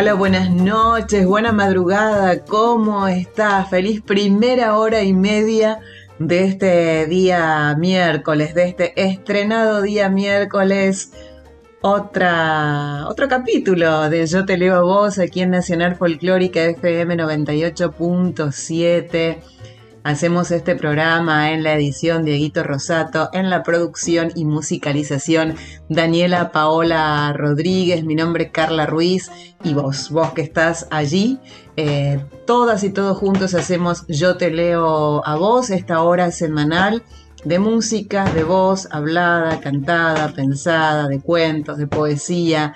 Hola, 0.00 0.14
buenas 0.14 0.50
noches, 0.50 1.26
buena 1.26 1.52
madrugada, 1.52 2.42
¿cómo 2.46 3.06
estás? 3.06 3.68
Feliz 3.68 4.00
primera 4.00 4.78
hora 4.78 5.02
y 5.02 5.12
media 5.12 5.80
de 6.18 6.44
este 6.44 7.04
día 7.04 7.76
miércoles, 7.78 8.54
de 8.54 8.64
este 8.64 8.98
estrenado 8.98 9.82
día 9.82 10.08
miércoles. 10.08 11.12
Otra, 11.82 13.08
otro 13.08 13.28
capítulo 13.28 14.08
de 14.08 14.26
Yo 14.26 14.46
te 14.46 14.56
leo 14.56 14.76
a 14.76 14.80
vos 14.80 15.18
aquí 15.18 15.42
en 15.42 15.50
Nacional 15.50 15.96
Folclórica 15.96 16.64
FM 16.64 17.16
98.7 17.16 19.36
Hacemos 20.02 20.50
este 20.50 20.76
programa 20.76 21.52
en 21.52 21.62
la 21.62 21.74
edición 21.74 22.24
Dieguito 22.24 22.62
Rosato, 22.62 23.28
en 23.34 23.50
la 23.50 23.62
producción 23.62 24.32
y 24.34 24.46
musicalización 24.46 25.56
Daniela 25.90 26.52
Paola 26.52 27.34
Rodríguez, 27.36 28.02
mi 28.04 28.14
nombre 28.14 28.44
es 28.44 28.50
Carla 28.50 28.86
Ruiz 28.86 29.30
y 29.62 29.74
vos, 29.74 30.08
vos 30.10 30.32
que 30.32 30.40
estás 30.40 30.88
allí, 30.90 31.38
eh, 31.76 32.24
todas 32.46 32.82
y 32.82 32.90
todos 32.90 33.18
juntos 33.18 33.54
hacemos 33.54 34.06
Yo 34.08 34.38
te 34.38 34.50
leo 34.50 35.22
a 35.26 35.36
vos, 35.36 35.68
esta 35.68 36.00
hora 36.00 36.30
semanal 36.30 37.02
de 37.44 37.58
música, 37.58 38.24
de 38.32 38.42
voz, 38.42 38.88
hablada, 38.90 39.60
cantada, 39.60 40.32
pensada, 40.32 41.08
de 41.08 41.20
cuentos, 41.20 41.76
de 41.76 41.86
poesía, 41.86 42.74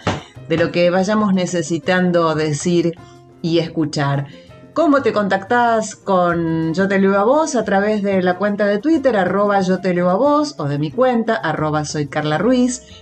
de 0.51 0.59
lo 0.59 0.71
que 0.73 0.91
vayamos 0.91 1.33
necesitando 1.33 2.35
decir 2.35 2.93
y 3.41 3.61
escuchar. 3.61 4.27
¿Cómo 4.75 5.03
te 5.03 5.13
contactás 5.13 5.95
con 5.95 6.75
Yo 6.75 6.89
Te 6.89 6.99
Leo 6.99 7.17
a 7.17 7.23
Vos? 7.23 7.55
A 7.55 7.65
través 7.65 8.03
de 8.03 8.21
la 8.23 8.39
cuenta 8.39 8.67
de 8.67 8.79
Twitter, 8.79 9.17
arroba 9.17 9.61
Yo 9.61 9.81
Te 9.81 9.95
Leo 9.95 10.11
a 10.11 10.17
Vos, 10.17 10.57
o 10.59 10.65
de 10.65 10.81
mi 10.81 10.91
cuenta, 10.91 11.37
arroba 11.37 11.85
Soy 11.85 12.09
Carla. 12.09 12.43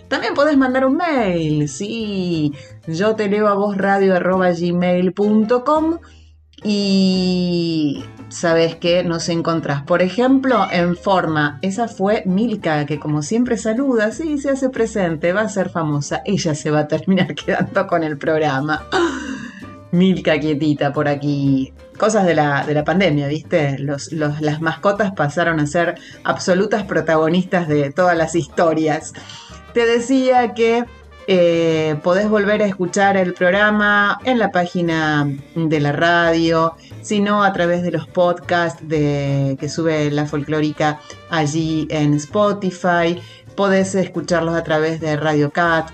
También 0.06 0.34
podés 0.34 0.58
mandar 0.58 0.84
un 0.84 0.98
mail, 0.98 1.70
sí, 1.70 2.52
Yo 2.86 3.16
Te 3.16 3.26
Leo 3.30 3.48
a 3.48 3.54
Vos 3.54 3.78
radio 3.78 4.14
arroba 4.14 4.50
gmail.com. 4.52 5.98
Y 6.62 8.04
sabes 8.28 8.76
que 8.76 9.02
nos 9.02 9.30
encontrás, 9.30 9.82
por 9.82 10.02
ejemplo, 10.02 10.66
en 10.70 10.94
forma. 10.94 11.58
Esa 11.62 11.88
fue 11.88 12.22
Milka, 12.26 12.84
que 12.84 13.00
como 13.00 13.22
siempre 13.22 13.56
saluda, 13.56 14.12
sí, 14.12 14.36
se 14.36 14.50
hace 14.50 14.68
presente, 14.68 15.32
va 15.32 15.40
a 15.40 15.48
ser 15.48 15.70
famosa. 15.70 16.20
Ella 16.26 16.54
se 16.54 16.70
va 16.70 16.80
a 16.80 16.88
terminar 16.88 17.34
quedando 17.34 17.86
con 17.86 18.04
el 18.04 18.18
programa. 18.18 18.82
Milka 19.92 20.40
quietita 20.40 20.92
por 20.92 21.06
aquí. 21.06 21.72
Cosas 21.98 22.26
de 22.26 22.34
la, 22.34 22.64
de 22.66 22.74
la 22.74 22.84
pandemia, 22.84 23.28
¿viste? 23.28 23.76
las 23.78 24.60
mascotas 24.60 25.12
pasaron 25.12 25.60
a 25.60 25.66
ser 25.66 25.94
absolutas 26.24 26.84
protagonistas 26.84 27.68
de 27.68 27.92
todas 27.92 28.16
las 28.16 28.34
historias. 28.34 29.12
Te 29.74 29.86
decía 29.86 30.54
que 30.54 30.84
eh, 31.28 31.96
podés 32.02 32.28
volver 32.28 32.62
a 32.62 32.66
escuchar 32.66 33.16
el 33.16 33.34
programa 33.34 34.18
en 34.24 34.38
la 34.38 34.50
página 34.50 35.28
de 35.54 35.80
la 35.80 35.92
radio, 35.92 36.74
sino 37.02 37.44
a 37.44 37.52
través 37.52 37.82
de 37.82 37.92
los 37.92 38.08
podcasts 38.08 38.86
de, 38.88 39.56
que 39.60 39.68
sube 39.68 40.10
la 40.10 40.26
folclórica 40.26 41.00
allí 41.30 41.86
en 41.90 42.14
Spotify. 42.14 43.20
Podés 43.54 43.94
escucharlos 43.94 44.54
a 44.54 44.64
través 44.64 45.00
de 45.00 45.16
Radio 45.16 45.50
Cat. 45.50 45.90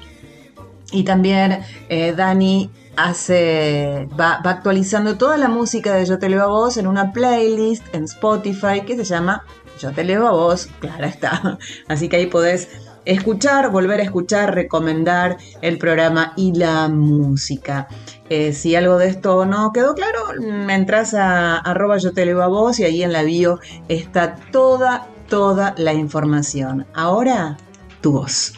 Y 0.92 1.02
también 1.02 1.60
eh, 1.90 2.14
Dani 2.16 2.70
hace, 2.98 4.08
va, 4.18 4.40
actualizando 4.44 5.16
toda 5.16 5.36
la 5.36 5.48
música 5.48 5.94
de 5.94 6.04
Yo 6.04 6.18
Te 6.18 6.28
Leo 6.28 6.42
a 6.42 6.46
Vos 6.46 6.76
en 6.76 6.86
una 6.86 7.12
playlist 7.12 7.84
en 7.94 8.04
Spotify 8.04 8.82
que 8.84 8.96
se 8.96 9.04
llama 9.04 9.44
Yo 9.78 9.92
Te 9.92 10.02
Leo 10.02 10.26
a 10.26 10.32
Vos, 10.32 10.68
claro 10.80 11.04
está. 11.04 11.58
Así 11.88 12.08
que 12.08 12.16
ahí 12.16 12.26
podés 12.26 12.68
escuchar, 13.04 13.70
volver 13.70 14.00
a 14.00 14.02
escuchar, 14.02 14.54
recomendar 14.54 15.38
el 15.62 15.78
programa 15.78 16.32
y 16.36 16.54
la 16.54 16.88
música. 16.88 17.86
Eh, 18.28 18.52
si 18.52 18.74
algo 18.74 18.98
de 18.98 19.08
esto 19.08 19.46
no 19.46 19.72
quedó 19.72 19.94
claro, 19.94 20.18
me 20.40 20.74
entras 20.74 21.14
a 21.14 21.56
arroba 21.56 21.98
yo 21.98 22.12
te 22.12 22.26
leo 22.26 22.42
a 22.42 22.48
vos 22.48 22.80
y 22.80 22.84
ahí 22.84 23.02
en 23.02 23.12
la 23.12 23.22
bio 23.22 23.60
está 23.88 24.34
toda, 24.50 25.06
toda 25.28 25.74
la 25.78 25.94
información. 25.94 26.84
Ahora, 26.94 27.56
tu 28.00 28.12
voz. 28.12 28.57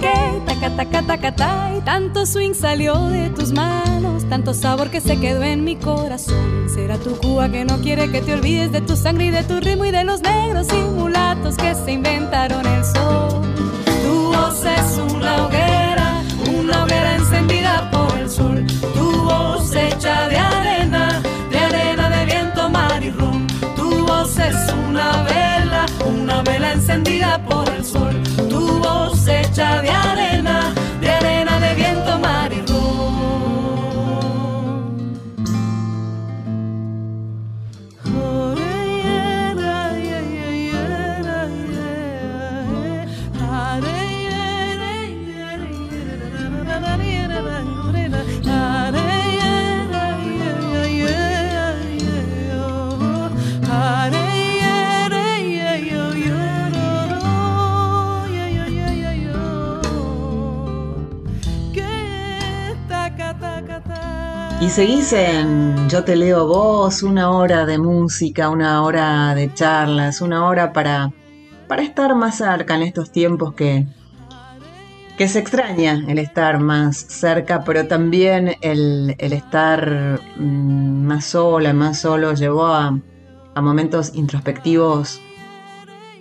que. 0.00 0.16
Y 1.76 1.80
tanto 1.80 2.26
swing 2.26 2.54
salió 2.54 2.94
de 3.08 3.30
tus 3.30 3.52
manos, 3.52 4.24
tanto 4.28 4.52
sabor 4.54 4.90
que 4.90 5.00
se 5.00 5.18
quedó 5.18 5.42
en 5.42 5.64
mi 5.64 5.76
corazón. 5.76 6.68
Será 6.68 6.98
tu 6.98 7.16
Cuba 7.16 7.48
que 7.48 7.64
no 7.64 7.80
quiere 7.80 8.10
que 8.10 8.20
te 8.20 8.34
olvides 8.34 8.72
de 8.72 8.80
tu 8.80 8.96
sangre 8.96 9.26
y 9.26 9.30
de 9.30 9.42
tu 9.44 9.60
ritmo 9.60 9.84
y 9.84 9.90
de 9.90 10.04
los 10.04 10.20
negros 10.22 10.66
y 10.72 10.76
mulatos 10.90 11.56
que 11.56 11.74
se 11.74 11.92
inventaron 11.92 12.66
el 12.66 12.84
sol. 12.84 13.42
Tu 14.04 14.32
voz 14.32 14.64
es 14.64 14.98
una 14.98 15.46
hoguera, 15.46 15.75
seguís 64.76 65.14
en 65.14 65.88
Yo 65.88 66.04
te 66.04 66.14
leo 66.16 66.46
vos, 66.46 67.02
una 67.02 67.30
hora 67.30 67.64
de 67.64 67.78
música, 67.78 68.50
una 68.50 68.82
hora 68.82 69.34
de 69.34 69.54
charlas, 69.54 70.20
una 70.20 70.44
hora 70.44 70.74
para, 70.74 71.14
para 71.66 71.80
estar 71.80 72.14
más 72.14 72.36
cerca 72.36 72.74
en 72.74 72.82
estos 72.82 73.10
tiempos 73.10 73.54
que, 73.54 73.86
que 75.16 75.28
se 75.28 75.38
extraña 75.38 76.04
el 76.06 76.18
estar 76.18 76.60
más 76.60 76.94
cerca, 76.98 77.64
pero 77.64 77.86
también 77.86 78.54
el, 78.60 79.16
estar 79.18 80.20
mm, 80.36 81.06
más 81.06 81.24
sola, 81.24 81.72
más 81.72 81.98
solo, 82.00 82.34
llevó 82.34 82.66
a, 82.66 83.00
a 83.54 83.62
momentos 83.62 84.14
introspectivos 84.14 85.22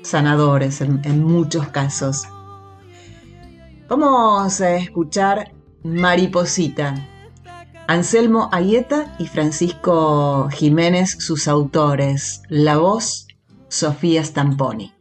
sanadores 0.02 0.80
en, 0.80 1.02
en 1.04 1.22
muchos 1.22 1.68
casos. 1.68 2.24
Vamos 3.90 4.62
a 4.62 4.76
escuchar 4.78 5.52
Mariposita 5.84 6.96
Anselmo 7.88 8.50
Ayeta 8.52 9.16
y 9.20 9.28
Francisco 9.28 10.50
Jiménez, 10.50 11.18
sus 11.20 11.48
autores. 11.48 12.42
La 12.50 12.78
voz, 12.78 13.28
Sofía 13.68 14.24
Stamponi. 14.24 14.95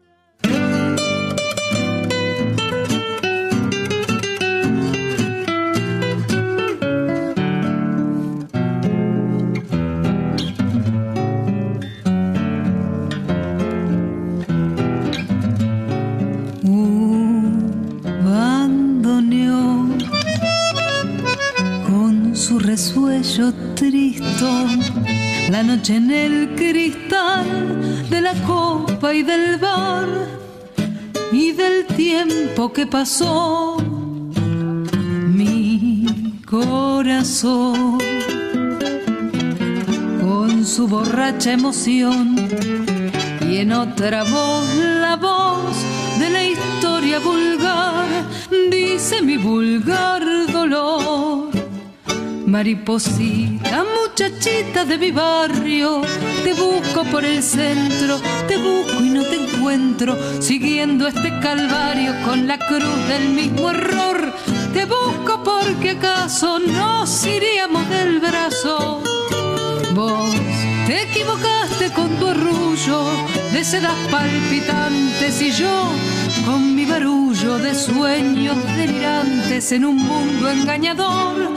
Noche 25.67 25.97
en 25.97 26.11
el 26.11 26.55
cristal 26.57 27.47
de 28.11 28.21
la 28.21 28.35
copa 28.47 29.15
y 29.15 29.23
del 29.23 29.57
bar 29.59 30.09
y 31.33 31.53
del 31.53 31.87
tiempo 31.87 32.73
que 32.73 32.87
pasó. 32.87 33.79
Mi 35.35 36.41
corazón 36.47 37.99
con 40.21 40.67
su 40.67 40.87
borracha 40.87 41.53
emoción 41.53 42.37
y 43.49 43.57
en 43.59 43.73
otra 43.73 44.23
voz 44.25 44.67
la 45.01 45.17
voz 45.17 45.77
de 46.19 46.31
la 46.31 46.45
historia 46.45 47.21
vulgar 47.21 48.07
dice 48.71 49.23
mi 49.23 49.37
vulgar 49.39 50.23
dolor 50.53 51.54
Mariposita, 52.55 53.83
muchachita 53.83 54.85
de 54.85 54.97
mi 54.97 55.11
barrio, 55.11 56.03
te 56.45 56.55
busco 56.55 57.03
por 57.11 57.25
el 57.25 57.43
centro, 57.43 58.21
te 58.47 58.57
busco 58.59 59.03
y 59.03 59.11
no 59.11 59.25
te 59.25 59.43
encuentro, 59.43 60.17
siguiendo 60.41 61.09
este 61.09 61.31
calvario 61.41 62.15
con 62.25 62.47
la 62.47 62.57
cruz 62.57 63.09
del 63.09 63.31
mismo 63.31 63.71
error. 63.71 64.33
Te 64.73 64.85
busco 64.85 65.43
porque 65.43 65.91
acaso 65.99 66.61
nos 66.61 67.27
iríamos 67.27 67.89
del 67.89 68.21
brazo. 68.21 69.03
Vos 69.93 70.33
te 70.87 71.03
equivocaste 71.03 71.91
con 71.91 72.09
tu 72.21 72.29
arrullo 72.29 73.05
de 73.53 73.65
sedas 73.65 73.99
palpitantes 74.13 75.43
y 75.43 75.51
yo 75.51 75.91
con 76.47 76.77
mi 76.77 76.85
barullo 76.85 77.59
de 77.59 77.75
sueños 77.75 78.57
delirantes 78.77 79.73
en 79.73 79.87
un 79.87 79.97
mundo 79.97 80.49
engañador. 80.49 81.53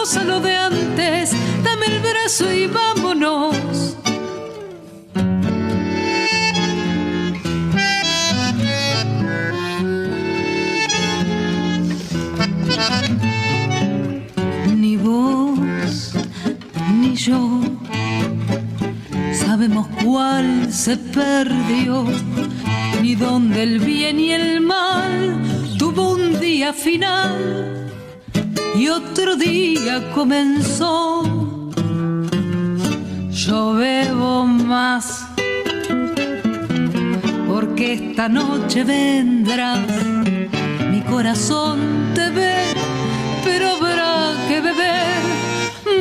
A 0.00 0.24
lo 0.24 0.40
de 0.40 0.56
antes, 0.56 1.32
dame 1.62 1.86
el 1.86 2.00
brazo 2.00 2.50
y 2.50 2.66
vámonos. 2.66 3.54
Ni 14.74 14.96
vos 14.96 16.12
ni 16.98 17.14
yo 17.14 17.60
sabemos 19.34 19.86
cuál 20.02 20.72
se 20.72 20.96
perdió 20.96 22.06
ni 23.02 23.16
donde 23.16 23.62
el 23.62 23.78
bien 23.80 24.18
y 24.18 24.32
el 24.32 24.62
mal 24.62 25.76
tuvo 25.78 26.12
un 26.12 26.40
día 26.40 26.72
final 26.72 27.79
y 28.80 28.88
otro 28.88 29.36
día 29.36 30.10
comenzó. 30.14 31.22
Yo 33.30 33.74
bebo 33.74 34.46
más 34.46 35.26
porque 37.46 37.92
esta 37.92 38.26
noche 38.30 38.84
vendrás, 38.84 39.80
mi 40.90 41.02
corazón 41.02 41.78
te 42.14 42.30
ve, 42.30 42.56
pero 43.44 43.68
habrá 43.74 44.32
que 44.48 44.62
beber 44.62 45.20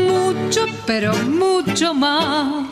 mucho, 0.07 0.65
pero 0.85 1.11
mucho 1.27 1.93
más 1.93 2.68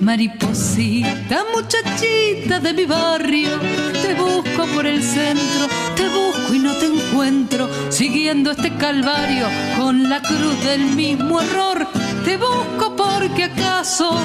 Mariposita, 0.00 1.44
muchachita 1.54 2.60
de 2.60 2.72
mi 2.72 2.84
barrio, 2.84 3.58
te 3.92 4.14
busco 4.14 4.66
por 4.74 4.86
el 4.86 5.02
centro, 5.02 5.66
te 5.96 6.08
busco 6.08 6.54
y 6.54 6.58
no 6.58 6.74
te 6.74 6.86
encuentro, 6.86 7.68
siguiendo 7.90 8.50
este 8.50 8.74
calvario 8.76 9.46
con 9.78 10.08
la 10.08 10.20
cruz 10.20 10.62
del 10.64 10.86
mismo 10.86 11.40
error. 11.40 11.86
Te 12.24 12.36
busco 12.36 12.94
porque 12.96 13.44
acaso 13.44 14.18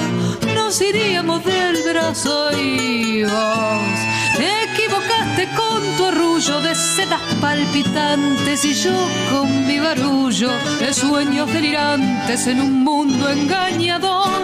nos 0.54 0.80
iríamos 0.80 1.44
del 1.44 1.76
brazo 1.90 2.50
y 2.58 3.24
vos 3.24 4.12
te 4.36 4.64
equivocaste 4.64 5.48
con 5.56 5.96
tu 5.96 6.04
arrullo 6.06 6.60
de 6.60 6.74
sedas 6.74 7.20
palpitantes 7.40 8.64
y 8.64 8.74
yo 8.74 9.08
con 9.30 9.66
mi 9.66 9.78
barullo 9.78 10.50
de 10.80 10.92
sueños 10.92 11.52
delirantes 11.52 12.46
en 12.46 12.60
un 12.60 12.84
mundo 12.84 13.28
engañador. 13.28 14.42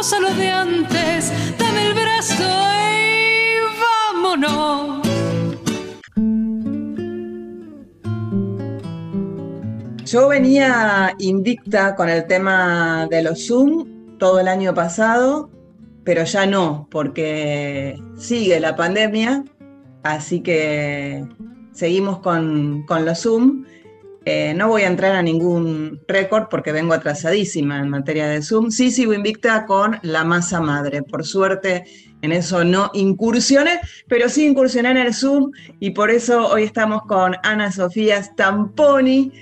A 0.00 0.18
lo 0.18 0.34
de 0.34 0.48
antes, 0.48 1.30
dame 1.58 1.88
el 1.88 1.92
brazo 1.92 2.42
y 2.96 3.58
vámonos. 4.14 5.06
Yo 10.06 10.28
venía 10.28 11.14
invicta 11.18 11.94
con 11.96 12.08
el 12.08 12.26
tema 12.26 13.08
de 13.10 13.22
los 13.22 13.46
Zoom 13.46 14.16
todo 14.16 14.40
el 14.40 14.48
año 14.48 14.72
pasado, 14.72 15.50
pero 16.02 16.24
ya 16.24 16.46
no, 16.46 16.88
porque 16.90 18.02
sigue 18.16 18.58
la 18.58 18.76
pandemia, 18.76 19.44
así 20.02 20.40
que 20.40 21.26
seguimos 21.72 22.20
con, 22.20 22.86
con 22.86 23.04
los 23.04 23.20
Zoom. 23.20 23.66
Eh, 24.26 24.52
no 24.54 24.68
voy 24.68 24.82
a 24.82 24.86
entrar 24.86 25.16
a 25.16 25.22
ningún 25.22 26.00
récord 26.06 26.48
porque 26.50 26.72
vengo 26.72 26.92
atrasadísima 26.92 27.78
en 27.78 27.88
materia 27.88 28.28
de 28.28 28.42
Zoom. 28.42 28.70
Sí 28.70 28.90
sigo 28.90 29.14
invicta 29.14 29.64
con 29.64 29.98
la 30.02 30.24
masa 30.24 30.60
madre. 30.60 31.02
Por 31.02 31.24
suerte 31.24 31.84
en 32.22 32.32
eso 32.32 32.62
no 32.64 32.90
incursioné, 32.92 33.80
pero 34.08 34.28
sí 34.28 34.46
incursioné 34.46 34.90
en 34.90 34.98
el 34.98 35.14
Zoom 35.14 35.52
y 35.78 35.90
por 35.90 36.10
eso 36.10 36.48
hoy 36.48 36.64
estamos 36.64 37.02
con 37.02 37.34
Ana 37.42 37.72
Sofía 37.72 38.22
Stamponi. 38.22 39.32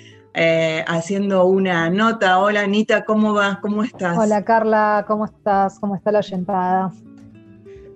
Eh, 0.41 0.85
haciendo 0.87 1.47
una 1.47 1.91
nota. 1.91 2.39
Hola 2.39 2.61
Anita, 2.61 3.05
¿cómo 3.05 3.33
vas? 3.33 3.59
¿Cómo 3.59 3.83
estás? 3.83 4.17
Hola 4.17 4.45
Carla, 4.45 5.05
¿cómo 5.09 5.25
estás? 5.25 5.81
¿Cómo 5.81 5.97
está 5.97 6.13
la 6.13 6.21
oyentada? 6.21 6.93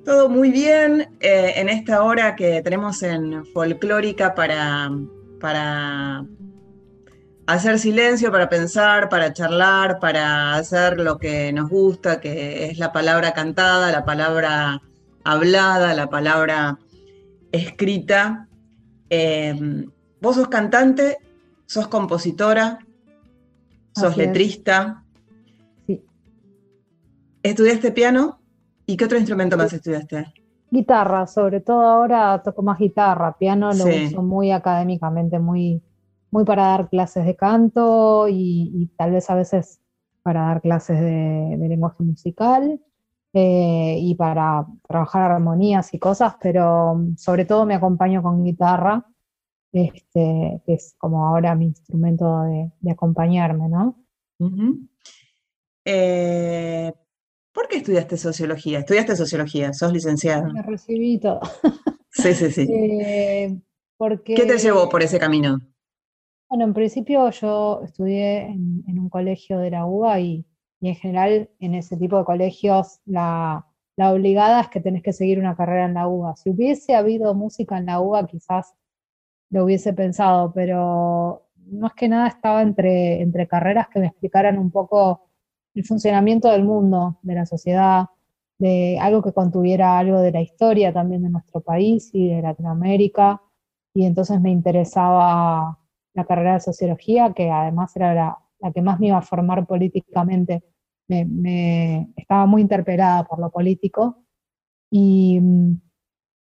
Todo 0.04 0.28
muy 0.28 0.50
bien 0.50 1.08
eh, 1.20 1.52
en 1.54 1.68
esta 1.68 2.02
hora 2.02 2.34
que 2.34 2.60
tenemos 2.62 3.04
en 3.04 3.46
folclórica 3.46 4.34
para, 4.34 4.90
para 5.40 6.24
hacer 7.46 7.78
silencio, 7.78 8.30
para 8.30 8.48
pensar, 8.48 9.08
para 9.08 9.32
charlar, 9.32 9.98
para 9.98 10.54
hacer 10.54 10.98
lo 10.98 11.18
que 11.18 11.52
nos 11.52 11.68
gusta, 11.68 12.20
que 12.20 12.66
es 12.66 12.78
la 12.78 12.92
palabra 12.92 13.32
cantada, 13.32 13.90
la 13.90 14.04
palabra 14.04 14.82
hablada, 15.24 15.94
la 15.94 16.08
palabra 16.08 16.78
escrita. 17.50 18.48
Eh, 19.10 19.86
vos 20.20 20.36
sos 20.36 20.48
cantante 20.48 21.18
sos 21.72 21.88
compositora, 21.88 22.80
sos 23.94 24.16
letrista. 24.18 25.04
Sí. 25.86 26.04
¿Estudiaste 27.42 27.92
piano? 27.92 28.40
¿Y 28.84 28.98
qué 28.98 29.06
otro 29.06 29.16
instrumento 29.16 29.56
más 29.56 29.72
estudiaste? 29.72 30.34
Guitarra, 30.70 31.26
sobre 31.26 31.60
todo 31.60 31.80
ahora 31.80 32.42
toco 32.44 32.62
más 32.62 32.78
guitarra. 32.78 33.38
Piano 33.38 33.72
lo 33.72 33.84
uso 33.86 34.22
muy 34.22 34.50
académicamente, 34.52 35.38
muy, 35.38 35.80
muy 36.32 36.44
para 36.44 36.64
dar 36.64 36.88
clases 36.88 37.24
de 37.24 37.36
canto 37.36 38.26
y, 38.28 38.90
tal 38.96 39.12
vez 39.12 39.30
a 39.30 39.36
veces 39.36 39.80
para 40.22 40.46
dar 40.46 40.60
clases 40.60 41.00
de, 41.00 41.56
lenguaje 41.68 42.02
musical. 42.02 42.80
Eh, 43.34 43.96
y 43.98 44.14
para 44.14 44.66
trabajar 44.86 45.30
armonías 45.30 45.94
y 45.94 45.98
cosas, 45.98 46.34
pero 46.38 47.00
sobre 47.16 47.46
todo 47.46 47.64
me 47.64 47.74
acompaño 47.74 48.22
con 48.22 48.44
guitarra 48.44 49.06
este, 49.72 50.60
que 50.66 50.74
es 50.74 50.94
como 50.98 51.26
ahora 51.26 51.54
mi 51.54 51.66
instrumento 51.66 52.42
de, 52.42 52.90
acompañarme, 52.90 53.68
¿no? 53.68 53.98
Eh, 55.84 56.92
¿Por 57.52 57.68
qué 57.68 57.78
estudiaste 57.78 58.16
sociología? 58.18 58.80
¿Estudiaste 58.80 59.16
sociología? 59.16 59.72
¿Sos 59.72 59.92
licenciada? 59.92 60.52
Me 60.52 60.62
recibí 60.62 61.18
todo. 61.18 61.40
Sí, 62.10 62.34
sí, 62.34 62.50
sí. 62.50 62.68
Eh, 62.70 63.58
porque, 63.96 64.34
¿Qué 64.34 64.44
te 64.44 64.58
llevó 64.58 64.88
por 64.88 65.02
ese 65.02 65.18
camino? 65.18 65.60
Bueno, 66.52 66.66
en 66.66 66.74
principio 66.74 67.30
yo 67.30 67.80
estudié 67.82 68.42
en, 68.42 68.98
un 68.98 69.08
colegio 69.08 69.56
de 69.58 69.70
la 69.70 69.86
UBA 69.86 70.20
y, 70.20 70.46
en 70.82 70.94
general 70.96 71.48
en 71.60 71.74
ese 71.74 71.96
tipo 71.96 72.18
de 72.18 72.24
colegios 72.26 73.00
la, 73.06 73.66
la 73.96 74.12
obligada 74.12 74.60
es 74.60 74.68
que 74.68 74.82
tenés 74.82 75.02
que 75.02 75.14
seguir 75.14 75.38
una 75.38 75.56
carrera 75.56 75.86
en 75.86 75.94
la 75.94 76.06
UBA. 76.08 76.36
Si 76.36 76.50
hubiese 76.50 76.94
habido 76.94 77.34
música 77.34 77.78
en 77.78 77.86
la 77.86 78.00
UBA, 78.00 78.26
quizás 78.26 78.74
lo 79.48 79.64
hubiese 79.64 79.94
pensado, 79.94 80.52
pero 80.52 81.46
más 81.70 81.94
que 81.94 82.06
nada 82.10 82.28
estaba 82.28 82.60
entre, 82.60 83.22
entre 83.22 83.48
carreras 83.48 83.88
que 83.88 84.00
me 84.00 84.08
explicaran 84.08 84.58
un 84.58 84.70
poco 84.70 85.30
el 85.74 85.86
funcionamiento 85.86 86.50
del 86.50 86.64
mundo, 86.64 87.18
de 87.22 87.34
la 87.34 87.46
sociedad, 87.46 88.08
de 88.58 88.98
algo 89.00 89.22
que 89.22 89.32
contuviera 89.32 89.98
algo 89.98 90.20
de 90.20 90.32
la 90.32 90.42
historia 90.42 90.92
también 90.92 91.22
de 91.22 91.30
nuestro 91.30 91.62
país 91.62 92.10
y 92.12 92.28
de 92.28 92.42
Latinoamérica. 92.42 93.40
Y 93.94 94.04
entonces 94.04 94.38
me 94.38 94.50
interesaba 94.50 95.78
la 96.14 96.24
carrera 96.24 96.54
de 96.54 96.60
sociología, 96.60 97.32
que 97.34 97.50
además 97.50 97.94
era 97.96 98.14
la, 98.14 98.38
la 98.60 98.72
que 98.72 98.82
más 98.82 99.00
me 99.00 99.08
iba 99.08 99.18
a 99.18 99.22
formar 99.22 99.66
políticamente. 99.66 100.62
Me, 101.08 101.24
me, 101.24 102.12
estaba 102.16 102.46
muy 102.46 102.62
interpelada 102.62 103.24
por 103.24 103.38
lo 103.38 103.50
político. 103.50 104.24
Y, 104.90 105.40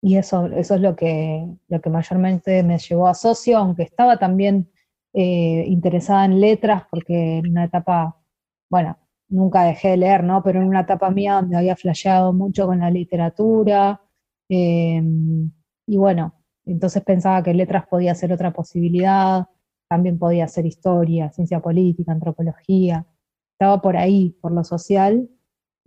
y 0.02 0.16
eso, 0.16 0.46
eso 0.46 0.74
es 0.76 0.80
lo 0.80 0.96
que, 0.96 1.46
lo 1.68 1.80
que 1.80 1.90
mayormente 1.90 2.62
me 2.62 2.78
llevó 2.78 3.08
a 3.08 3.14
socio, 3.14 3.58
aunque 3.58 3.82
estaba 3.82 4.18
también 4.18 4.70
eh, 5.12 5.64
interesada 5.66 6.24
en 6.24 6.40
letras, 6.40 6.84
porque 6.90 7.38
en 7.38 7.50
una 7.50 7.64
etapa, 7.64 8.16
bueno, 8.70 8.96
nunca 9.28 9.64
dejé 9.64 9.90
de 9.90 9.96
leer, 9.98 10.24
¿no? 10.24 10.42
Pero 10.42 10.60
en 10.60 10.68
una 10.68 10.80
etapa 10.82 11.10
mía 11.10 11.34
donde 11.34 11.56
había 11.56 11.76
flasheado 11.76 12.32
mucho 12.32 12.66
con 12.66 12.80
la 12.80 12.90
literatura, 12.90 14.00
em, 14.48 15.50
y 15.86 15.96
bueno, 15.96 16.34
entonces 16.64 17.02
pensaba 17.02 17.42
que 17.42 17.54
letras 17.54 17.86
podía 17.86 18.14
ser 18.14 18.32
otra 18.32 18.52
posibilidad, 18.52 19.46
también 19.88 20.18
podía 20.18 20.46
ser 20.48 20.66
historia, 20.66 21.30
ciencia 21.32 21.60
política, 21.60 22.12
antropología, 22.12 23.06
estaba 23.52 23.80
por 23.80 23.96
ahí, 23.96 24.36
por 24.40 24.52
lo 24.52 24.62
social, 24.62 25.28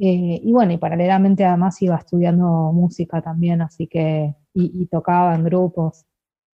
eh, 0.03 0.41
y 0.43 0.51
bueno, 0.51 0.73
y 0.73 0.77
paralelamente 0.77 1.45
además 1.45 1.79
iba 1.81 1.95
estudiando 1.95 2.71
música 2.73 3.21
también, 3.21 3.61
así 3.61 3.85
que, 3.85 4.35
y, 4.53 4.85
tocaba 4.87 5.35
en 5.35 5.43
grupos, 5.43 6.05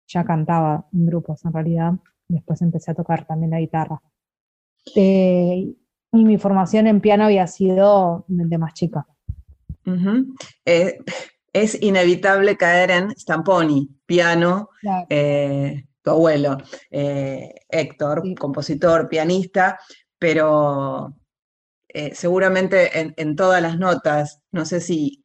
ya 0.08 0.26
cantaba 0.26 0.88
en 0.92 1.06
grupos 1.06 1.46
en 1.46 1.54
realidad, 1.54 1.94
después 2.28 2.62
empecé 2.64 2.92
a 2.92 2.96
tocar 2.96 3.26
también 3.26 3.52
la 3.52 3.60
guitarra. 3.60 4.02
Eh, 4.96 5.76
y 6.12 6.26
mi 6.26 6.38
formación 6.40 6.88
en 6.88 7.02
piano 7.02 7.26
había 7.26 7.46
sido 7.46 8.26
de 8.28 8.58
más 8.58 8.74
chica. 8.74 9.06
Eh, 10.66 10.98
es 11.54 11.82
inevitable 11.82 12.58
caer 12.58 12.90
en 12.92 13.12
Stamponi, 13.12 13.90
piano, 14.08 14.70
tu 16.06 16.12
abuelo, 16.12 16.58
Héctor, 16.90 18.24
compositor, 18.40 19.10
pianista, 19.10 19.78
pero 20.18 21.14
eh, 21.98 22.14
seguramente 22.14 23.14
en, 23.16 23.36
todas 23.38 23.62
las 23.62 23.80
notas, 23.80 24.42
no 24.52 24.66
sé 24.66 24.82
si 24.82 25.24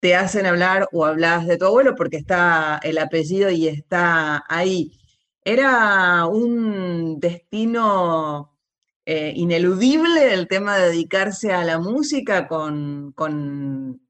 te 0.00 0.14
hacen 0.14 0.44
hablar 0.44 0.86
o 0.92 1.06
hablas 1.06 1.46
de 1.46 1.56
tu 1.56 1.64
abuelo 1.64 1.94
porque 1.96 2.18
está 2.18 2.78
el 2.82 2.98
apellido 2.98 3.50
y 3.50 3.68
está 3.68 4.44
ahí. 4.48 4.92
¿Era 5.42 6.26
un 6.26 7.18
destino 7.18 8.58
eh, 9.06 9.32
ineludible 9.36 10.34
el 10.34 10.48
tema 10.48 10.76
de 10.76 10.88
dedicarse 10.88 11.52
a 11.52 11.64
la 11.64 11.78
música 11.78 12.46
con, 12.46 13.12
con, 13.12 14.02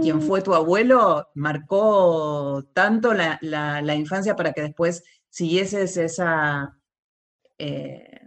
quien 0.00 0.20
fue 0.22 0.42
tu 0.42 0.54
abuelo? 0.54 1.28
¿Marcó 1.34 2.64
tanto 2.72 3.12
la, 3.12 3.94
infancia 3.94 4.36
para 4.36 4.52
que 4.52 4.62
después 4.62 5.04
siguieses 5.28 5.96
esa 5.96 6.78
eh, 7.58 8.20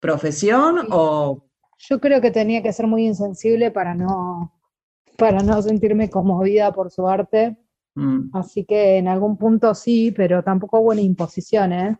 profesión 0.00 0.86
o 0.90 1.48
yo 1.78 2.00
creo 2.00 2.20
que 2.20 2.30
tenía 2.30 2.62
que 2.62 2.72
ser 2.72 2.86
muy 2.86 3.06
insensible 3.06 3.70
para 3.70 3.94
no, 3.94 4.52
para 5.16 5.42
no 5.42 5.62
sentirme 5.62 6.10
conmovida 6.10 6.72
por 6.72 6.90
su 6.90 7.06
arte. 7.06 7.56
Mm. 7.94 8.30
Así 8.32 8.64
que 8.64 8.98
en 8.98 9.08
algún 9.08 9.36
punto 9.36 9.74
sí, 9.74 10.12
pero 10.16 10.42
tampoco 10.42 10.80
hubo 10.80 10.90
una 10.90 11.00
imposición. 11.00 11.72
¿eh? 11.72 11.98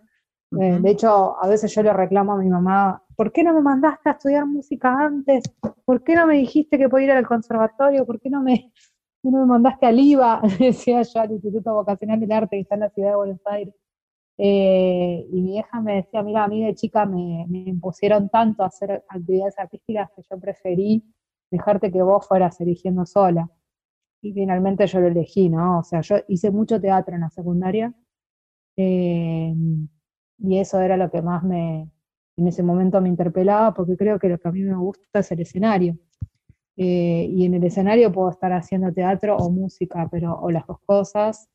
Eh, 0.61 0.79
de 0.81 0.91
hecho, 0.91 1.37
a 1.41 1.49
veces 1.49 1.73
yo 1.75 1.83
le 1.83 1.93
reclamo 1.93 2.33
a 2.33 2.39
mi 2.39 2.49
mamá, 2.49 3.05
¿por 3.19 3.33
qué 3.33 3.43
no 3.43 3.53
me 3.53 3.63
mandaste 3.63 4.09
a 4.09 4.13
estudiar 4.13 4.47
música 4.47 4.95
antes? 4.97 5.43
¿Por 5.85 6.05
qué 6.05 6.15
no 6.15 6.29
me 6.29 6.37
dijiste 6.37 6.79
que 6.79 6.89
podía 6.89 7.07
ir 7.07 7.11
al 7.11 7.27
conservatorio? 7.27 8.07
¿Por 8.07 8.21
qué 8.21 8.31
no 8.31 8.45
me, 8.45 8.73
no 9.25 9.41
me 9.41 9.45
mandaste 9.45 9.87
al 9.87 9.99
IVA? 9.99 10.41
Decía 10.61 11.03
yo 11.03 11.21
al 11.21 11.33
Instituto 11.33 11.75
Vocacional 11.75 12.21
del 12.21 12.31
Arte 12.31 12.57
que 12.57 12.61
está 12.61 12.77
en 12.77 12.83
la 12.83 12.91
ciudad 12.91 13.11
de 13.11 13.17
Buenos 13.17 13.41
Aires. 13.47 13.75
Eh, 14.39 15.27
y 15.33 15.43
mi 15.43 15.59
hija 15.59 15.81
me 15.81 15.97
decía, 15.97 16.23
mira, 16.23 16.45
a 16.45 16.49
mí 16.49 16.65
de 16.65 16.77
chica 16.77 17.07
me, 17.07 17.45
impusieron 17.51 18.29
tanto 18.29 18.63
a 18.63 18.67
hacer 18.67 19.05
actividades 19.09 19.59
artísticas 19.59 20.11
que 20.15 20.23
yo 20.23 20.39
preferí 20.39 21.03
dejarte 21.51 21.91
que 21.91 22.03
vos 22.03 22.25
fueras 22.25 22.61
eligiendo 22.61 23.05
sola. 23.05 23.51
Y 24.23 24.33
finalmente 24.33 24.87
yo 24.87 25.01
lo 25.01 25.09
elegí, 25.09 25.49
¿no? 25.49 25.81
O 25.81 25.83
sea, 25.83 26.03
yo 26.03 26.19
hice 26.29 26.53
mucho 26.53 26.81
teatro 26.81 27.17
en 27.17 27.23
la 27.23 27.31
secundaria 27.31 27.93
eh, 28.77 29.53
y 30.39 30.59
eso 30.59 30.81
era 30.81 30.97
lo 30.97 31.11
que 31.11 31.21
más 31.21 31.43
me, 31.43 31.91
en 32.39 32.47
ese 32.47 32.63
momento 32.63 33.01
me 33.01 33.09
interpelaba 33.09 33.75
porque 33.75 33.97
creo 33.97 34.19
que 34.19 34.29
lo 34.29 34.39
que 34.39 34.49
a 34.49 34.53
mí 34.53 34.63
me 34.63 34.77
gusta 34.77 35.19
es 35.19 35.31
el 35.33 35.41
escenario. 35.41 35.99
Eh, 36.77 37.27
y 37.29 37.45
en 37.45 37.55
el 37.55 37.65
escenario 37.65 38.13
puedo 38.13 38.31
estar 38.31 38.53
haciendo 38.53 38.93
teatro 38.93 39.37
o 39.37 39.51
música, 39.51 40.09
pero 40.09 40.39
o 40.39 40.51
las 40.53 40.65
dos 40.65 40.79
cosas, 40.87 41.51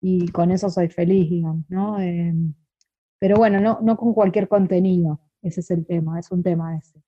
y 0.00 0.28
con 0.28 0.52
eso 0.52 0.70
soy 0.70 0.88
feliz, 0.88 1.28
digamos, 1.28 1.64
¿no? 1.68 1.98
Em, 2.00 2.54
pero 3.18 3.36
bueno, 3.36 3.60
no, 3.82 3.96
con 3.96 4.14
cualquier 4.14 4.46
contenido, 4.46 5.20
ese 5.42 5.60
es 5.60 5.70
el 5.72 5.84
tema, 5.84 6.20
es 6.20 6.30
un 6.30 6.44
tema 6.44 6.76
ese. 6.78 7.02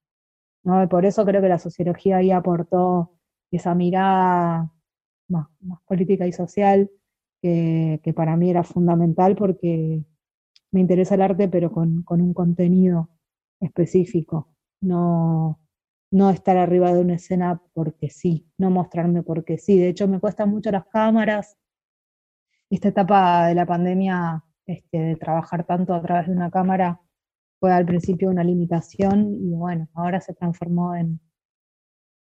¿no? 0.65 0.89
Por 0.89 1.07
eso 1.07 1.25
creo 1.25 1.41
que 1.41 1.49
la 1.49 1.59
sociología 1.61 2.17
ahí 2.19 2.33
aportó 2.33 3.13
esa 3.53 3.75
mirada 3.77 4.73
más, 5.29 5.49
política 5.87 6.27
y 6.27 6.33
social, 6.33 6.91
que, 7.43 8.13
para 8.17 8.37
mí 8.37 8.51
era 8.51 8.65
fundamental 8.65 9.37
porque 9.37 10.05
me 10.73 10.81
interesa 10.81 11.15
el 11.15 11.23
arte, 11.23 11.49
pero 11.49 11.71
con 11.71 12.05
un 12.09 12.35
contenido 12.35 13.09
específico, 13.61 14.49
no, 14.81 15.61
no 16.11 16.31
estar 16.31 16.57
arriba 16.57 16.93
de 16.93 17.01
una 17.01 17.15
escena 17.15 17.63
porque 17.75 18.11
sí, 18.11 18.49
no 18.59 18.71
mostrarme 18.71 19.23
porque 19.23 19.59
sí. 19.59 19.79
De 19.79 19.89
hecho, 19.89 20.09
me 20.09 20.21
cuestan 20.21 20.51
mucho 20.51 20.71
las 20.71 20.87
cámaras, 20.87 21.57
esta 22.71 22.89
etapa 22.89 23.47
de 23.49 23.55
la 23.55 23.67
pandemia, 23.67 24.45
este, 24.67 24.99
de 24.99 25.17
trabajar 25.17 25.65
tanto 25.65 25.95
a 25.95 26.03
través 26.03 26.29
de 26.29 26.33
una 26.33 26.51
cámara, 26.51 27.01
fue 27.59 27.73
al 27.73 27.85
principio 27.85 28.31
una 28.31 28.45
limitación 28.45 29.35
y 29.35 29.55
bueno, 29.55 29.89
ahora 29.95 30.21
se 30.21 30.35
transformó 30.35 30.95
en, 30.95 31.21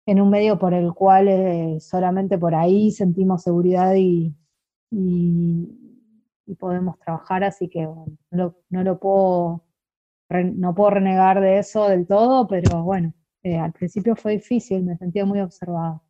en 0.05 0.21
un 0.21 0.29
medio 0.29 0.59
por 0.59 0.73
el 0.73 0.93
cual 0.93 1.27
eh, 1.29 1.79
solamente 1.79 2.37
por 2.37 2.55
ahí 2.55 2.91
sentimos 2.91 3.43
seguridad 3.43 3.93
y, 3.95 4.35
y, 4.91 5.77
podemos 6.59 6.99
trabajar, 6.99 7.45
así 7.45 7.69
que 7.69 7.87
no, 8.31 8.55
lo, 8.69 8.99
puedo, 8.99 9.63
no 10.43 10.73
puedo 10.73 10.91
renegar 10.91 11.41
de 11.41 11.59
eso 11.59 11.87
del 11.87 12.07
todo, 12.07 12.47
pero 12.47 12.83
bueno, 12.83 13.13
eh, 13.43 13.57
al 13.57 13.71
principio 13.71 14.15
fue 14.15 14.33
difícil, 14.33 14.83
me 14.83 14.97
sentía 14.97 15.25
muy 15.25 15.39
observada. 15.39 16.01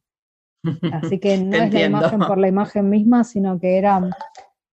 Así 0.91 1.19
que 1.19 1.37
no 1.43 1.55
es 1.57 1.73
la 1.73 1.85
imagen 1.85 2.19
por 2.19 2.37
la 2.37 2.47
imagen 2.47 2.89
misma, 2.89 3.23
sino 3.23 3.59
que 3.59 3.77
era, 3.77 4.01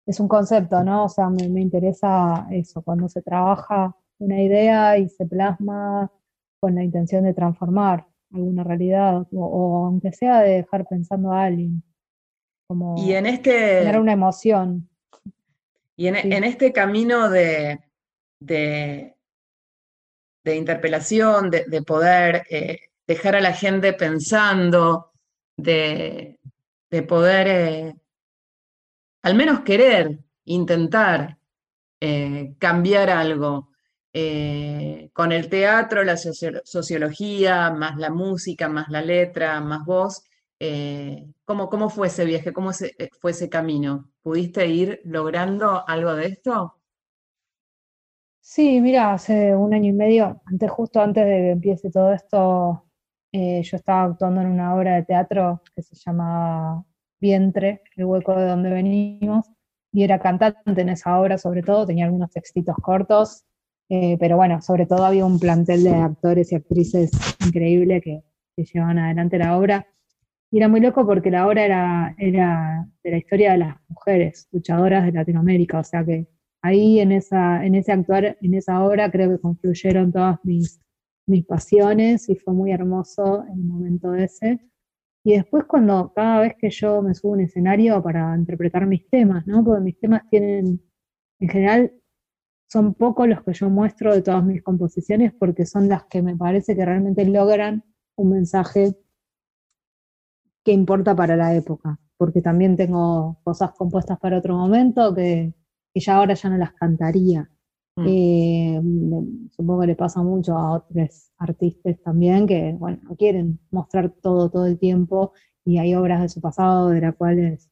es 0.06 0.20
un 0.20 0.28
concepto, 0.28 0.82
¿no? 0.84 1.04
O 1.04 1.08
sea, 1.08 1.28
me, 1.30 1.60
interesa 1.60 2.46
eso, 2.50 2.82
cuando 2.82 3.08
se 3.08 3.22
trabaja 3.22 3.96
una 4.18 4.42
idea 4.42 4.98
y 4.98 5.08
se 5.08 5.26
plasma 5.26 6.10
con 6.60 6.74
la 6.74 6.82
intención 6.82 7.24
de 7.24 7.34
transformar 7.34 8.06
alguna 8.32 8.64
realidad, 8.64 9.26
o, 9.32 9.86
aunque 9.86 10.12
sea 10.12 10.40
de 10.40 10.56
dejar 10.56 10.86
pensando 10.86 11.32
a 11.32 11.44
alguien, 11.44 11.82
como 12.66 12.96
y 12.98 13.14
en 13.14 13.26
este, 13.26 13.78
tener 13.78 13.98
una 13.98 14.12
emoción. 14.12 14.88
Y 15.96 16.06
en, 16.06 16.44
este 16.44 16.72
camino 16.72 17.28
de, 17.28 17.80
de, 18.38 19.16
interpelación, 20.56 21.50
de, 21.50 21.82
poder 21.82 22.46
eh, 22.50 22.78
dejar 23.06 23.36
a 23.36 23.40
la 23.40 23.52
gente 23.52 23.92
pensando, 23.92 25.12
de, 25.56 26.38
poder 27.08 27.48
eh, 27.48 27.94
al 29.22 29.34
menos 29.34 29.60
querer 29.60 30.18
intentar 30.44 31.38
eh, 32.00 32.54
cambiar 32.58 33.10
algo. 33.10 33.68
Con 35.12 35.30
el 35.30 35.48
teatro, 35.48 36.02
la 36.02 36.16
sociología, 36.16 37.70
más 37.70 37.96
la 37.98 38.10
música, 38.10 38.68
más 38.68 38.88
la 38.88 39.00
letra, 39.00 39.60
más 39.60 39.84
voz, 39.84 40.24
¿cómo, 41.44 41.68
¿cómo, 41.68 41.88
fue 41.88 42.08
ese 42.08 42.24
viaje? 42.24 42.52
¿Cómo 42.52 42.72
fue 43.20 43.30
ese 43.30 43.48
camino? 43.48 44.10
¿Pudiste 44.22 44.66
ir 44.66 45.00
logrando 45.04 45.84
algo 45.86 46.16
de 46.16 46.26
esto? 46.26 46.77
Sí, 48.50 48.80
mira, 48.80 49.12
hace 49.12 49.54
un 49.54 49.74
año 49.74 49.90
y 49.90 49.92
medio, 49.92 50.40
antes, 50.46 50.70
justo 50.70 51.02
antes 51.02 51.22
de 51.26 51.30
que 51.32 51.50
empiece 51.50 51.90
todo 51.90 52.14
esto, 52.14 52.82
eh, 53.30 53.62
yo 53.62 53.76
estaba 53.76 54.04
actuando 54.04 54.40
en 54.40 54.46
una 54.48 54.74
obra 54.74 54.94
de 54.94 55.02
teatro 55.04 55.60
que 55.76 55.82
se 55.82 55.94
llama 55.94 56.82
Vientre, 57.20 57.82
el 57.96 58.06
hueco 58.06 58.34
de 58.36 58.46
donde 58.46 58.70
venimos, 58.70 59.50
y 59.92 60.02
era 60.02 60.18
cantante 60.18 60.80
en 60.80 60.88
esa 60.88 61.20
obra 61.20 61.36
sobre 61.36 61.62
todo, 61.62 61.86
tenía 61.86 62.06
algunos 62.06 62.30
textitos 62.30 62.74
cortos, 62.76 63.44
eh, 63.90 64.16
pero 64.18 64.36
bueno, 64.36 64.62
sobre 64.62 64.86
todo 64.86 65.04
había 65.04 65.26
un 65.26 65.38
plantel 65.38 65.84
de 65.84 65.94
actores 65.94 66.50
y 66.52 66.54
actrices 66.54 67.10
increíble 67.46 68.00
que, 68.00 68.22
que 68.56 68.64
llevaban 68.64 68.98
adelante 68.98 69.36
la 69.36 69.58
obra. 69.58 69.86
Y 70.50 70.56
era 70.56 70.68
muy 70.68 70.80
loco 70.80 71.06
porque 71.06 71.30
la 71.30 71.46
obra 71.46 71.64
era, 71.66 72.14
era 72.16 72.88
de 73.04 73.10
la 73.10 73.18
historia 73.18 73.52
de 73.52 73.58
las 73.58 73.76
mujeres 73.88 74.48
luchadoras 74.52 75.04
de 75.04 75.12
Latinoamérica, 75.12 75.80
o 75.80 75.84
sea 75.84 76.02
que 76.02 76.26
ahí 76.62 77.00
en, 77.00 77.12
esa, 77.12 77.64
en 77.64 77.74
ese 77.74 77.92
actuar, 77.92 78.36
en 78.40 78.54
esa 78.54 78.82
obra 78.84 79.10
creo 79.10 79.30
que 79.30 79.40
confluyeron 79.40 80.12
todas 80.12 80.38
mis 80.44 80.80
mis 81.28 81.44
pasiones 81.44 82.28
y 82.28 82.36
fue 82.36 82.54
muy 82.54 82.72
hermoso 82.72 83.44
el 83.52 83.62
momento 83.64 84.14
ese. 84.14 84.60
Y 85.24 85.34
después 85.34 85.64
cuando 85.66 86.12
cada 86.14 86.40
vez 86.40 86.54
que 86.58 86.70
yo 86.70 87.02
me 87.02 87.14
subo 87.14 87.32
a 87.32 87.34
un 87.36 87.40
escenario 87.42 88.02
para 88.02 88.34
interpretar 88.36 88.86
mis 88.86 89.08
temas, 89.10 89.46
¿no? 89.46 89.64
Porque 89.64 89.82
mis 89.82 90.00
temas 90.00 90.22
tienen, 90.30 90.80
en 91.40 91.48
general, 91.48 91.92
son 92.68 92.94
pocos 92.94 93.28
los 93.28 93.42
que 93.42 93.52
yo 93.52 93.68
muestro 93.70 94.14
de 94.14 94.22
todas 94.22 94.44
mis 94.44 94.62
composiciones 94.62 95.32
porque 95.38 95.66
son 95.66 95.88
las 95.88 96.04
que 96.04 96.22
me 96.22 96.36
parece 96.36 96.74
que 96.76 96.84
realmente 96.84 97.24
logran 97.26 97.84
un 98.16 98.30
mensaje 98.30 98.94
que 100.64 100.72
importa 100.72 101.14
para 101.14 101.36
la 101.36 101.54
época. 101.54 101.98
Porque 102.16 102.42
también 102.42 102.76
tengo 102.76 103.38
cosas 103.44 103.72
compuestas 103.72 104.18
para 104.18 104.38
otro 104.38 104.56
momento 104.56 105.14
que, 105.14 105.54
que 105.98 106.04
ya 106.04 106.16
ahora 106.16 106.34
ya 106.34 106.48
no 106.50 106.58
las 106.58 106.72
cantaría 106.74 107.48
Mm. 107.98 108.06
Eh, 108.06 108.80
supongo 109.50 109.80
que 109.80 109.86
le 109.88 109.96
pasa 109.96 110.22
mucho 110.22 110.56
a 110.56 110.74
otros 110.74 111.32
artistas 111.38 111.96
también 112.04 112.46
que, 112.46 112.72
bueno, 112.78 112.98
no 113.02 113.16
quieren 113.16 113.58
mostrar 113.72 114.10
todo 114.22 114.50
todo 114.50 114.66
el 114.66 114.78
tiempo 114.78 115.32
y 115.64 115.78
hay 115.78 115.94
obras 115.96 116.22
de 116.22 116.28
su 116.28 116.40
pasado 116.40 116.90
de 116.90 117.00
las 117.00 117.16
cuales 117.16 117.70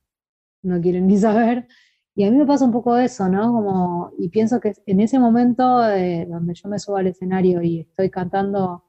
no 0.62 0.80
quieren 0.80 1.06
ni 1.06 1.16
saber. 1.18 1.68
Y 2.16 2.24
a 2.24 2.30
mí 2.30 2.38
me 2.38 2.46
pasa 2.46 2.64
un 2.64 2.72
poco 2.72 2.96
eso, 2.98 3.28
¿no? 3.28 3.52
Como, 3.52 4.10
y 4.18 4.28
pienso 4.30 4.58
que 4.58 4.72
en 4.86 5.00
ese 5.00 5.18
momento 5.18 5.62
donde 5.64 6.54
yo 6.54 6.68
me 6.68 6.78
subo 6.78 6.96
al 6.96 7.06
escenario 7.08 7.62
y 7.62 7.80
estoy 7.80 8.10
cantando 8.10 8.84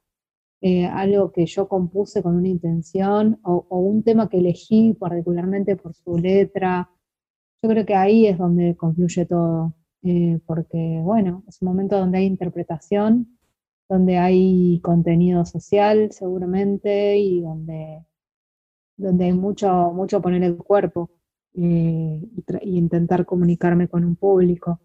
eh, 0.62 0.86
algo 0.88 1.32
que 1.32 1.46
yo 1.46 1.67
compuse 1.67 2.24
con 2.24 2.36
una 2.36 2.48
intención 2.48 3.39
o, 3.44 3.65
un 3.70 4.03
tema 4.03 4.29
que 4.29 4.39
elegí 4.39 4.96
particularmente 4.96 5.75
por 5.75 5.94
su 5.94 6.17
letra, 6.17 6.89
yo 7.62 7.70
creo 7.70 7.86
que 7.86 7.96
ahí 7.96 8.28
es 8.28 8.38
donde 8.38 8.76
confluye 8.76 9.26
todo. 9.26 9.74
Eh, 10.04 10.40
porque 10.46 11.02
bueno, 11.04 11.44
es 11.48 11.62
un 11.62 11.68
momento 11.70 11.98
donde 11.98 12.20
hay 12.20 12.26
interpretación, 12.26 13.38
donde 13.90 14.18
hay 14.18 14.80
contenido 14.82 15.46
social 15.46 16.12
seguramente 16.12 17.18
y 17.18 17.42
donde, 17.42 18.06
donde 18.98 19.26
hay 19.26 19.34
mucho, 19.34 19.92
mucho 19.94 20.22
poner 20.22 20.44
el 20.44 20.58
cuerpo 20.58 21.12
eh, 21.56 22.22
y, 22.62 22.78
intentar 22.78 23.26
comunicarme 23.26 23.88
con 23.88 24.06
un 24.06 24.16
público. 24.16 24.82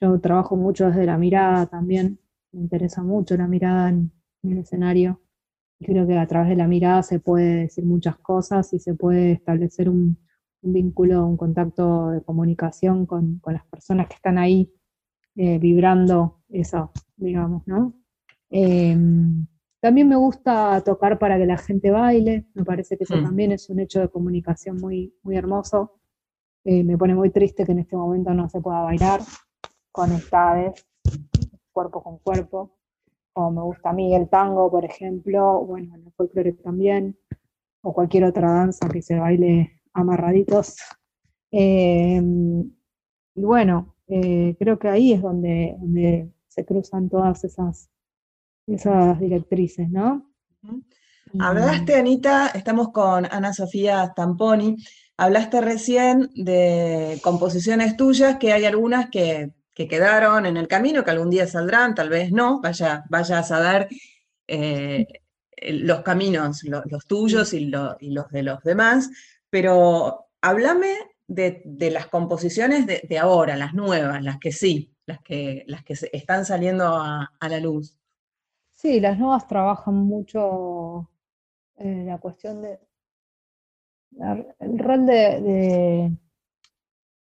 Yo 0.00 0.20
trabajo 0.20 0.56
mucho 0.56 0.86
desde 0.86 1.06
la 1.06 1.18
mirada 1.18 1.66
también, 1.66 2.18
me 2.52 2.60
interesa 2.62 3.02
mucho 3.02 3.36
la 3.36 3.48
mirada 3.48 3.90
en, 3.90 4.12
el 4.44 4.58
escenario 4.58 5.22
y 5.78 5.86
creo 5.86 6.06
que 6.06 6.18
a 6.18 6.26
través 6.26 6.50
de 6.50 6.56
la 6.56 6.68
mirada 6.68 7.02
se 7.02 7.18
puede 7.18 7.62
decir 7.62 7.84
muchas 7.84 8.18
cosas 8.18 8.72
y 8.74 8.78
se 8.78 8.94
puede 8.94 9.32
establecer 9.32 9.88
un, 9.88 10.18
un 10.64 10.72
vínculo, 10.72 11.26
un 11.26 11.36
contacto 11.36 12.10
de 12.10 12.22
comunicación 12.22 13.06
con, 13.06 13.40
las 13.46 13.64
personas 13.66 14.08
que 14.08 14.14
están 14.14 14.38
ahí 14.38 14.72
eh, 15.36 15.58
vibrando 15.58 16.40
eso, 16.48 16.90
digamos, 17.16 17.66
¿no? 17.66 17.94
Em, 18.50 19.46
también 19.80 20.08
me 20.08 20.16
gusta 20.16 20.80
tocar 20.82 21.18
para 21.18 21.36
que 21.36 21.46
la 21.46 21.58
gente 21.58 21.90
baile, 21.90 22.46
me 22.54 22.64
parece 22.64 22.96
que 22.96 23.04
eso 23.04 23.16
mm. 23.16 23.24
también 23.24 23.52
es 23.52 23.68
un 23.68 23.80
hecho 23.80 24.00
de 24.00 24.08
comunicación 24.08 24.78
muy, 24.78 25.14
muy 25.22 25.36
hermoso. 25.36 26.00
Eh, 26.64 26.82
me 26.82 26.96
pone 26.96 27.14
muy 27.14 27.30
triste 27.30 27.66
que 27.66 27.72
en 27.72 27.80
este 27.80 27.96
momento 27.96 28.32
no 28.32 28.48
se 28.48 28.60
pueda 28.60 28.80
bailar 28.80 29.20
conectadas, 29.92 30.86
cuerpo 31.70 32.02
con 32.02 32.18
cuerpo, 32.18 32.78
como 33.34 33.50
me 33.50 33.62
gusta 33.62 33.90
a 33.90 33.92
mí 33.92 34.14
el 34.14 34.28
tango, 34.28 34.70
por 34.70 34.84
ejemplo, 34.84 35.64
bueno, 35.64 35.94
el 35.96 36.10
folclore 36.12 36.52
también, 36.52 37.18
o 37.82 37.92
cualquier 37.92 38.24
otra 38.24 38.50
danza 38.50 38.88
que 38.88 39.02
se 39.02 39.18
baile 39.18 39.82
amarraditos. 39.94 40.76
Eh, 41.50 42.20
y 43.36 43.42
bueno, 43.42 43.96
eh, 44.06 44.54
creo 44.58 44.78
que 44.78 44.88
ahí 44.88 45.12
es 45.12 45.22
donde, 45.22 45.76
donde, 45.78 46.30
se 46.48 46.64
cruzan 46.64 47.08
todas 47.08 47.42
esas, 47.42 47.90
esas 48.68 49.18
directrices, 49.18 49.90
¿no? 49.90 50.30
Hablaste, 51.40 51.96
Anita, 51.96 52.46
estamos 52.54 52.92
con 52.92 53.26
Ana 53.28 53.52
Sofía 53.52 54.06
Stamponi, 54.06 54.76
hablaste 55.16 55.60
recién 55.60 56.30
de 56.34 57.18
composiciones 57.24 57.96
tuyas, 57.96 58.36
que 58.38 58.52
hay 58.52 58.66
algunas 58.66 59.10
que, 59.10 59.50
quedaron 59.74 60.46
en 60.46 60.56
el 60.56 60.68
camino, 60.68 61.02
que 61.02 61.10
algún 61.10 61.30
día 61.30 61.48
saldrán, 61.48 61.96
tal 61.96 62.08
vez 62.08 62.30
no, 62.30 62.60
vaya, 62.60 63.02
vaya 63.10 63.40
a 63.40 63.42
saber 63.42 63.88
eh, 64.46 65.04
los 65.72 66.02
caminos, 66.02 66.62
los 66.62 67.06
tuyos 67.06 67.52
y, 67.52 67.72
y, 67.98 68.10
los 68.10 68.30
de 68.30 68.42
los 68.44 68.62
demás, 68.62 69.10
pero 69.54 70.30
háblame 70.42 70.96
de, 71.28 71.62
las 71.92 72.08
composiciones 72.08 72.88
de, 72.88 73.18
ahora, 73.20 73.54
las 73.54 73.72
nuevas, 73.72 74.20
las 74.20 74.40
que 74.40 74.50
sí, 74.50 74.92
las 75.06 75.20
que, 75.22 75.64
están 76.12 76.44
saliendo 76.44 76.88
a, 76.88 77.30
la 77.40 77.60
luz. 77.60 77.96
Sí, 78.72 78.98
las 78.98 79.16
nuevas 79.16 79.46
trabajan 79.46 79.94
mucho 79.94 81.08
eh, 81.76 82.02
la 82.04 82.18
cuestión 82.18 82.62
de 82.62 82.80
el 84.58 84.78
rol 84.80 85.06
de, 85.06 86.10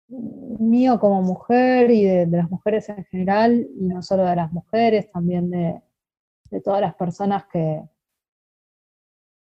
mío 0.08 0.98
como 0.98 1.22
mujer 1.22 1.88
y 1.92 2.04
de, 2.04 2.26
las 2.26 2.50
mujeres 2.50 2.88
en 2.88 3.04
general, 3.04 3.68
y 3.78 3.86
no 3.86 4.02
solo 4.02 4.24
de 4.24 4.34
las 4.34 4.50
mujeres, 4.50 5.08
también 5.12 5.50
de, 5.50 5.80
de 6.50 6.60
todas 6.62 6.80
las 6.80 6.96
personas 6.96 7.44
que, 7.46 7.80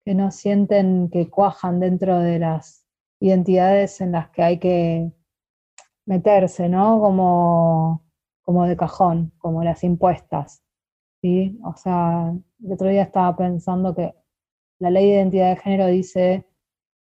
que 0.06 0.14
no 0.14 0.30
sienten 0.30 1.10
que 1.10 1.28
cuajan 1.28 1.80
dentro 1.80 2.20
de 2.20 2.38
las 2.38 2.86
identidades 3.18 4.00
en 4.00 4.12
las 4.12 4.30
que 4.30 4.42
hay 4.44 4.58
que 4.60 5.10
meterse, 6.06 6.68
¿no? 6.68 7.00
Como, 7.00 8.04
como 8.42 8.66
de 8.66 8.76
cajón, 8.76 9.32
como 9.38 9.64
las 9.64 9.82
impuestas. 9.82 10.62
¿sí? 11.20 11.58
O 11.64 11.74
sea, 11.76 12.32
el 12.64 12.72
otro 12.72 12.88
día 12.88 13.02
estaba 13.02 13.36
pensando 13.36 13.96
que 13.96 14.14
la 14.78 14.90
ley 14.90 15.06
de 15.06 15.16
identidad 15.16 15.50
de 15.50 15.56
género 15.56 15.86
dice 15.86 16.46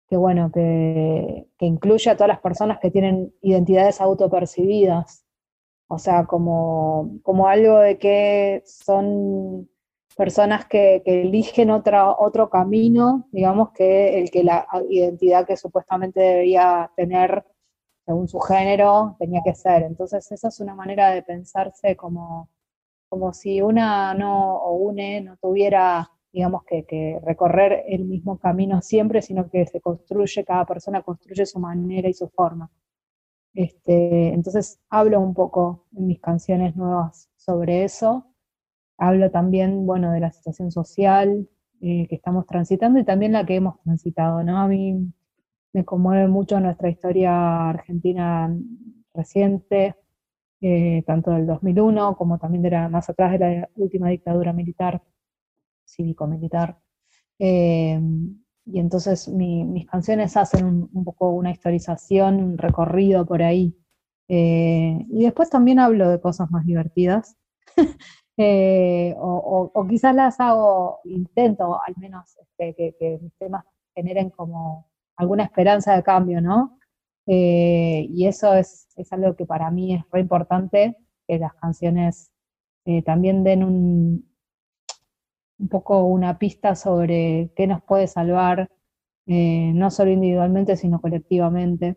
que, 0.09 0.17
bueno, 0.17 0.51
que, 0.51 1.51
que 1.59 1.67
incluye 1.67 2.11
a 2.11 2.17
todas 2.17 2.29
las 2.29 2.41
personas 2.41 2.79
que 2.81 2.91
tienen 2.91 3.31
identidades 3.43 4.01
autopercibidas. 4.01 5.27
O 5.89 5.99
sea, 5.99 6.25
como, 6.25 7.21
como 7.23 7.47
algo 7.47 7.79
de 7.79 7.99
que 7.99 8.63
son 8.65 9.69
personas 10.16 10.66
que, 10.66 11.02
eligen 11.05 11.70
otra, 11.70 12.11
otro 12.11 12.48
camino, 12.50 13.29
digamos, 13.33 13.70
que 13.72 14.18
el 14.18 14.31
que 14.31 14.42
la 14.42 14.66
identidad 14.88 15.46
que 15.46 15.57
supuestamente 15.57 16.20
debería 16.20 16.90
tener 16.96 17.44
según 18.07 18.29
su 18.29 18.40
género 18.40 19.16
tenía 19.18 19.42
que 19.44 19.55
ser. 19.55 19.83
Entonces, 19.83 20.31
esa 20.33 20.48
es 20.48 20.61
una 20.61 20.74
manera 20.74 21.11
de 21.11 21.22
pensarse 21.22 21.96
como, 21.96 22.48
como 23.09 23.33
si 23.33 23.61
una 23.61 24.14
no 24.14 24.57
o 24.57 24.72
une 24.76 25.20
no 25.20 25.37
tuviera, 25.37 26.11
digamos, 26.33 26.64
que, 26.64 26.85
que 26.85 27.20
recorrer 27.22 27.85
el 27.88 28.05
mismo 28.07 28.38
camino 28.38 28.81
siempre, 28.83 29.22
sino 29.22 29.50
que 29.50 29.66
se 29.66 29.81
construye, 29.81 30.44
cada 30.44 30.64
persona 30.64 31.02
construye 31.02 31.44
su 31.46 31.59
manera 31.59 32.09
y 32.09 32.14
su 32.14 32.29
forma. 32.29 32.70
Este, 33.55 34.29
entonces 34.35 34.79
hablo 34.90 35.20
un 35.20 35.35
poco 35.35 35.87
en 35.96 36.07
mis 36.07 36.20
canciones 36.20 36.76
nuevas 36.76 37.31
sobre 37.37 37.85
eso 37.85 38.26
Hablo 38.99 39.31
también, 39.31 39.87
bueno, 39.87 40.13
de 40.13 40.21
la 40.21 40.33
situación 40.33 40.71
social 40.71 41.49
eh, 41.81 42.07
que 42.09 42.15
estamos 42.15 42.47
transitando 42.47 42.99
y 42.99 43.05
también 43.05 43.33
la 43.33 43.45
que 43.45 43.57
hemos 43.57 43.79
transitado, 43.83 44.43
¿no? 44.43 44.59
A 44.59 44.67
mí 44.69 45.13
me 45.75 45.85
conmueve 45.85 46.27
mucho 46.27 46.59
nuestra 46.59 46.89
historia 46.89 47.69
argentina 47.69 48.51
reciente, 49.13 49.95
eh, 50.63 51.03
tanto 51.07 51.33
del 51.33 51.47
2001 51.47 52.17
como 52.17 52.39
también 52.39 52.63
de 52.63 52.71
la, 52.71 52.89
más 52.89 53.11
atrás 53.11 53.33
de 53.33 53.39
la 53.39 53.71
última 53.77 54.09
dictadura 54.09 54.55
militar, 54.55 55.03
cívico-militar. 55.85 56.79
Eh, 57.39 58.01
y 58.65 58.81
entonces 58.81 59.29
mis 59.29 59.87
canciones 59.87 60.37
hacen 60.37 60.89
un, 60.93 61.05
poco 61.05 61.31
una 61.31 61.51
historización, 61.51 62.43
un 62.43 62.59
recorrido 62.59 63.27
por 63.27 63.43
ahí. 63.43 63.77
y 64.29 65.25
después 65.25 65.51
también 65.51 65.79
hablo 65.79 66.09
de 66.09 66.21
cosas 66.21 66.51
más 66.51 66.65
divertidas. 66.67 67.37
Eh, 68.38 69.14
o, 69.18 69.87
quizás 69.88 70.14
las 70.14 70.38
hago, 70.40 71.01
intento 71.05 71.81
al 71.81 71.94
menos 71.96 72.37
este, 72.38 72.94
que, 72.99 73.18
mis 73.22 73.33
temas 73.38 73.64
generen 73.94 74.29
como 74.31 74.90
alguna 75.16 75.44
esperanza 75.44 75.96
de 75.96 76.03
cambio, 76.03 76.40
¿no? 76.42 76.79
Eh, 77.27 78.07
y 78.11 78.27
eso 78.27 78.55
es, 78.55 78.88
algo 79.11 79.35
que 79.37 79.46
para 79.46 79.70
mí 79.70 79.94
es 79.94 80.03
re 80.12 80.20
importante, 80.20 80.96
que 81.27 81.38
las 81.38 81.55
canciones 81.55 82.31
eh, 82.85 83.03
también 83.03 83.42
den 83.42 83.64
un, 83.64 84.31
un 85.59 85.68
poco 85.68 86.05
una 86.05 86.38
pista 86.38 86.75
sobre 86.75 87.51
qué 87.57 87.66
nos 87.66 87.83
puede 87.83 88.07
salvar, 88.07 88.70
no 89.29 89.90
solo 89.90 90.12
individualmente, 90.12 90.77
sino 90.77 91.01
colectivamente. 91.01 91.96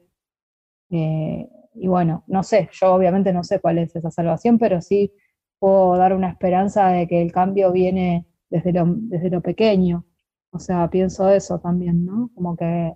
y 0.89 1.87
bueno, 1.87 2.23
no 2.27 2.43
sé, 2.43 2.69
yo 2.71 2.93
obviamente 2.95 3.31
no 3.33 3.43
sé 3.43 3.59
cuál 3.59 3.77
es 3.79 3.95
esa 3.95 4.09
salvación, 4.09 4.57
pero 4.57 4.81
sí 4.81 5.13
puedo 5.59 5.97
dar 5.97 6.13
una 6.13 6.29
esperanza 6.29 6.87
de 6.87 7.07
que 7.07 7.21
el 7.21 7.31
cambio 7.31 7.71
viene 7.71 8.25
desde 8.49 8.73
lo, 8.73 8.85
desde 8.87 9.29
lo 9.29 9.41
pequeño. 9.41 10.05
O 10.51 10.59
sea, 10.59 10.89
pienso 10.89 11.29
eso 11.29 11.59
también, 11.59 12.05
¿no? 12.05 12.31
Como 12.33 12.55
que 12.55 12.95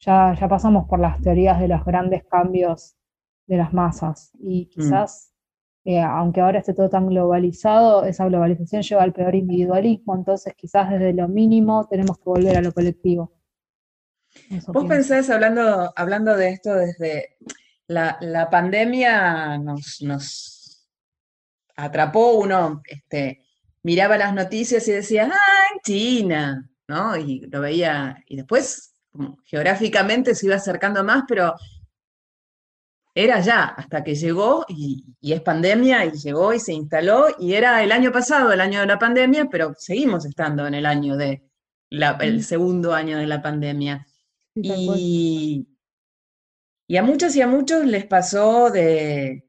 ya, 0.00 0.34
ya 0.38 0.48
pasamos 0.48 0.88
por 0.88 0.98
las 0.98 1.20
teorías 1.20 1.60
de 1.60 1.68
los 1.68 1.84
grandes 1.84 2.24
cambios 2.24 2.96
de 3.46 3.56
las 3.56 3.72
masas 3.72 4.32
y 4.40 4.64
mm. 4.64 4.68
quizás, 4.68 5.32
eh, 5.84 6.00
aunque 6.00 6.40
ahora 6.40 6.58
esté 6.58 6.74
todo 6.74 6.88
tan 6.88 7.06
globalizado, 7.06 8.04
esa 8.04 8.26
globalización 8.26 8.82
lleva 8.82 9.02
al 9.02 9.12
peor 9.12 9.34
individualismo, 9.34 10.16
entonces 10.16 10.54
quizás 10.56 10.90
desde 10.90 11.12
lo 11.12 11.28
mínimo 11.28 11.86
tenemos 11.88 12.18
que 12.18 12.24
volver 12.24 12.56
a 12.56 12.62
lo 12.62 12.72
colectivo. 12.72 13.32
Vos 14.68 14.84
pensás, 14.84 15.30
hablando, 15.30 15.92
hablando 15.96 16.36
de 16.36 16.50
esto 16.50 16.74
desde 16.74 17.36
la, 17.86 18.18
la 18.20 18.50
pandemia 18.50 19.56
nos, 19.58 20.02
nos 20.02 20.55
atrapó 21.76 22.32
uno, 22.34 22.82
este, 22.86 23.44
miraba 23.82 24.18
las 24.18 24.34
noticias 24.34 24.86
y 24.88 24.92
decía, 24.92 25.30
ah, 25.32 25.78
China, 25.84 26.68
¿no? 26.88 27.16
Y 27.16 27.40
lo 27.40 27.60
veía, 27.60 28.16
y 28.26 28.36
después 28.36 28.94
geográficamente 29.44 30.34
se 30.34 30.46
iba 30.46 30.56
acercando 30.56 31.04
más, 31.04 31.24
pero 31.28 31.54
era 33.14 33.40
ya, 33.40 33.64
hasta 33.64 34.04
que 34.04 34.14
llegó 34.14 34.66
y, 34.68 35.04
es 35.22 35.40
pandemia 35.40 36.04
y 36.04 36.10
llegó 36.12 36.52
y 36.52 36.60
se 36.60 36.74
instaló 36.74 37.28
y 37.38 37.54
era 37.54 37.82
el 37.82 37.90
año 37.92 38.12
pasado, 38.12 38.52
el 38.52 38.60
año 38.60 38.80
de 38.80 38.86
la 38.86 38.98
pandemia, 38.98 39.46
pero 39.50 39.72
seguimos 39.78 40.26
estando 40.26 40.66
en 40.66 40.74
el 40.74 40.84
año 40.84 41.16
de 41.16 41.42
el 42.20 42.44
segundo 42.44 42.92
año 42.92 43.16
de 43.16 43.26
la 43.26 43.40
pandemia. 43.40 44.06
Y, 44.54 45.66
y 46.88 46.96
a 46.96 47.02
muchos 47.02 47.34
y 47.36 47.42
a 47.42 47.46
muchos 47.46 47.86
les 47.86 48.04
pasó 48.06 48.70
de, 48.70 49.45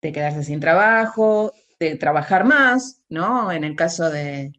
de 0.00 0.12
quedarse 0.12 0.44
sin 0.44 0.60
trabajo, 0.60 1.52
de 1.78 1.96
trabajar 1.96 2.44
más, 2.44 3.02
¿no? 3.08 3.52
En 3.52 3.64
el 3.64 3.76
caso 3.76 4.10
de, 4.10 4.52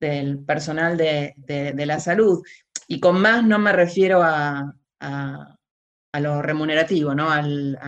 del 0.00 0.44
personal 0.44 0.96
de, 0.96 1.34
la 1.76 2.00
salud. 2.00 2.42
Y 2.86 3.00
con 3.00 3.20
más 3.20 3.44
no 3.44 3.58
me 3.58 3.72
refiero 3.72 4.22
a, 4.22 4.74
a, 5.00 6.20
lo 6.20 6.42
remunerativo, 6.42 7.14
¿no? 7.14 7.30
Al, 7.30 7.78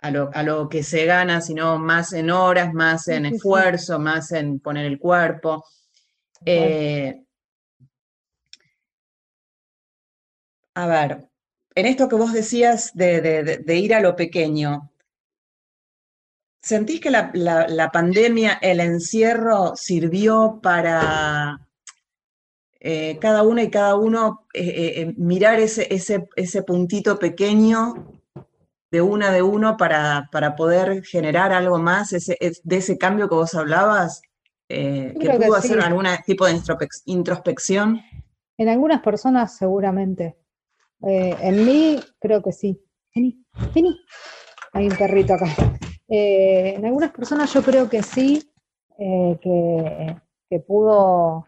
a, 0.00 0.10
lo, 0.10 0.30
a, 0.32 0.42
lo, 0.42 0.68
que 0.68 0.82
se 0.82 1.06
gana, 1.06 1.40
sino 1.40 1.78
más 1.78 2.12
en 2.12 2.30
horas, 2.30 2.72
más 2.72 3.08
en 3.08 3.26
esfuerzo, 3.26 3.98
más 3.98 4.32
en 4.32 4.60
poner 4.60 4.86
el 4.86 4.98
cuerpo. 4.98 5.64
Eh, 6.44 7.24
a 10.74 10.86
ver, 10.86 11.28
en 11.74 11.86
esto 11.86 12.08
que 12.08 12.16
vos 12.16 12.32
decías 12.32 12.92
de, 12.94 13.64
ir 13.68 13.94
a 13.94 14.00
lo 14.00 14.14
pequeño, 14.14 14.87
¿sentís 16.60 17.00
que 17.00 17.10
la, 17.10 17.90
pandemia, 17.92 18.58
el 18.60 18.80
encierro 18.80 19.74
sirvió 19.76 20.60
para 20.62 21.66
eh, 22.80 23.18
cada 23.20 23.42
una 23.42 23.62
y 23.62 23.70
cada 23.70 23.96
uno 23.96 24.46
eh, 24.54 25.14
mirar 25.16 25.60
ese, 25.60 25.92
ese, 25.92 26.28
ese, 26.36 26.62
puntito 26.62 27.18
pequeño 27.18 28.20
de 28.90 29.02
una 29.02 29.30
de 29.30 29.42
uno 29.42 29.76
para, 29.76 30.28
para 30.32 30.56
poder 30.56 31.04
generar 31.04 31.52
algo 31.52 31.78
más 31.78 32.12
ese, 32.12 32.36
de 32.62 32.76
ese 32.76 32.98
cambio 32.98 33.28
que 33.28 33.34
vos 33.34 33.54
hablabas? 33.54 34.22
Eh, 34.70 35.14
que 35.18 35.30
pudo 35.30 35.54
hacer 35.54 35.80
algún 35.80 36.06
tipo 36.26 36.46
de 36.46 36.60
introspección? 37.06 38.02
En 38.58 38.68
algunas 38.68 39.00
personas 39.02 39.56
seguramente. 39.56 40.36
Eh, 41.06 41.34
en 41.40 41.64
mí 41.64 42.00
creo 42.20 42.42
que 42.42 42.52
sí. 42.52 42.82
Vení, 43.14 43.44
vení. 43.74 43.98
Hay 44.72 44.88
un 44.88 44.96
perrito 44.96 45.34
acá. 45.34 45.46
Eh, 46.08 46.74
en 46.76 46.84
algunas 46.84 47.12
personas 47.12 47.52
yo 47.52 47.62
creo 47.62 47.88
que 47.88 48.02
sí, 48.02 48.50
que, 48.96 50.16
que, 50.48 50.60
pudo, 50.60 51.46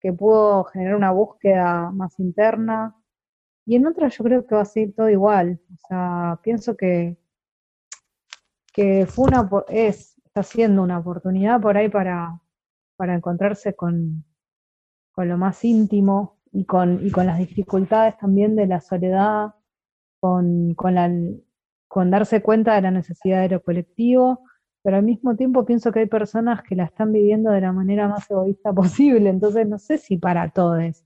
que 0.00 0.12
pudo 0.12 0.64
generar 0.64 0.96
una 0.96 1.10
búsqueda 1.10 1.90
más 1.90 2.18
interna. 2.20 2.94
Y 3.66 3.76
en 3.76 3.86
otras 3.86 4.16
yo 4.16 4.24
creo 4.24 4.46
que 4.46 4.54
va 4.54 4.62
a 4.62 4.64
ser 4.64 4.92
todo 4.94 5.08
igual. 5.10 5.60
O 5.74 5.76
sea, 5.88 6.38
pienso 6.42 6.76
que, 6.76 7.18
que 8.72 9.06
fue 9.06 9.26
una, 9.26 9.48
es 9.68 10.18
siendo 10.42 10.82
una 10.82 10.98
oportunidad 10.98 11.60
por 11.60 11.76
ahí 11.76 11.88
para, 11.88 12.40
para 12.96 13.14
encontrarse 13.14 13.74
con, 13.74 14.24
con, 15.12 15.28
lo 15.28 15.36
más 15.36 15.64
íntimo 15.64 16.38
y 16.52 16.64
con, 16.64 17.04
y 17.04 17.10
con 17.10 17.26
las 17.26 17.38
dificultades 17.38 18.16
también 18.18 18.56
de 18.56 18.66
la 18.66 18.80
soledad, 18.80 19.54
con, 20.20 20.74
con, 20.74 20.94
la, 20.94 21.10
con 21.88 22.10
darse 22.10 22.42
cuenta 22.42 22.74
de 22.74 22.82
la 22.82 22.90
necesidad 22.90 23.42
de 23.42 23.48
lo 23.48 23.62
colectivo, 23.62 24.44
pero 24.82 24.98
al 24.98 25.02
mismo 25.02 25.36
tiempo 25.36 25.64
pienso 25.64 25.90
que 25.92 26.00
hay 26.00 26.06
personas 26.06 26.62
que 26.62 26.76
la 26.76 26.84
están 26.84 27.12
viviendo 27.12 27.50
de 27.50 27.60
la 27.60 27.72
manera 27.72 28.08
más 28.08 28.30
egoísta 28.30 28.72
posible, 28.72 29.30
entonces 29.30 29.66
no 29.66 29.78
sé 29.78 29.98
si 29.98 30.18
para 30.18 30.50
todos. 30.50 31.04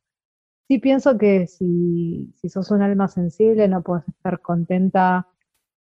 Sí 0.69 0.79
pienso 0.79 1.19
que 1.19 1.47
si, 1.47 2.33
si 2.37 2.49
sos 2.49 2.71
un 2.71 2.83
alma 2.83 3.09
sensible 3.09 3.69
no 3.69 3.83
puedes 3.83 4.09
estar 4.09 4.41
contenta 4.41 5.29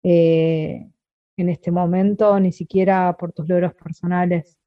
eh, 0.02 0.90
en 1.36 1.48
este 1.48 1.70
momento, 1.70 2.38
ni 2.40 2.52
siquiera 2.52 3.16
por 3.16 3.32
tus 3.32 3.48
logros 3.48 3.74
personales. 3.74 4.58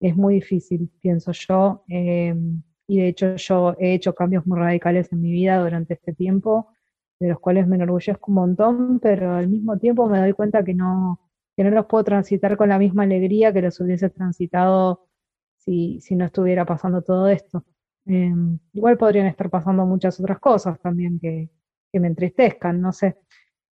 Es 0.00 0.16
muy 0.16 0.34
difícil, 0.36 0.90
pienso 1.00 1.32
yo, 1.32 1.84
em, 1.88 2.62
y 2.86 3.00
de 3.00 3.08
hecho 3.08 3.36
yo 3.36 3.74
he 3.78 3.94
hecho 3.94 4.14
cambios 4.14 4.46
muy 4.46 4.58
radicales 4.58 5.12
en 5.12 5.20
mi 5.22 5.32
vida 5.32 5.58
durante 5.58 5.94
este 5.94 6.12
tiempo, 6.12 6.68
de 7.20 7.28
los 7.28 7.40
cuales 7.40 7.66
me 7.66 7.76
enorgullezco 7.76 8.30
un 8.30 8.34
montón, 8.34 9.00
pero 9.00 9.34
al 9.34 9.48
mismo 9.48 9.78
tiempo 9.78 10.06
me 10.08 10.20
doy 10.20 10.32
cuenta 10.32 10.64
que 10.64 10.74
no, 10.74 11.20
que 11.56 11.64
no 11.64 11.70
los 11.70 11.86
puedo 11.86 12.04
transitar 12.04 12.56
con 12.56 12.68
la 12.68 12.78
misma 12.78 13.04
alegría 13.04 13.52
que 13.52 13.62
los 13.62 13.80
hubiese 13.80 14.10
transitado 14.10 15.08
si, 15.56 16.00
si 16.00 16.16
no 16.16 16.26
estuviera 16.26 16.64
pasando 16.64 17.02
todo 17.02 17.28
esto. 17.28 17.64
Em, 18.06 18.58
igual 18.72 18.96
podrían 18.98 19.26
estar 19.26 19.50
pasando 19.50 19.84
muchas 19.86 20.20
otras 20.20 20.38
cosas 20.38 20.78
también 20.80 21.18
que, 21.18 21.50
que 21.92 22.00
me 22.00 22.08
entristezcan, 22.08 22.80
no 22.80 22.92
sé. 22.92 23.16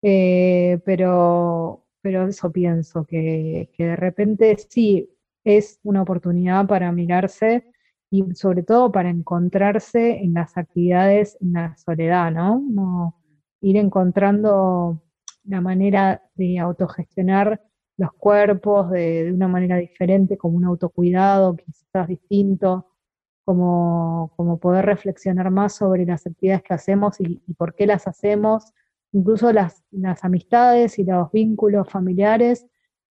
Eh, 0.02 0.80
pero, 0.86 1.86
pero 2.02 2.28
eso 2.28 2.52
pienso, 2.52 3.06
que, 3.06 3.70
de 3.78 3.96
repente 3.96 4.58
sí 4.70 5.10
es 5.46 5.80
una 5.84 6.02
oportunidad 6.04 6.68
para 6.68 6.92
mirarse 6.92 7.66
y 8.12 8.24
sobre 8.36 8.64
todo 8.64 8.92
para 8.92 9.10
encontrarse 9.10 10.18
en 10.20 10.34
las 10.34 10.58
actividades 10.58 11.38
en 11.42 11.54
la 11.54 11.76
soledad, 11.78 12.32
¿no? 12.32 13.16
Ir 13.64 13.78
encontrando 13.78 15.02
la 15.46 15.62
manera 15.62 16.22
de 16.36 16.60
autogestionar 16.60 17.62
los 17.98 18.14
cuerpos 18.14 18.92
de, 18.92 19.32
una 19.34 19.48
manera 19.48 19.78
diferente, 19.78 20.38
como 20.38 20.58
un 20.58 20.66
autocuidado, 20.66 21.56
quizás 21.56 22.08
distinto, 22.08 22.88
como, 23.46 24.32
poder 24.62 24.86
reflexionar 24.86 25.52
más 25.52 25.76
sobre 25.76 26.06
las 26.06 26.26
actividades 26.28 26.64
que 26.64 26.74
hacemos 26.74 27.20
y 27.20 27.54
por 27.56 27.76
qué 27.76 27.88
las 27.88 28.08
hacemos 28.08 28.74
incluso 29.14 29.54
las, 29.54 29.84
amistades 30.22 31.00
y 31.00 31.06
los 31.06 31.32
vínculos 31.32 31.90
familiares, 31.90 32.68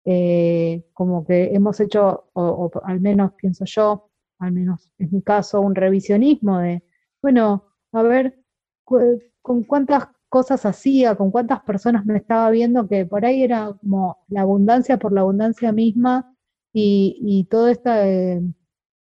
eh, 0.04 0.84
como 0.94 1.24
que 1.24 1.54
hemos 1.54 1.78
hecho, 1.78 2.30
o, 2.32 2.70
al 2.84 3.00
menos 3.00 3.32
pienso 3.34 3.64
yo, 3.66 4.10
al 4.38 4.52
menos 4.52 4.90
en 4.98 5.10
mi 5.12 5.22
caso, 5.22 5.60
un 5.60 5.74
revisionismo 5.74 6.58
de, 6.58 6.82
bueno, 7.22 7.66
a 7.92 8.02
ver, 8.02 8.40
con 8.84 9.62
cuántas 9.64 10.08
cosas 10.30 10.64
hacía, 10.64 11.16
con 11.16 11.30
cuántas 11.30 11.60
personas 11.60 12.06
me 12.06 12.16
estaba 12.16 12.48
viendo, 12.50 12.88
que 12.88 13.04
por 13.04 13.26
ahí 13.26 13.42
era 13.42 13.74
como 13.80 14.24
la 14.28 14.42
abundancia 14.42 14.98
por 14.98 15.12
la 15.12 15.20
abundancia 15.20 15.72
misma 15.72 16.34
y, 16.72 17.46
todo 17.50 17.68
este 17.68 18.40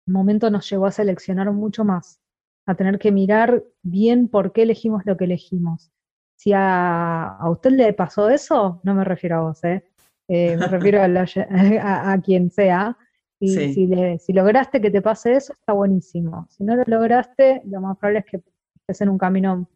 momento 0.06 0.50
nos 0.50 0.68
llevó 0.68 0.87
a 0.87 0.92
seleccionar 0.92 1.52
mucho 1.52 1.85
más, 1.85 2.20
a 2.66 2.74
tener 2.74 2.98
que 2.98 3.12
mirar 3.12 3.62
bien 3.83 4.26
por 4.28 4.52
qué 4.52 4.62
elegimos 4.62 5.02
lo 5.06 5.16
que 5.16 5.24
elegimos 5.26 5.92
si 6.40 6.52
a, 6.54 7.37
usted 7.50 7.72
le 7.72 7.92
pasó 7.92 8.30
eso, 8.30 8.80
no 8.83 8.94
me 8.94 9.04
refiero 9.04 9.37
a 9.37 9.40
vos, 9.42 9.62
¿eh? 9.62 9.85
eh 10.26 10.56
me 10.56 10.68
refiero 10.68 11.02
a, 11.02 12.18
quien 12.24 12.50
sea. 12.50 12.96
Y 13.38 13.74
si, 13.74 14.33
lograste 14.33 14.80
que 14.80 14.90
te 14.90 15.02
pase 15.02 15.35
eso, 15.35 15.52
está 15.52 15.74
buenísimo. 15.74 16.46
Si 16.48 16.64
no 16.64 16.76
lo 16.76 16.85
lograste, 16.87 17.61
lo 17.66 17.83
más 17.83 17.98
probable 17.98 18.20
es 18.20 18.24
que 18.24 18.40
estés 18.74 19.02
en 19.02 19.11
un 19.11 19.18
camino 19.18 19.68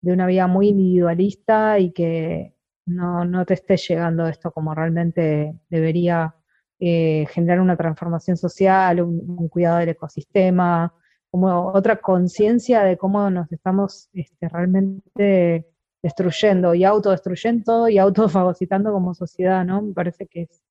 de 0.00 0.12
una 0.12 0.26
vida 0.26 0.46
muy 0.46 0.68
individualista 0.68 1.78
y 1.78 1.92
que 1.92 2.54
no, 2.86 3.44
te 3.46 3.54
esté 3.54 3.76
llegando 3.76 4.26
esto 4.26 4.50
como 4.50 4.74
realmente 4.74 5.54
debería 5.68 6.34
eh, 6.78 7.26
generar 7.30 7.60
una 7.60 7.76
transformación 7.76 8.36
social, 8.36 9.02
un, 9.02 9.48
cuidado 9.48 9.78
del 9.78 9.90
ecosistema, 9.90 10.92
como 11.30 11.68
otra 11.72 11.96
conciencia 12.00 12.82
de 12.82 12.96
cómo 12.96 13.30
nos 13.30 13.50
estamos 13.52 14.08
este, 14.12 14.48
realmente 14.48 15.66
destruyendo 16.02 16.74
y 16.74 16.84
autodestruyendo 16.84 17.88
y 17.88 17.98
autofagocitando 17.98 18.92
como 18.92 19.14
sociedad, 19.14 19.64
¿no? 19.64 19.82
Me 19.82 19.92
parece 19.92 20.26
que 20.26 20.42
es, 20.42 20.62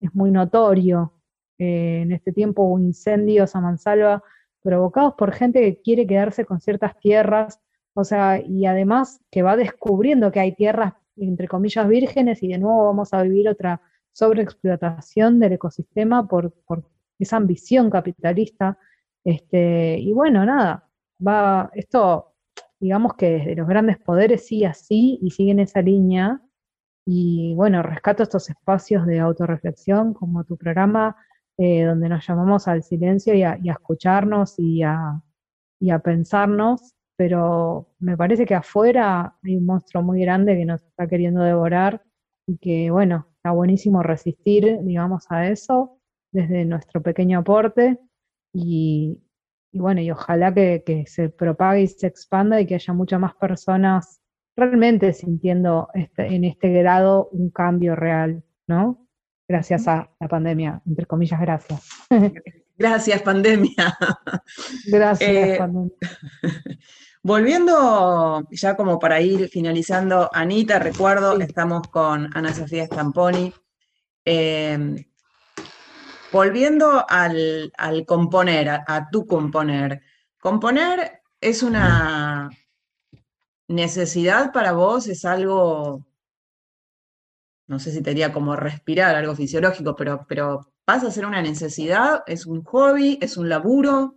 es 0.00 0.14
muy 0.14 0.30
notorio. 0.30 1.14
Eh, 1.58 2.02
en 2.02 2.12
este 2.12 2.32
tiempo 2.32 2.78
incendios 2.78 3.56
a 3.56 3.60
mansalva 3.60 4.22
provocados 4.62 5.14
por 5.14 5.32
gente 5.32 5.60
que 5.60 5.80
quiere 5.82 6.06
quedarse 6.06 6.44
con 6.44 6.60
ciertas 6.60 6.96
tierras, 7.00 7.60
o 7.98 8.04
sea, 8.04 8.40
y 8.40 8.64
además 8.64 9.20
que 9.28 9.42
va 9.42 9.56
descubriendo 9.56 10.30
que 10.30 10.38
hay 10.38 10.54
tierras, 10.54 10.94
entre 11.16 11.48
comillas, 11.48 11.88
vírgenes 11.88 12.42
y 12.44 12.48
de 12.48 12.58
nuevo 12.58 12.84
vamos 12.84 13.12
a 13.12 13.22
vivir 13.22 13.48
otra 13.48 13.80
sobreexplotación 14.12 15.40
del 15.40 15.54
ecosistema 15.54 16.28
por, 16.28 16.54
esa 17.18 17.36
ambición 17.38 17.90
capitalista. 17.90 18.78
Este, 19.24 19.98
y 19.98 20.12
bueno, 20.12 20.46
nada, 20.46 20.88
va, 21.20 21.70
esto 21.74 22.36
digamos 22.78 23.14
que 23.14 23.30
desde 23.30 23.56
los 23.56 23.66
grandes 23.66 23.98
poderes 23.98 24.46
sigue 24.46 24.66
así 24.66 25.18
y 25.20 25.32
sigue 25.32 25.50
en 25.50 25.58
esa 25.58 25.82
línea. 25.82 26.40
Y 27.04 27.52
bueno, 27.56 27.82
rescato 27.82 28.22
estos 28.22 28.48
espacios 28.48 29.06
de 29.06 29.18
autorreflexión 29.18 30.14
como 30.14 30.44
tu 30.44 30.56
programa, 30.56 31.16
eh, 31.56 31.82
donde 31.82 32.08
nos 32.08 32.24
llamamos 32.24 32.68
al 32.68 32.84
silencio 32.84 33.34
y 33.34 33.42
a, 33.42 33.58
escucharnos 33.64 34.54
y 34.58 34.82
a, 34.84 35.20
pensarnos, 36.04 36.94
pero 37.18 37.88
me 37.98 38.16
parece 38.16 38.46
que 38.46 38.54
afuera 38.54 39.34
hay 39.42 39.56
un 39.56 39.66
monstruo 39.66 40.04
muy 40.04 40.20
grande 40.20 40.56
que 40.56 40.64
nos 40.64 40.84
está 40.84 41.08
queriendo 41.08 41.42
devorar 41.42 42.00
y 42.46 42.58
que 42.58 42.92
bueno, 42.92 43.26
está 43.34 43.50
buenísimo 43.50 44.04
resistir, 44.04 44.78
digamos, 44.82 45.26
a 45.30 45.48
eso 45.48 45.98
desde 46.32 46.64
nuestro 46.64 47.02
pequeño 47.02 47.40
aporte 47.40 47.98
y, 48.54 49.20
y 49.72 49.78
bueno, 49.80 50.00
y 50.00 50.12
ojalá 50.12 50.54
que, 50.54 51.04
se 51.08 51.28
propague 51.28 51.82
y 51.82 51.88
se 51.88 52.06
expanda 52.06 52.60
y 52.60 52.66
que 52.66 52.76
haya 52.76 52.94
muchas 52.94 53.18
más 53.18 53.34
personas 53.34 54.20
realmente 54.56 55.12
sintiendo 55.12 55.88
este, 55.94 56.26
en 56.32 56.44
este 56.44 56.70
grado 56.72 57.30
un 57.32 57.50
cambio 57.50 57.96
real, 57.96 58.44
¿no? 58.68 59.08
Gracias 59.48 59.88
a 59.88 60.08
la 60.20 60.28
pandemia, 60.28 60.82
entre 60.86 61.06
comillas, 61.06 61.40
gracias. 61.40 61.88
Gracias, 62.78 63.22
pandemia. 63.22 63.98
Gracias, 64.86 65.28
eh, 65.28 65.56
pandemia. 65.58 65.90
Volviendo 67.22 68.46
ya 68.52 68.76
como 68.76 69.00
para 69.00 69.20
ir 69.20 69.48
finalizando, 69.48 70.30
Anita, 70.32 70.78
recuerdo, 70.78 71.38
estamos 71.40 71.88
con 71.88 72.30
Ana 72.36 72.54
Sofía 72.54 72.86
Stamponi. 72.86 73.52
Em, 74.24 75.04
volviendo 76.30 77.04
al, 77.08 77.72
componer, 78.06 78.68
a, 78.68 79.08
tu 79.10 79.26
componer. 79.26 80.00
¿Componer 80.38 81.20
es 81.40 81.64
una 81.64 82.48
necesidad 83.66 84.52
para 84.52 84.72
vos? 84.72 85.08
¿Es 85.08 85.24
algo, 85.24 86.06
no 87.66 87.78
sé 87.80 87.90
si 87.90 88.02
te 88.02 88.10
diría 88.10 88.32
como 88.32 88.54
respirar, 88.54 89.16
algo 89.16 89.34
fisiológico, 89.34 89.96
pero, 89.96 90.24
pero 90.28 90.72
pasa 90.88 91.08
a 91.08 91.10
ser 91.10 91.26
una 91.26 91.42
necesidad? 91.42 92.22
¿Es 92.26 92.46
un 92.46 92.64
hobby? 92.64 93.18
¿Es 93.20 93.36
un 93.36 93.50
laburo? 93.50 94.14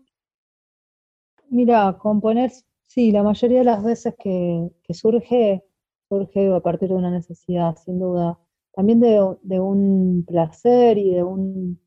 Mira, 1.50 1.98
componer 2.00 2.50
Sí, 2.88 3.12
la 3.12 3.24
mayoría 3.24 3.60
de 3.60 3.66
las 3.66 3.84
veces 3.84 4.16
que, 4.18 4.70
surge, 4.94 5.64
surge 6.08 6.54
a 6.54 6.62
partir 6.62 6.88
de 6.90 6.96
una 6.96 7.12
necesidad, 7.12 7.76
sin 7.76 8.00
duda. 8.00 8.40
También 8.74 9.02
de, 9.02 9.60
un 9.60 10.24
placer 10.26 10.98
y 10.98 11.14
de, 11.14 11.24
un, 11.24 11.82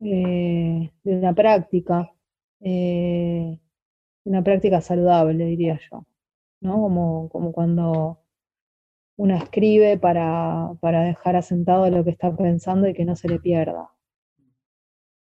eh, 0.00 0.90
de 1.02 1.16
una 1.16 1.34
práctica, 1.34 2.12
eh, 2.60 3.58
una 4.24 4.42
práctica 4.42 4.82
saludable, 4.82 5.46
diría 5.46 5.80
yo. 5.90 6.04
¿no? 6.60 6.74
Como, 6.82 7.28
como 7.30 7.52
cuando 7.52 8.19
uno 9.20 9.36
escribe 9.36 9.98
para, 9.98 10.72
para 10.80 11.02
dejar 11.02 11.36
asentado 11.36 11.90
lo 11.90 12.02
que 12.02 12.10
está 12.10 12.34
pensando 12.34 12.88
y 12.88 12.94
que 12.94 13.04
no 13.04 13.16
se 13.16 13.28
le 13.28 13.38
pierda. 13.38 13.90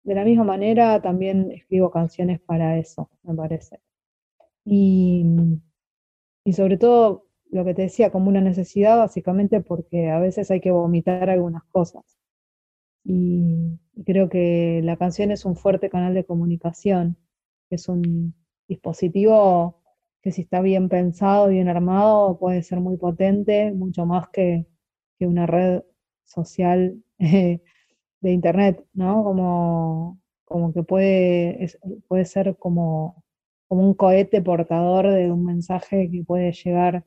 De 0.05 0.15
la 0.15 0.25
misma 0.25 0.45
manera, 0.45 1.03
también 1.03 1.51
escribo 1.51 1.91
canciones 1.91 2.39
para 2.41 2.79
eso, 2.79 3.11
me 3.25 3.35
parece. 3.35 3.81
Y, 4.65 5.25
y 6.45 6.53
sobre 6.53 6.77
todo, 6.79 7.27
lo 7.51 7.65
que 7.65 7.75
te 7.75 7.83
decía, 7.83 8.13
como 8.13 8.29
una 8.29 8.41
necesidad, 8.41 8.97
básicamente 8.97 9.61
porque 9.61 10.09
a 10.11 10.21
veces 10.21 10.53
hay 10.53 10.61
que 10.61 10.71
vomitar 10.71 11.29
algunas 11.29 11.65
cosas. 11.65 12.05
Y, 13.03 13.77
creo 14.07 14.29
que 14.29 14.83
la 14.85 14.99
canción 14.99 15.33
es 15.33 15.45
un 15.45 15.57
fuerte 15.57 15.91
canal 15.91 16.15
de 16.15 16.25
comunicación, 16.25 17.17
es 17.71 17.89
un 17.89 18.37
dispositivo 18.69 19.80
que 20.23 20.33
si 20.33 20.43
está 20.43 20.61
bien 20.61 20.89
pensado, 20.89 21.49
bien 21.49 21.69
armado, 21.69 22.39
puede 22.39 22.63
ser 22.63 22.81
muy 22.81 22.97
potente, 22.97 23.73
mucho 23.73 24.07
más 24.07 24.29
que, 24.31 24.67
que 25.19 25.27
una 25.27 25.47
red 25.47 25.83
social 26.25 27.03
de 27.19 27.61
internet, 28.23 28.85
¿no? 28.93 29.25
Como, 29.25 30.21
como 30.45 30.73
que 30.73 30.83
puede, 30.83 31.69
puede 32.09 32.25
ser 32.25 32.57
como 32.59 33.25
como 33.71 33.87
un 33.87 33.95
cohete 33.95 34.43
portador 34.43 35.07
de 35.07 35.31
un 35.31 35.45
mensaje 35.45 36.11
que 36.11 36.25
puede 36.25 36.51
llegar 36.51 37.05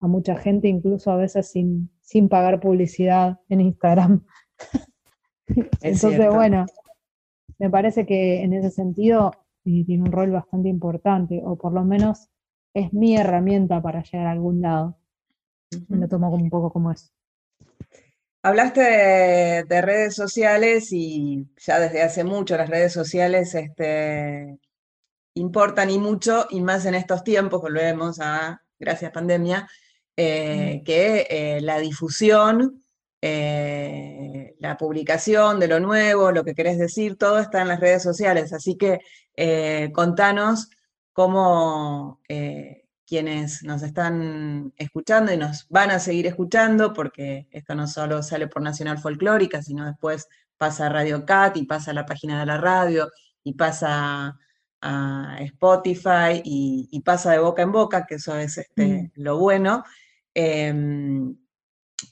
a 0.00 0.08
mucha 0.08 0.34
gente, 0.34 0.66
incluso 0.66 1.12
a 1.12 1.16
veces 1.16 1.52
sin, 1.52 1.92
sin 2.00 2.28
pagar 2.28 2.58
publicidad 2.58 3.38
en 3.48 3.60
Instagram. 3.60 4.24
Entonces, 5.80 6.28
bueno, 6.28 6.66
me 7.60 7.70
parece 7.70 8.04
que 8.04 8.42
en 8.42 8.52
ese 8.52 8.72
sentido 8.72 9.30
eh, 9.64 9.84
tiene 9.84 10.02
un 10.02 10.10
rol 10.10 10.32
bastante 10.32 10.68
importante, 10.68 11.40
o 11.44 11.54
por 11.54 11.72
lo 11.72 11.84
menos 11.84 12.30
es 12.74 12.92
mi 12.92 13.16
herramienta 13.16 13.80
para 13.80 14.02
llegar 14.02 14.26
a 14.26 14.32
algún 14.32 14.62
lado. 14.62 14.98
Me 15.88 15.98
lo 15.98 16.08
tomo 16.08 16.30
como 16.30 16.44
un 16.44 16.50
poco 16.50 16.72
como 16.72 16.90
eso. 16.90 17.10
Hablaste 18.42 18.80
de, 18.80 19.64
de, 19.64 19.82
redes 19.82 20.14
sociales 20.14 20.88
y 20.90 21.46
ya 21.58 21.78
desde 21.78 22.02
hace 22.02 22.24
mucho 22.24 22.56
las 22.56 22.68
redes 22.68 22.92
sociales 22.92 23.54
este, 23.54 24.58
importan 25.34 25.90
y 25.90 25.98
mucho, 25.98 26.46
y 26.50 26.60
más 26.60 26.84
en 26.86 26.94
estos 26.94 27.24
tiempos, 27.24 27.60
volvemos 27.60 28.20
a, 28.20 28.62
gracias 28.78 29.12
pandemia, 29.12 29.68
eh, 30.16 30.78
mm. 30.80 30.84
que 30.84 31.26
eh, 31.30 31.60
la 31.60 31.78
difusión, 31.78 32.82
eh, 33.20 34.54
la 34.58 34.76
publicación 34.76 35.60
de 35.60 35.68
lo 35.68 35.80
nuevo, 35.80 36.32
lo 36.32 36.44
que 36.44 36.54
querés 36.54 36.78
decir, 36.78 37.16
todo 37.16 37.38
está 37.38 37.62
en 37.62 37.68
las 37.68 37.80
redes 37.80 38.02
sociales. 38.02 38.52
Así 38.52 38.76
que 38.76 39.00
contanos 39.92 40.68
cómo 41.12 42.20
quienes 43.12 43.62
nos 43.62 43.82
están 43.82 44.72
escuchando 44.78 45.32
y 45.32 45.36
nos 45.36 45.68
van 45.68 45.90
a 45.90 45.98
seguir 45.98 46.26
escuchando, 46.26 46.94
porque 46.94 47.46
esto 47.50 47.74
no 47.74 47.86
solo 47.86 48.22
sale 48.22 48.48
por 48.48 48.62
Nacional 48.62 48.98
Folclórica, 48.98 49.62
sino 49.62 49.84
después 49.84 50.28
pasa 50.56 50.86
a 50.86 50.88
Radio 50.88 51.26
Cat 51.26 51.58
y 51.58 51.66
pasa 51.66 51.90
a 51.90 51.94
la 51.94 52.06
página 52.06 52.40
de 52.40 52.46
la 52.46 52.56
radio 52.56 53.10
y 53.44 53.52
pasa 53.52 54.38
a 54.80 55.36
Spotify 55.40 56.40
y, 56.42 57.00
pasa 57.04 57.32
de 57.32 57.38
boca 57.38 57.62
en 57.62 57.72
boca, 57.72 58.06
que 58.06 58.14
eso 58.14 58.36
es 58.36 58.58
este, 58.58 58.86
mm. 58.86 59.10
lo 59.22 59.38
bueno. 59.38 59.84
Em, 60.32 61.36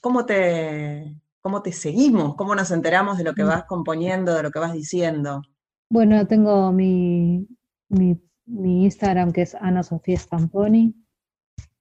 ¿cómo, 0.01 0.25
te, 0.25 1.15
¿Cómo 1.41 1.61
te 1.61 1.71
seguimos? 1.71 2.35
¿Cómo 2.35 2.53
nos 2.53 2.69
enteramos 2.69 3.17
de 3.17 3.23
lo 3.23 3.33
que 3.33 3.43
mm. 3.43 3.47
vas 3.47 3.63
componiendo, 3.63 4.35
de 4.35 4.43
lo 4.43 4.51
que 4.51 4.59
vas 4.59 4.73
diciendo? 4.73 5.41
Bueno, 5.89 6.27
tengo 6.27 6.71
mi, 6.71 7.47
mi, 7.89 8.21
Instagram 8.47 9.31
que 9.31 9.43
es 9.43 9.55
Ana 9.55 9.83
Sofía 9.83 10.17
Stamponi. 10.17 10.95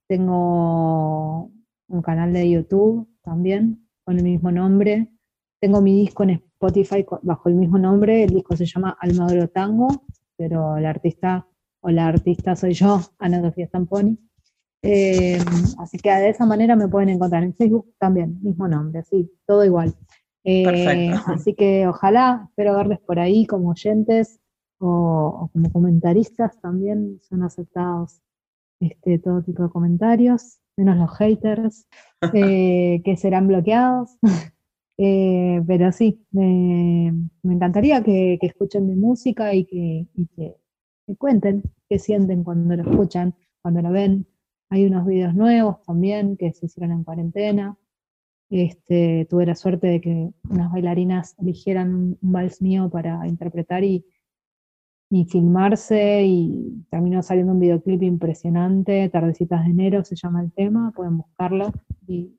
Tengo 0.09 1.51
un 1.89 2.03
canal 2.03 2.33
de 2.33 2.51
YouTube 2.51 3.09
también 3.23 3.87
con 4.05 4.19
el 4.19 4.25
mismo 4.25 4.51
nombre. 4.51 5.09
Tengo 5.61 5.81
mi 5.81 5.95
disco 5.95 6.23
en 6.25 6.31
Spotify 6.31 7.05
bajo 7.23 7.49
el 7.49 7.55
mismo 7.55 7.79
nombre. 7.79 8.25
El 8.25 8.31
disco 8.31 8.57
se 8.57 8.67
llama 8.67 8.97
Almagro 9.01 9.49
Tango 9.49 10.05
pero 10.41 10.79
la 10.79 10.89
artista 10.89 11.47
o 11.83 11.91
la 11.91 12.07
artista 12.07 12.57
soy 12.57 12.73
yo, 12.73 12.99
Ana 13.19 13.43
Sofía 13.43 13.67
Stamponi. 13.67 14.19
Eh, 14.83 15.39
así 15.79 15.99
que 15.99 16.11
de 16.11 16.31
esa 16.31 16.47
manera 16.47 16.75
me 16.77 16.89
pueden 16.89 17.11
encontrar 17.11 17.45
en 17.45 17.55
Facebook 17.55 17.93
también, 17.99 18.39
mismo 18.43 18.67
nombre, 18.67 19.01
así, 19.01 19.31
todo 19.47 19.67
igual. 19.67 19.95
Eh, 20.43 21.13
así 21.27 21.53
que 21.53 21.87
ojalá, 21.87 22.47
espero 22.49 22.75
verles 22.75 23.01
por 23.01 23.19
ahí 23.19 23.45
como 23.45 23.69
oyentes 23.69 24.40
o, 24.81 25.51
como 25.53 25.71
comentaristas 25.71 26.61
también, 26.61 27.21
son 27.23 27.43
aceptados 27.43 28.23
este, 28.81 29.19
todo 29.19 29.43
tipo 29.43 29.63
de 29.63 29.69
comentarios, 29.69 30.59
menos 30.77 30.97
los 30.97 31.17
haters, 31.19 31.87
eh, 32.35 33.03
que 33.05 33.17
serán 33.17 33.49
bloqueados. 33.49 34.19
Eh, 35.03 35.63
pero 35.67 35.91
sí, 35.93 36.27
me, 36.31 37.07
encantaría 37.43 38.03
que, 38.03 38.39
escuchen 38.43 38.87
mi 38.87 38.97
música 38.97 39.55
y 39.55 39.65
que, 39.65 40.07
me 41.07 41.17
cuenten 41.17 41.63
qué 41.89 41.99
sienten 41.99 42.45
cuando 42.45 42.77
lo 42.77 42.83
escuchan, 42.83 43.35
cuando 43.63 43.81
lo 43.81 43.93
ven. 43.93 44.27
Hay 44.69 44.85
unos 44.85 45.07
videos 45.07 45.35
nuevos 45.35 45.83
también 45.87 46.37
que 46.37 46.53
se 46.53 46.67
hicieron 46.67 46.93
en 46.93 47.05
cuarentena. 47.05 47.79
Este, 48.51 49.27
tuve 49.31 49.47
la 49.47 49.55
suerte 49.55 49.87
de 49.87 50.01
que 50.03 50.31
unas 50.51 50.71
bailarinas 50.71 51.35
eligieran 51.39 51.95
un, 51.95 52.19
vals 52.21 52.61
mío 52.61 52.91
para 52.91 53.27
interpretar 53.27 53.85
y, 53.85 54.05
y 55.11 55.25
filmarse 55.27 56.23
y 56.25 56.87
terminó 56.91 57.23
saliendo 57.23 57.53
un 57.53 57.61
videoclip 57.61 58.03
impresionante, 58.03 59.09
Tardecitas 59.09 59.65
de 59.65 59.71
enero 59.71 60.05
se 60.05 60.17
llama 60.17 60.43
el 60.43 60.53
tema, 60.53 60.93
pueden 60.95 61.19
buscarlo 61.19 61.73
y, 62.07 62.39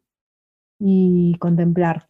y 0.79 1.36
contemplar 1.38 2.07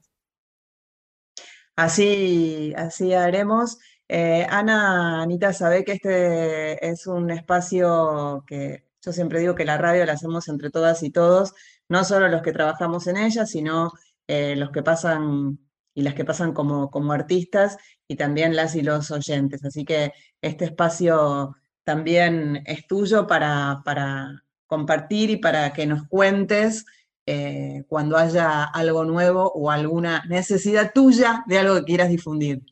Así, 1.75 2.73
así 2.77 3.13
haremos. 3.13 3.79
Eh, 4.07 4.45
Ana, 4.49 5.21
Anita, 5.23 5.53
sabe 5.53 5.83
que 5.83 5.93
este 5.93 6.87
es 6.87 7.07
un 7.07 7.31
espacio 7.31 8.43
que 8.45 8.85
yo 9.01 9.11
siempre 9.11 9.39
digo 9.39 9.55
que 9.55 9.65
la 9.65 9.77
radio 9.77 10.05
la 10.05 10.13
hacemos 10.13 10.47
entre 10.47 10.69
todas 10.69 11.01
y 11.01 11.11
todos, 11.11 11.53
no 11.89 12.03
solo 12.03 12.27
los 12.27 12.41
que 12.43 12.51
trabajamos 12.51 13.07
en 13.07 13.17
ella, 13.17 13.45
sino 13.45 13.91
eh, 14.27 14.55
los 14.55 14.69
que 14.71 14.83
pasan 14.83 15.59
y 15.93 16.03
las 16.03 16.13
que 16.13 16.25
pasan 16.25 16.53
como, 16.53 16.91
como 16.91 17.13
artistas 17.13 17.77
y 18.07 18.15
también 18.15 18.55
las 18.55 18.75
y 18.75 18.81
los 18.81 19.09
oyentes. 19.11 19.65
Así 19.65 19.83
que 19.85 20.13
este 20.41 20.65
espacio 20.65 21.55
también 21.83 22.63
es 22.65 22.87
tuyo 22.87 23.27
para, 23.27 23.81
para 23.85 24.43
compartir 24.67 25.29
y 25.29 25.37
para 25.37 25.73
que 25.73 25.85
nos 25.85 26.07
cuentes 26.07 26.85
eh, 27.25 27.83
cuando 27.87 28.17
haya 28.17 28.63
algo 28.63 29.03
nuevo 29.03 29.51
o 29.53 29.69
alguna 29.69 30.23
necesidad 30.27 30.91
tuya 30.93 31.43
de 31.47 31.59
algo 31.59 31.75
que 31.75 31.83
quieras 31.83 32.09
difundir. 32.09 32.63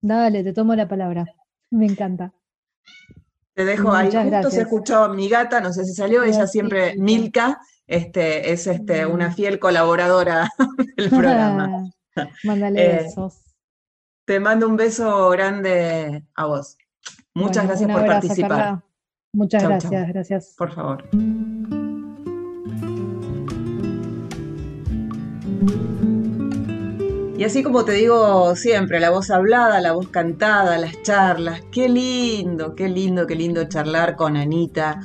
Dale, 0.00 0.44
te 0.44 0.52
tomo 0.52 0.74
la 0.74 0.86
palabra. 0.86 1.24
Me 1.70 1.86
encanta. 1.86 2.32
Te 3.54 3.64
dejo 3.64 3.92
ahí. 3.92 4.10
Justo 4.12 4.50
se 4.50 4.60
escuchó 4.62 5.08
mi 5.08 5.28
gata, 5.28 5.60
no 5.60 5.72
sé 5.72 5.84
si 5.84 5.94
salió, 5.94 6.22
ella 6.22 6.46
siempre, 6.46 6.94
Milka, 6.96 7.58
este, 7.86 8.52
es 8.52 8.66
este, 8.66 9.06
una 9.06 9.32
fiel 9.32 9.58
colaboradora 9.58 10.50
del 10.96 11.10
programa. 11.10 11.90
Mándale 12.44 12.84
eh, 12.84 13.02
besos. 13.04 13.40
Te 14.24 14.40
mando 14.40 14.68
un 14.68 14.76
beso 14.76 15.30
grande 15.30 16.24
a 16.34 16.46
vos. 16.46 16.76
Muchas 17.36 17.66
gracias 17.66 17.90
por 17.92 18.06
participar. 18.06 18.82
Muchas 19.34 19.62
gracias, 19.62 20.08
gracias. 20.08 20.54
Por 20.56 20.72
favor. 20.72 21.04
Y 27.36 27.44
así 27.44 27.62
como 27.62 27.84
te 27.84 27.92
digo 27.92 28.56
siempre, 28.56 28.98
la 28.98 29.10
voz 29.10 29.30
hablada, 29.30 29.82
la 29.82 29.92
voz 29.92 30.08
cantada, 30.08 30.78
las 30.78 31.02
charlas, 31.02 31.60
qué 31.70 31.90
lindo, 31.90 32.74
qué 32.74 32.88
lindo, 32.88 33.26
qué 33.26 33.34
lindo 33.34 33.64
charlar 33.64 34.16
con 34.16 34.38
Anita, 34.38 35.02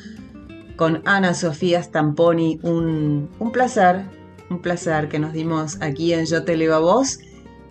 con 0.78 1.02
Ana 1.04 1.34
Sofía 1.34 1.84
Stamponi, 1.84 2.62
un, 2.64 3.30
un 3.40 3.52
placer, 3.52 4.06
un 4.50 4.62
placer 4.62 5.10
que 5.10 5.20
nos 5.20 5.34
dimos 5.34 5.82
aquí 5.82 6.14
en 6.14 6.26
Yo 6.26 6.46
Te 6.46 6.56
Leo 6.56 6.76
a 6.76 6.80
Vos. 6.80 7.20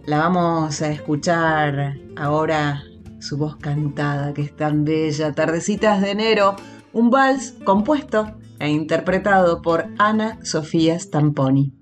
La 0.04 0.18
vamos 0.18 0.82
a 0.82 0.90
escuchar 0.90 1.96
ahora 2.16 2.82
su 3.20 3.36
voz 3.36 3.56
cantada, 3.56 4.34
que 4.34 4.42
es 4.42 4.56
tan 4.56 4.84
bella, 4.84 5.32
Tardecitas 5.32 6.00
de 6.00 6.10
enero, 6.10 6.56
un 6.92 7.10
vals 7.10 7.54
compuesto 7.64 8.34
e 8.58 8.68
interpretado 8.68 9.62
por 9.62 9.86
Ana 9.98 10.38
Sofía 10.42 10.98
Stamponi. 10.98 11.72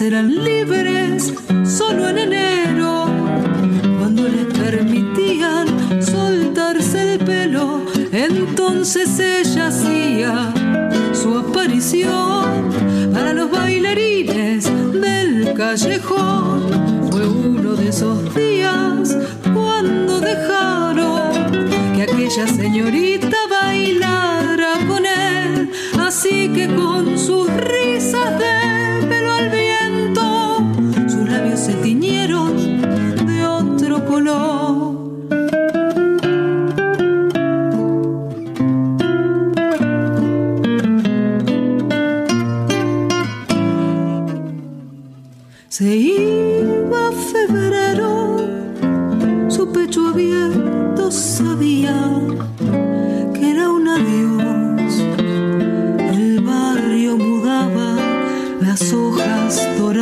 serán 0.00 0.34
libres 0.34 1.34
solo 1.62 2.08
en 2.08 2.16
enero, 2.16 3.04
cuando 3.98 4.26
les 4.28 4.46
permitían 4.46 5.66
soltarse 6.02 7.12
el 7.12 7.18
pelo, 7.18 7.82
entonces 8.10 9.20
ella 9.20 9.66
hacía 9.66 10.54
su 11.12 11.36
aparición 11.36 12.70
para 13.12 13.34
los 13.34 13.50
bailarines 13.50 14.64
del 14.94 15.52
callejón. 15.52 16.62
Fue 17.10 17.28
uno 17.28 17.74
de 17.74 17.90
esos 17.90 18.34
días 18.34 19.18
cuando 19.52 20.18
dejaron 20.18 21.60
que 21.94 22.04
aquella 22.04 22.46
señorita 22.46 23.29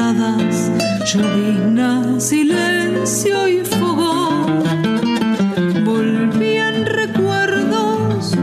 heladas, 0.08 0.70
llovizna, 1.04 2.20
silencio 2.20 3.48
y 3.48 3.64
fogón. 3.64 4.62
Volvían 5.84 6.86
recuerdos, 6.86 8.34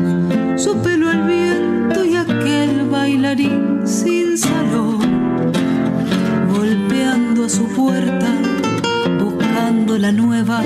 su 0.58 0.78
pelo 0.82 1.10
al 1.10 1.24
viento 1.24 2.06
y 2.06 2.16
aquel 2.16 2.88
bailarín 2.90 3.82
sin 3.86 4.38
salón, 4.38 5.52
golpeando 6.54 7.46
a 7.46 7.50
su 7.50 7.68
puerta, 7.68 8.28
buscando 9.20 9.98
la 9.98 10.12
nueva, 10.12 10.62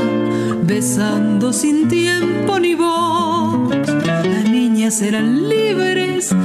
besando 0.64 1.54
sin 1.54 1.88
tiempo 1.88 2.60
ni 2.60 2.76
voz. 2.76 3.70
Las 4.06 4.50
niñas 4.50 5.02
eran 5.02 5.48
libres 5.48 6.36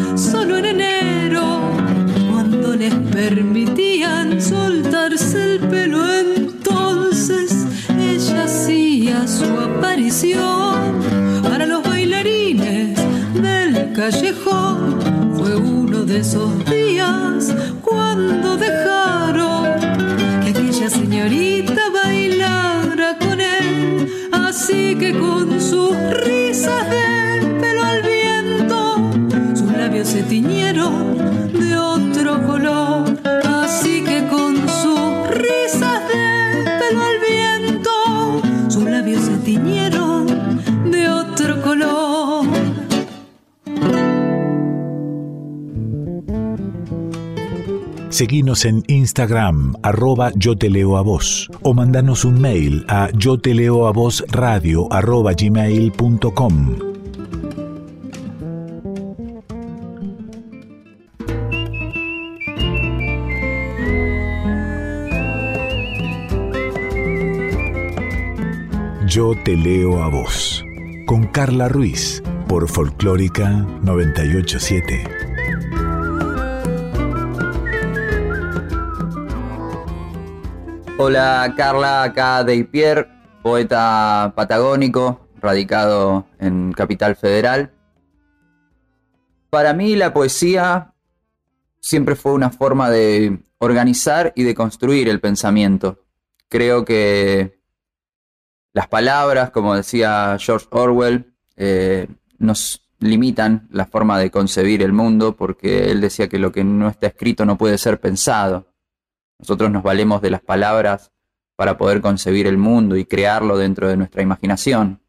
les 2.85 2.95
permitían 3.11 4.41
soltarse 4.43 5.53
el 5.53 5.61
pelo. 5.61 6.01
Entonces 6.13 7.67
ella 7.89 8.45
hacía 8.45 9.27
su 9.27 9.45
aparición 9.69 11.01
para 11.43 11.65
los 11.67 11.83
bailarines 11.83 12.99
del 13.47 13.93
callejón. 13.95 15.01
Fue 15.37 15.57
uno 15.57 16.05
de 16.05 16.19
esos 16.19 16.53
días 16.67 17.55
cuando 17.81 18.57
dejaron 18.57 19.65
que 20.43 20.51
aquella 20.51 20.91
señorita 20.91 21.83
bailara 21.91 23.17
con 23.19 23.41
él. 23.41 24.29
Así 24.33 24.95
que 24.97 25.19
con 25.19 25.59
sus 25.59 25.97
risas 26.27 26.85
de 26.91 27.47
pelo 27.61 27.83
al 27.83 28.03
viento, 28.03 28.79
sus 29.55 29.73
labios 29.73 30.09
se 30.09 30.23
tiñeron 30.23 31.14
Seguinos 48.15 48.65
en 48.65 48.85
Instagram, 48.87 49.75
arroba 49.83 50.31
yo 50.37 50.55
te 50.55 50.71
leo 50.71 50.97
a 50.99 51.03
vos, 51.03 51.51
o 51.63 51.75
mandanos 51.75 52.25
un 52.25 52.41
mail 52.41 52.85
a 52.87 53.09
yo 53.11 53.39
te 53.39 53.55
leo 53.55 53.89
a 53.89 53.91
vos 53.91 54.25
radio 54.29 54.87
arroba. 54.93 55.33
Yo 69.09 69.33
te 69.45 69.57
leo 69.57 70.05
a 70.05 70.09
vos, 70.09 70.65
con 71.07 71.27
Carla 71.27 71.69
Ruiz, 71.69 72.23
por 72.47 72.69
Folclórica 72.69 73.67
987. 73.83 75.24
Hola 80.97 81.53
Carla, 81.57 82.05
acá 82.05 82.45
de 82.45 82.65
Pierre, 82.65 83.09
poeta 83.43 84.33
patagónico, 84.37 85.29
radicado 85.41 86.27
en 86.39 86.73
Capital 86.73 87.17
Federal. 87.17 87.73
Para 89.51 89.73
mí 89.73 89.97
la 89.97 90.15
poesía 90.15 90.95
siempre 91.81 92.15
fue 92.15 92.33
una 92.33 92.51
forma 92.51 92.91
de 92.91 93.41
organizar 93.59 94.33
y 94.37 94.45
de 94.45 94.55
construir 94.55 95.09
el 95.09 95.21
pensamiento. 95.21 96.05
Creo 96.49 96.85
que 96.85 97.59
las 98.73 98.87
palabras, 98.87 99.51
como 99.51 99.75
decía 99.75 100.37
George 100.39 100.69
Orwell, 100.71 101.35
eh, 101.57 102.07
nos 102.39 102.89
limitan 103.01 103.67
la 103.73 103.87
forma 103.87 104.17
de 104.21 104.31
concebir 104.31 104.81
el 104.81 104.93
mundo 104.93 105.35
porque 105.35 105.91
él 105.91 106.01
decía 106.01 106.29
que 106.29 106.39
lo 106.39 106.53
que 106.53 106.63
no 106.63 106.89
está 106.89 107.09
escrito 107.09 107.45
no 107.45 107.59
puede 107.59 107.79
ser 107.79 107.99
pensado. 107.99 108.74
Nosotros 109.45 109.71
nos 109.71 109.83
valemos 109.83 110.23
de 110.23 110.31
las 110.31 110.41
palabras 110.41 111.13
para 111.55 111.77
poder 111.77 112.01
concebir 112.01 112.47
el 112.47 112.57
mundo 112.57 112.97
y 112.97 113.05
crearlo 113.05 113.59
dentro 113.59 113.87
de 113.87 113.99
nuestra 113.99 114.23
imaginación, 114.23 115.03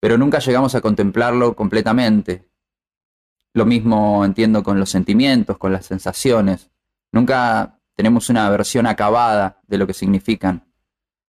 pero 0.00 0.18
nunca 0.18 0.40
llegamos 0.40 0.74
a 0.74 0.80
contemplarlo 0.80 1.54
completamente. 1.54 2.48
Lo 3.52 3.64
mismo 3.64 4.24
entiendo 4.24 4.64
con 4.64 4.80
los 4.80 4.90
sentimientos, 4.90 5.56
con 5.56 5.72
las 5.72 5.86
sensaciones. 5.86 6.72
Nunca 7.12 7.78
tenemos 7.94 8.28
una 8.28 8.50
versión 8.50 8.88
acabada 8.88 9.60
de 9.68 9.78
lo 9.78 9.86
que 9.86 9.94
significan, 9.94 10.64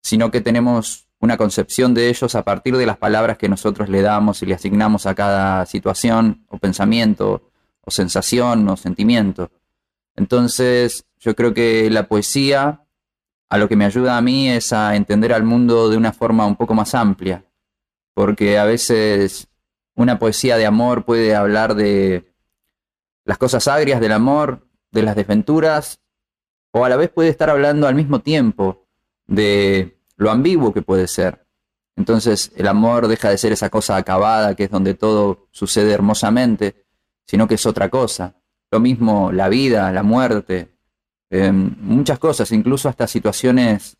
sino 0.01 0.29
que 0.29 0.41
tenemos 0.41 1.07
una 1.21 1.37
concepción 1.37 1.93
de 1.93 2.09
ellos 2.09 2.35
a 2.35 2.43
partir 2.43 2.75
de 2.75 2.85
las 2.85 2.97
palabras 2.97 3.37
que 3.37 3.47
nosotros 3.47 3.87
le 3.87 4.01
damos 4.01 4.43
y 4.43 4.45
le 4.45 4.55
asignamos 4.55 5.05
a 5.05 5.15
cada 5.15 5.65
situación 5.65 6.43
o 6.49 6.57
pensamiento 6.57 7.49
o 7.79 7.91
sensación 7.91 8.67
o 8.67 8.75
sentimiento. 8.75 9.51
Entonces, 10.17 11.05
yo 11.19 11.35
creo 11.35 11.53
que 11.53 11.89
la 11.89 12.07
poesía 12.07 12.85
a 13.49 13.57
lo 13.57 13.67
que 13.67 13.75
me 13.75 13.85
ayuda 13.85 14.17
a 14.17 14.21
mí 14.21 14.49
es 14.49 14.73
a 14.73 14.95
entender 14.95 15.33
al 15.33 15.43
mundo 15.43 15.89
de 15.89 15.97
una 15.97 16.13
forma 16.13 16.45
un 16.45 16.55
poco 16.55 16.73
más 16.73 16.93
amplia, 16.95 17.45
porque 18.13 18.57
a 18.57 18.65
veces 18.65 19.47
una 19.95 20.19
poesía 20.19 20.57
de 20.57 20.65
amor 20.65 21.03
puede 21.03 21.35
hablar 21.35 21.75
de 21.75 22.31
las 23.25 23.37
cosas 23.37 23.67
agrias 23.67 23.99
del 23.99 24.11
amor, 24.11 24.67
de 24.91 25.03
las 25.03 25.15
desventuras, 25.15 25.99
o 26.71 26.85
a 26.85 26.89
la 26.89 26.95
vez 26.95 27.09
puede 27.09 27.29
estar 27.29 27.49
hablando 27.49 27.87
al 27.87 27.95
mismo 27.95 28.19
tiempo 28.19 28.87
de 29.27 29.99
lo 30.15 30.31
ambiguo 30.31 30.73
que 30.73 30.81
puede 30.81 31.07
ser. 31.07 31.45
Entonces 31.95 32.51
el 32.55 32.67
amor 32.67 33.07
deja 33.07 33.29
de 33.29 33.37
ser 33.37 33.51
esa 33.51 33.69
cosa 33.69 33.97
acabada 33.97 34.55
que 34.55 34.65
es 34.65 34.71
donde 34.71 34.93
todo 34.93 35.47
sucede 35.51 35.91
hermosamente, 35.91 36.85
sino 37.25 37.47
que 37.47 37.55
es 37.55 37.65
otra 37.65 37.89
cosa. 37.89 38.35
Lo 38.71 38.79
mismo 38.79 39.31
la 39.31 39.49
vida, 39.49 39.91
la 39.91 40.03
muerte, 40.03 40.78
em, 41.29 41.75
muchas 41.79 42.19
cosas, 42.19 42.51
incluso 42.51 42.89
hasta 42.89 43.07
situaciones 43.07 43.97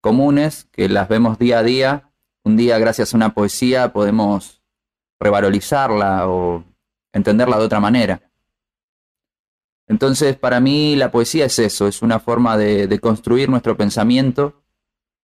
comunes 0.00 0.68
que 0.72 0.88
las 0.88 1.08
vemos 1.08 1.38
día 1.38 1.58
a 1.58 1.62
día. 1.62 2.12
Un 2.44 2.56
día 2.56 2.78
gracias 2.78 3.12
a 3.12 3.16
una 3.16 3.34
poesía 3.34 3.92
podemos 3.92 4.62
revalorizarla 5.18 6.28
o 6.28 6.64
entenderla 7.12 7.58
de 7.58 7.64
otra 7.64 7.80
manera. 7.80 8.20
Entonces, 9.88 10.36
para 10.36 10.60
mí 10.60 10.96
la 10.96 11.10
poesía 11.10 11.46
es 11.46 11.58
eso, 11.58 11.86
es 11.86 12.02
una 12.02 12.18
forma 12.18 12.56
de, 12.56 12.98
construir 13.00 13.48
nuestro 13.48 13.76
pensamiento 13.76 14.62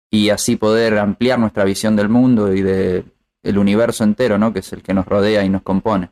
y 0.10 0.30
así 0.30 0.56
poder 0.56 0.98
ampliar 0.98 1.38
nuestra 1.38 1.66
visión 1.66 1.96
del 1.96 2.08
mundo 2.08 2.54
y 2.54 2.62
del 2.62 3.58
universo 3.58 4.04
entero, 4.04 4.38
¿no? 4.38 4.54
que 4.54 4.60
es 4.60 4.72
el 4.72 4.84
que 4.84 4.94
nos 4.94 5.06
rodea 5.06 5.44
y 5.44 5.50
nos 5.50 5.64
compone. 5.64 6.12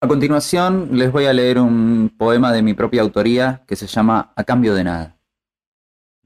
A 0.00 0.08
continuación 0.08 0.90
les 0.92 1.10
voy 1.10 1.26
a 1.26 1.32
leer 1.32 1.58
un 1.58 2.14
poema 2.16 2.52
de 2.52 2.62
mi 2.62 2.74
propia 2.74 3.02
autoría 3.02 3.64
que 3.66 3.76
se 3.76 3.86
llama 3.86 4.32
A 4.36 4.44
cambio 4.44 4.74
de 4.74 4.84
nada. 4.84 5.18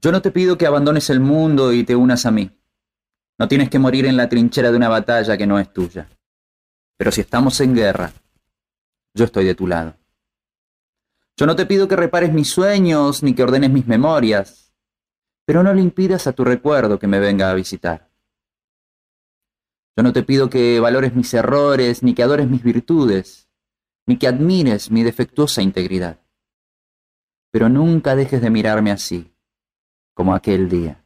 Yo 0.01 0.11
no 0.11 0.21
te 0.21 0.31
pido 0.31 0.57
que 0.57 0.65
abandones 0.65 1.09
el 1.09 1.19
mundo 1.19 1.73
y 1.73 1.83
te 1.83 1.95
unas 1.95 2.25
a 2.25 2.31
mí. 2.31 2.51
No 3.37 3.47
tienes 3.47 3.69
que 3.69 3.79
morir 3.79 4.05
en 4.05 4.17
la 4.17 4.29
trinchera 4.29 4.71
de 4.71 4.77
una 4.77 4.89
batalla 4.89 5.37
que 5.37 5.47
no 5.47 5.59
es 5.59 5.71
tuya. 5.71 6.09
Pero 6.97 7.11
si 7.11 7.21
estamos 7.21 7.59
en 7.61 7.73
guerra, 7.75 8.11
yo 9.13 9.25
estoy 9.25 9.45
de 9.45 9.55
tu 9.55 9.67
lado. 9.67 9.95
Yo 11.37 11.45
no 11.45 11.55
te 11.55 11.65
pido 11.65 11.87
que 11.87 11.95
repares 11.95 12.33
mis 12.33 12.49
sueños 12.49 13.23
ni 13.23 13.33
que 13.33 13.43
ordenes 13.43 13.71
mis 13.71 13.87
memorias, 13.87 14.73
pero 15.45 15.63
no 15.63 15.73
le 15.73 15.81
impidas 15.81 16.27
a 16.27 16.33
tu 16.33 16.43
recuerdo 16.43 16.99
que 16.99 17.07
me 17.07 17.19
venga 17.19 17.49
a 17.49 17.53
visitar. 17.53 18.09
Yo 19.97 20.03
no 20.03 20.13
te 20.13 20.23
pido 20.23 20.49
que 20.49 20.79
valores 20.79 21.15
mis 21.15 21.33
errores 21.33 22.03
ni 22.03 22.13
que 22.13 22.23
adores 22.23 22.49
mis 22.49 22.63
virtudes, 22.63 23.48
ni 24.09 24.17
que 24.17 24.27
admires 24.27 24.89
mi 24.89 25.03
defectuosa 25.03 25.61
integridad. 25.61 26.17
Pero 27.51 27.69
nunca 27.69 28.15
dejes 28.15 28.41
de 28.41 28.49
mirarme 28.49 28.89
así, 28.89 29.31
como 30.15 30.33
aquel 30.33 30.67
día. 30.67 31.05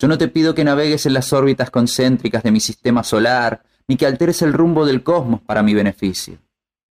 Yo 0.00 0.08
no 0.08 0.18
te 0.18 0.26
pido 0.26 0.52
que 0.52 0.64
navegues 0.64 1.06
en 1.06 1.14
las 1.14 1.32
órbitas 1.32 1.70
concéntricas 1.70 2.42
de 2.42 2.50
mi 2.50 2.58
sistema 2.58 3.04
solar, 3.04 3.62
ni 3.86 3.96
que 3.96 4.06
alteres 4.06 4.42
el 4.42 4.52
rumbo 4.52 4.84
del 4.84 5.04
cosmos 5.04 5.42
para 5.42 5.62
mi 5.62 5.74
beneficio. 5.74 6.38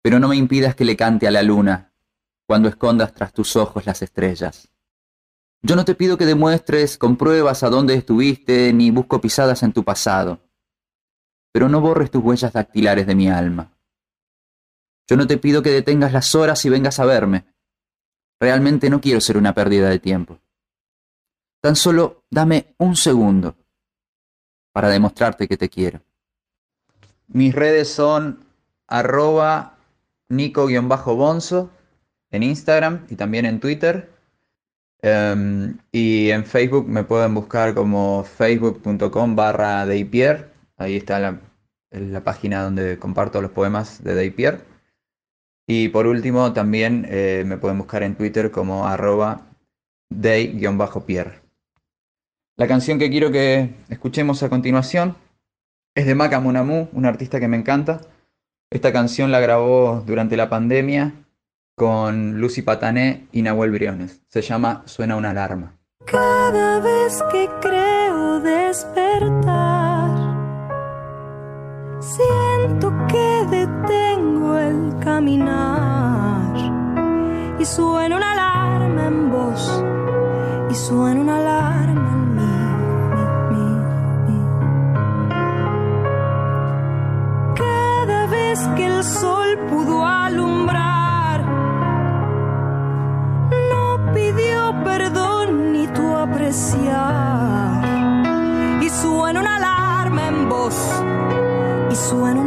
Pero 0.01 0.19
no 0.19 0.29
me 0.29 0.37
impidas 0.37 0.75
que 0.75 0.87
le 0.87 0.97
cante 0.97 1.29
a 1.29 1.31
la 1.31 1.43
luna 1.43 1.93
cuando 2.47 2.71
escondas 2.71 3.13
tras 3.13 3.35
tus 3.35 3.57
ojos 3.57 3.85
las 3.85 4.01
estrellas. 4.01 4.71
Yo 5.61 5.77
no 5.77 5.85
te 5.85 5.95
pido 5.95 6.17
que 6.17 6.25
demuestres 6.25 6.97
con 6.97 7.19
pruebas 7.19 7.63
a 7.63 7.69
dónde 7.69 7.93
estuviste, 7.93 8.73
ni 8.73 8.91
busco 8.91 9.21
pisadas 9.21 9.63
en 9.65 9.75
tu 9.75 9.85
pasado, 9.85 10.41
pero 11.53 11.69
no 11.69 11.83
borres 11.83 12.11
tus 12.11 12.25
huellas 12.25 12.55
dactilares 12.55 13.07
de 13.07 13.15
mi 13.15 13.29
alma. 13.29 13.74
Yo 15.09 15.17
no 15.17 15.27
te 15.27 15.39
pido 15.39 15.63
que 15.63 15.71
detengas 15.71 16.13
las 16.13 16.35
horas 16.35 16.65
y 16.65 16.71
vengas 16.71 16.99
a 16.99 17.05
verme. 17.05 17.45
Realmente 18.41 18.91
no 18.91 19.01
quiero 19.01 19.21
ser 19.21 19.37
una 19.37 19.55
pérdida 19.55 19.89
de 19.89 19.99
tiempo. 19.99 20.39
Tan 21.61 21.77
solo 21.77 22.25
dame 22.31 22.75
un 22.79 22.97
segundo 22.97 23.57
para 24.73 24.89
demostrarte 24.89 25.49
que 25.49 25.57
te 25.57 25.69
quiero. 25.69 26.01
Mis 27.29 27.55
redes 27.55 27.89
son 27.89 28.45
arroba 28.87 29.79
nico-bonzo 30.29 31.71
en 32.31 32.43
Instagram 32.43 33.07
y 33.09 33.17
también 33.17 33.47
en 33.47 33.61
Twitter. 33.61 34.11
Em, 35.01 35.79
y 35.93 36.31
en 36.31 36.45
Facebook 36.45 36.89
me 36.89 37.05
pueden 37.05 37.35
buscar 37.35 37.75
como 37.75 38.25
facebook.com 38.25 39.37
barra. 39.37 39.83
Ahí 39.83 40.97
está 40.97 41.21
la, 41.21 41.41
página 42.25 42.63
donde 42.63 42.99
comparto 42.99 43.41
los 43.41 43.53
poemas 43.53 44.03
de 44.03 44.15
Deipier. 44.15 44.74
Y 45.67 45.89
por 45.89 46.07
último 46.07 46.53
también 46.53 47.07
eh, 47.09 47.45
me 47.47 47.57
pueden 47.57 47.79
buscar 47.79 48.03
en 48.03 48.17
Twitter 48.17 48.51
como 48.51 48.87
arroba 48.87 49.47
Dei-Pierre. 50.11 51.41
La 52.57 52.69
canción 52.69 52.99
que 52.99 53.11
quiero 53.11 53.33
que 53.33 53.75
escuchemos 53.89 54.43
a 54.43 54.49
continuación 54.49 55.17
es 55.95 56.07
de 56.07 56.15
Maca 56.15 56.41
Monamu, 56.41 56.89
un 56.93 57.07
artista 57.07 57.41
que 57.41 57.49
me 57.49 57.57
encanta. 57.57 58.01
Esta 58.71 58.93
canción 58.93 59.33
la 59.33 59.41
grabó 59.41 60.03
durante 60.07 60.37
la 60.37 60.49
pandemia 60.49 61.13
con 61.77 62.41
Lucy 62.41 62.63
Patané 62.63 63.27
y 63.33 63.43
Nahuel 63.43 63.71
Briones. 63.71 64.23
Se 64.29 64.43
llama 64.43 64.83
Suena 64.87 65.17
una 65.17 65.31
alarma. 65.31 65.77
Cada 66.05 66.81
vez 66.81 67.23
que 67.33 67.49
creo 67.61 68.41
despertar, 68.41 70.11
siento 72.01 72.93
que 73.09 73.47
detengo 73.51 74.14
caminar 75.01 76.55
y 77.59 77.65
suena 77.65 78.17
una 78.17 78.33
alarma 78.33 79.07
en 79.07 79.31
voz 79.31 79.83
y 80.71 80.75
suena 80.75 81.21
una 81.21 81.37
alarma 81.37 82.11
en 82.13 82.35
mí. 83.51 84.39
Cada 87.57 88.27
vez 88.27 88.59
que 88.77 88.87
el 88.87 89.05
sol 89.05 89.59
pudo 89.71 90.05
alumbrar 90.05 90.85
Y 98.81 98.91
suena 98.91 99.41
una 99.41 99.57
alarma 99.57 100.29
en 100.29 100.49
voz, 100.49 100.77
y 101.91 101.97
suena 101.97 102.41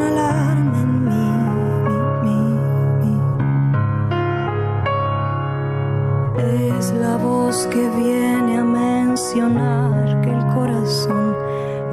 voz 7.48 7.66
que 7.68 7.90
viene 7.92 8.58
a 8.58 8.64
mencionar 8.64 10.20
que 10.22 10.32
el 10.38 10.44
corazón 10.54 11.34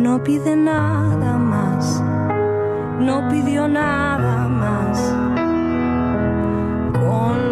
no 0.01 0.21
pide 0.25 0.57
nada 0.57 1.39
más, 1.39 2.03
no 2.99 3.29
pidió 3.29 3.69
nada 3.69 4.49
más. 4.49 5.15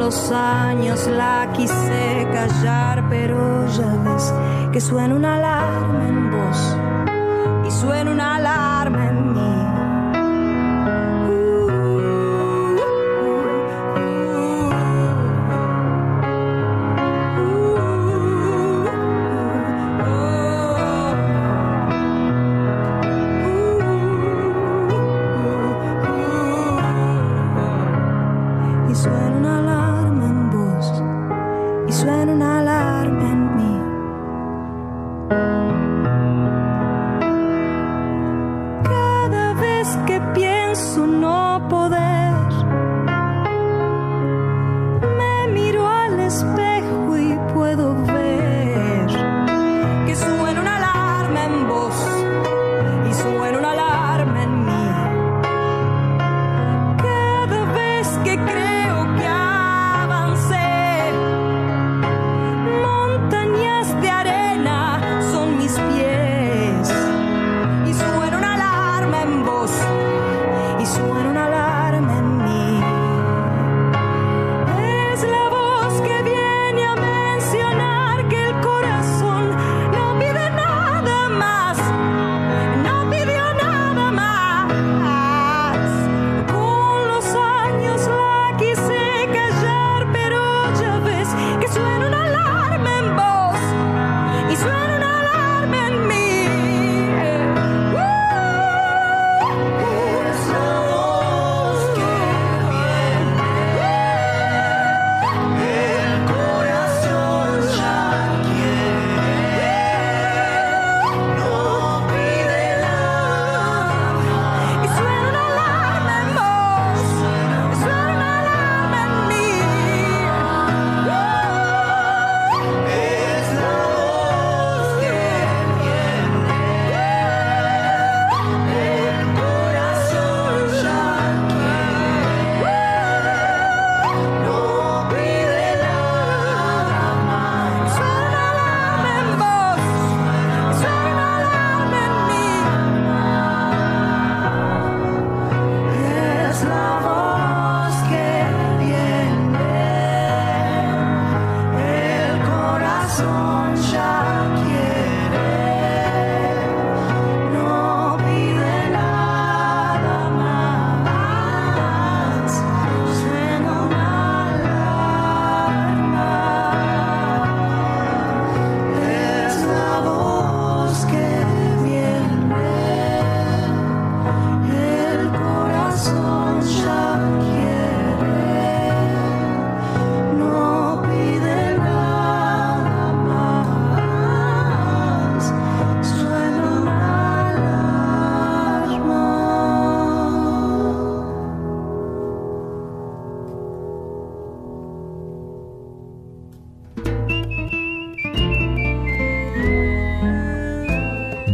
Los 0.04 0.32
años 0.32 1.06
la 1.06 1.48
quise 1.56 2.26
callar, 2.32 3.04
pero 3.08 3.38
ya 3.68 3.90
ves 4.04 4.34
que 4.72 4.80
suena 4.80 5.14
una 5.14 5.36
alarma 5.36 6.08
en 6.08 6.30
vos 6.32 6.60
y 7.68 7.70
suena 7.70 8.10
una 8.10 8.34
alarma 8.34 9.10
en 9.10 9.11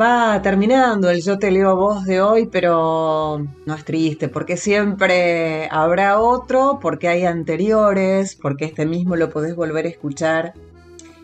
Va 0.00 0.40
terminando 0.42 1.10
el 1.10 1.22
Yo 1.22 1.40
te 1.40 1.50
leo 1.50 1.70
a 1.70 1.74
vos 1.74 2.04
de 2.04 2.20
hoy, 2.20 2.46
pero 2.46 3.44
no 3.66 3.74
es 3.74 3.84
triste, 3.84 4.28
porque 4.28 4.56
siempre 4.56 5.68
habrá 5.72 6.20
otro, 6.20 6.78
porque 6.80 7.08
hay 7.08 7.24
anteriores, 7.24 8.36
porque 8.36 8.66
este 8.66 8.86
mismo 8.86 9.16
lo 9.16 9.28
podés 9.30 9.56
volver 9.56 9.86
a 9.86 9.88
escuchar 9.88 10.54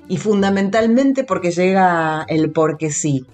y 0.08 0.16
fundamentalmente 0.16 1.22
porque 1.22 1.52
llega 1.52 2.24
el 2.28 2.50
porque 2.50 2.90
sí. 2.90 3.24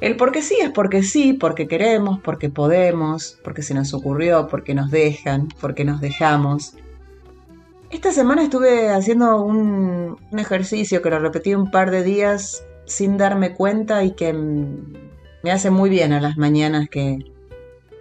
El 0.00 0.16
porque 0.16 0.40
sí 0.40 0.56
es 0.62 0.70
porque 0.70 1.02
sí, 1.02 1.34
porque 1.34 1.68
queremos, 1.68 2.18
porque 2.20 2.48
podemos, 2.48 3.38
porque 3.44 3.60
se 3.62 3.74
nos 3.74 3.92
ocurrió, 3.92 4.48
porque 4.48 4.72
nos 4.72 4.90
dejan, 4.90 5.48
porque 5.60 5.84
nos 5.84 6.00
dejamos. 6.00 6.74
Esta 7.90 8.12
semana 8.12 8.44
estuve 8.44 8.88
haciendo 8.88 9.42
un, 9.42 10.16
un 10.30 10.38
ejercicio 10.38 11.02
que 11.02 11.10
lo 11.10 11.18
repetí 11.18 11.54
un 11.54 11.70
par 11.70 11.90
de 11.90 12.02
días 12.02 12.62
sin 12.88 13.16
darme 13.16 13.54
cuenta 13.54 14.04
y 14.04 14.12
que 14.12 14.32
me 14.32 15.50
hace 15.50 15.70
muy 15.70 15.90
bien 15.90 16.12
a 16.12 16.20
las 16.20 16.36
mañanas 16.36 16.88
que, 16.88 17.18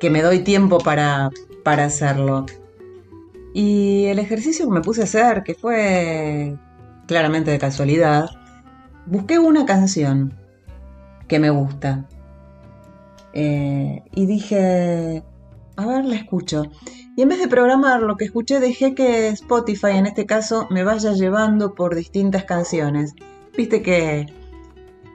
me 0.09 0.21
doy 0.21 0.39
tiempo 0.39 0.79
para, 0.79 1.29
para 1.63 1.85
hacerlo. 1.85 2.45
Y 3.53 4.05
el 4.05 4.19
ejercicio 4.19 4.65
que 4.65 4.73
me 4.73 4.81
puse 4.81 5.01
a 5.01 5.05
hacer, 5.05 5.43
que 5.43 5.55
fue 5.55 6.55
claramente 7.07 7.51
de 7.51 7.59
casualidad, 7.59 8.29
busqué 9.05 9.39
una 9.39 9.65
canción 9.65 10.33
que 11.27 11.39
me 11.39 11.49
gusta. 11.49 12.05
Eh, 13.33 14.03
y 14.13 14.25
dije, 14.25 15.23
a 15.75 15.85
ver, 15.85 16.05
la 16.05 16.15
escucho. 16.15 16.63
Y 17.15 17.21
en 17.21 17.29
vez 17.29 17.39
de 17.39 17.47
programar 17.47 18.01
lo 18.01 18.15
que 18.15 18.25
escuché, 18.25 18.59
dejé 18.59 18.93
que 18.95 19.29
Spotify, 19.29 19.91
en 19.91 20.05
este 20.05 20.25
caso, 20.25 20.67
me 20.69 20.83
vaya 20.83 21.13
llevando 21.13 21.73
por 21.73 21.95
distintas 21.95 22.45
canciones. 22.45 23.13
Viste 23.55 23.81
que 23.81 24.27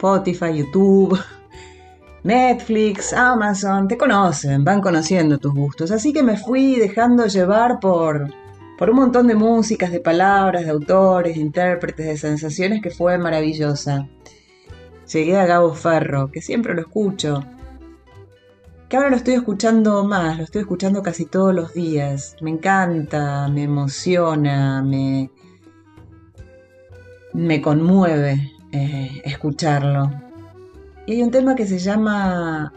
Spotify, 0.02 0.52
YouTube, 0.52 1.16
Netflix, 2.24 3.12
Amazon, 3.12 3.86
te 3.86 3.96
conocen, 3.96 4.64
van 4.64 4.80
conociendo 4.80 5.38
tus 5.38 5.54
gustos. 5.54 5.92
Así 5.92 6.12
que 6.12 6.24
me 6.24 6.36
fui 6.36 6.74
dejando 6.74 7.26
llevar 7.26 7.78
por, 7.78 8.28
por 8.76 8.90
un 8.90 8.96
montón 8.96 9.28
de 9.28 9.36
músicas, 9.36 9.92
de 9.92 10.00
palabras, 10.00 10.64
de 10.64 10.70
autores, 10.70 11.36
de 11.36 11.40
intérpretes, 11.40 12.04
de 12.04 12.16
sensaciones 12.16 12.82
que 12.82 12.90
fue 12.90 13.16
maravillosa. 13.16 14.08
Llegué 15.12 15.36
a 15.36 15.46
Gabo 15.46 15.72
Ferro, 15.72 16.32
que 16.32 16.42
siempre 16.42 16.74
lo 16.74 16.80
escucho, 16.80 17.44
que 18.88 18.96
ahora 18.96 19.10
lo 19.10 19.16
estoy 19.16 19.34
escuchando 19.34 20.04
más, 20.04 20.36
lo 20.36 20.42
estoy 20.42 20.62
escuchando 20.62 21.00
casi 21.00 21.26
todos 21.26 21.54
los 21.54 21.74
días. 21.74 22.34
Me 22.40 22.50
encanta, 22.50 23.46
me 23.48 23.62
emociona, 23.62 24.82
me, 24.82 25.30
me 27.34 27.62
conmueve 27.62 28.52
eh, 28.72 29.22
escucharlo. 29.24 30.10
Y 31.06 31.12
hay 31.12 31.22
un 31.22 31.30
tema 31.30 31.54
que 31.54 31.66
se 31.66 31.78
llama 31.78 32.72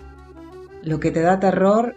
Lo 0.83 0.99
que 0.99 1.11
te 1.11 1.21
da 1.21 1.39
terror, 1.39 1.95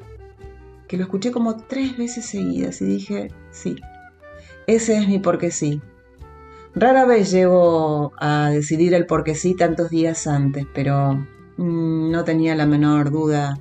que 0.87 0.97
lo 0.97 1.03
escuché 1.03 1.33
como 1.33 1.57
tres 1.57 1.97
veces 1.97 2.27
seguidas 2.27 2.81
y 2.81 2.87
dije, 2.87 3.33
sí, 3.51 3.77
ese 4.67 4.99
es 4.99 5.09
mi 5.09 5.19
porque 5.19 5.51
sí. 5.51 5.81
Rara 6.75 7.07
vez 7.07 7.31
llego 7.31 8.13
a 8.19 8.51
decidir 8.51 8.95
el 8.95 9.07
porque 9.07 9.35
sí 9.35 9.55
tantos 9.55 9.91
días 9.91 10.27
antes, 10.27 10.67
pero 10.75 11.15
mm, 11.57 12.11
no 12.11 12.25
tenía 12.25 12.55
la 12.55 12.67
menor 12.67 13.11
duda 13.11 13.59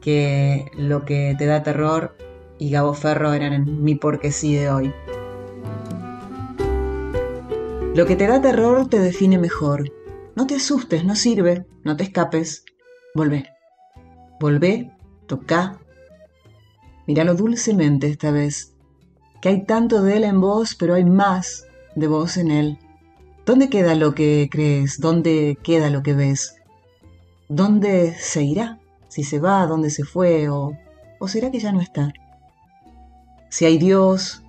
que 0.00 0.70
lo 0.76 1.04
que 1.04 1.34
te 1.38 1.46
da 1.46 1.62
terror 1.62 2.14
y 2.58 2.70
Gabo 2.70 2.94
Ferro 2.94 3.32
eran 3.32 3.82
mi 3.82 3.94
porque 3.94 4.30
sí 4.30 4.54
de 4.54 4.70
hoy. 4.70 4.92
Lo 7.94 8.06
que 8.06 8.16
te 8.16 8.26
da 8.26 8.42
terror 8.42 8.88
te 8.88 8.98
define 8.98 9.38
mejor. 9.38 9.92
No 10.34 10.48
te 10.48 10.56
asustes, 10.56 11.04
no 11.04 11.14
sirve, 11.14 11.64
no 11.84 11.96
te 11.96 12.02
escapes. 12.02 12.64
Volvé. 13.14 13.48
Volvé, 14.40 14.90
toca. 15.28 15.78
Míralo 17.06 17.36
dulcemente 17.36 18.08
esta 18.08 18.32
vez. 18.32 18.74
Que 19.40 19.50
hay 19.50 19.64
tanto 19.64 20.02
de 20.02 20.16
él 20.16 20.24
en 20.24 20.40
vos, 20.40 20.74
pero 20.74 20.94
hay 20.94 21.04
más 21.04 21.68
de 21.94 22.08
vos 22.08 22.36
en 22.36 22.50
él. 22.50 22.78
¿Dónde 23.46 23.70
queda 23.70 23.94
lo 23.94 24.12
que 24.12 24.48
crees? 24.50 24.98
¿Dónde 24.98 25.56
queda 25.62 25.88
lo 25.88 26.02
que 26.02 26.14
ves? 26.14 26.56
¿Dónde 27.48 28.16
se 28.18 28.42
irá? 28.42 28.80
Si 29.06 29.22
se 29.22 29.38
va, 29.38 29.68
¿dónde 29.68 29.90
se 29.90 30.02
fue? 30.02 30.48
¿O, 30.48 30.76
o 31.20 31.28
será 31.28 31.52
que 31.52 31.60
ya 31.60 31.70
no 31.70 31.80
está? 31.80 32.12
Si 33.50 33.66
hay 33.66 33.78
Dios, 33.78 34.43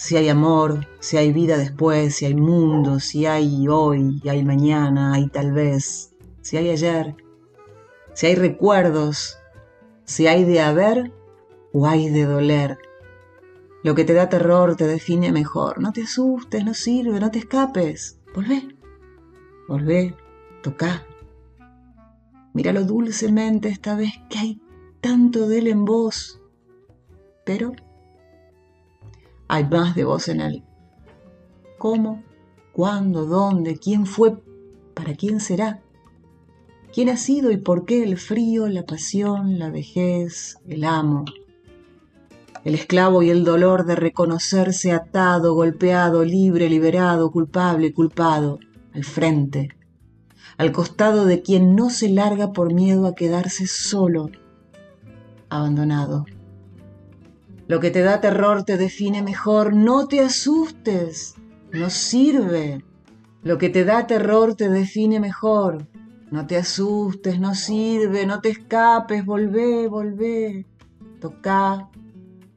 si 0.00 0.16
hay 0.16 0.30
amor, 0.30 0.88
si 1.00 1.18
hay 1.18 1.30
vida 1.30 1.58
después, 1.58 2.16
si 2.16 2.24
hay 2.24 2.34
mundo, 2.34 3.00
si 3.00 3.26
hay 3.26 3.68
hoy, 3.68 4.18
hay 4.26 4.42
mañana, 4.42 5.12
hay 5.12 5.28
tal 5.28 5.52
vez, 5.52 6.14
si 6.40 6.56
hay 6.56 6.70
ayer, 6.70 7.14
si 8.14 8.28
hay 8.28 8.34
recuerdos, 8.34 9.38
si 10.04 10.26
hay 10.26 10.44
de 10.44 10.62
haber 10.62 11.12
o 11.74 11.86
hay 11.86 12.08
de 12.08 12.24
doler. 12.24 12.78
Lo 13.82 13.94
que 13.94 14.04
te 14.04 14.14
da 14.14 14.30
terror 14.30 14.74
te 14.74 14.86
define 14.86 15.32
mejor. 15.32 15.82
No 15.82 15.92
te 15.92 16.04
asustes, 16.04 16.64
no 16.64 16.72
sirve, 16.72 17.20
no 17.20 17.30
te 17.30 17.40
escapes. 17.40 18.18
Volvé, 18.34 18.68
volvé, 19.68 20.16
toca. 20.62 21.04
Míralo 22.54 22.84
dulcemente 22.84 23.68
esta 23.68 23.96
vez 23.96 24.14
que 24.30 24.38
hay 24.38 24.62
tanto 25.02 25.46
de 25.46 25.58
él 25.58 25.66
en 25.66 25.84
vos. 25.84 26.40
Pero 27.44 27.74
hay 29.52 29.64
más 29.64 29.96
de 29.96 30.04
vos 30.04 30.28
en 30.28 30.40
él. 30.40 30.62
¿Cómo? 31.76 32.22
¿Cuándo? 32.72 33.26
¿Dónde? 33.26 33.78
¿Quién 33.78 34.06
fue? 34.06 34.40
¿Para 34.94 35.16
quién 35.16 35.40
será? 35.40 35.82
¿Quién 36.94 37.08
ha 37.08 37.16
sido 37.16 37.50
y 37.50 37.56
por 37.56 37.84
qué 37.84 38.04
el 38.04 38.16
frío, 38.16 38.68
la 38.68 38.86
pasión, 38.86 39.58
la 39.58 39.68
vejez, 39.68 40.56
el 40.68 40.84
amo? 40.84 41.24
El 42.62 42.76
esclavo 42.76 43.24
y 43.24 43.30
el 43.30 43.42
dolor 43.42 43.86
de 43.86 43.96
reconocerse 43.96 44.92
atado, 44.92 45.54
golpeado, 45.54 46.24
libre, 46.24 46.70
liberado, 46.70 47.32
culpable, 47.32 47.92
culpado, 47.92 48.60
al 48.94 49.02
frente, 49.02 49.70
al 50.58 50.70
costado 50.70 51.24
de 51.24 51.42
quien 51.42 51.74
no 51.74 51.90
se 51.90 52.08
larga 52.08 52.52
por 52.52 52.72
miedo 52.72 53.08
a 53.08 53.16
quedarse 53.16 53.66
solo, 53.66 54.30
abandonado. 55.48 56.24
Lo 57.70 57.78
que 57.78 57.92
te 57.92 58.02
da 58.02 58.20
terror 58.20 58.64
te 58.64 58.76
define 58.76 59.22
mejor. 59.22 59.72
No 59.72 60.08
te 60.08 60.18
asustes. 60.18 61.36
No 61.70 61.88
sirve. 61.88 62.84
Lo 63.44 63.58
que 63.58 63.68
te 63.68 63.84
da 63.84 64.08
terror 64.08 64.56
te 64.56 64.68
define 64.68 65.20
mejor. 65.20 65.86
No 66.32 66.48
te 66.48 66.56
asustes, 66.56 67.38
no 67.38 67.54
sirve, 67.54 68.26
no 68.26 68.40
te 68.40 68.48
escapes, 68.48 69.24
volvé, 69.24 69.86
volvé. 69.86 70.66
Toca. 71.20 71.88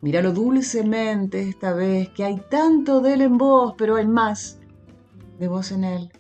Míralo 0.01 0.32
dulcemente 0.32 1.47
esta 1.47 1.74
vez, 1.74 2.09
que 2.09 2.24
hay 2.24 2.41
tanto 2.49 2.99
de 2.99 3.14
él 3.14 3.22
en 3.22 3.38
vos, 3.38 3.76
pero 3.78 3.97
hay 3.97 4.07
más 4.07 4.61
de 5.38 5.47
vos 5.47 5.72
en 5.72 5.84
él. 5.84 6.11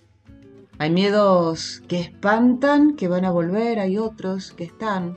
Hay 0.77 0.91
miedos 0.91 1.81
que 1.87 1.99
espantan, 1.99 2.95
que 2.95 3.07
van 3.07 3.25
a 3.25 3.31
volver, 3.31 3.79
hay 3.79 3.97
otros 3.97 4.51
que 4.51 4.65
están, 4.65 5.15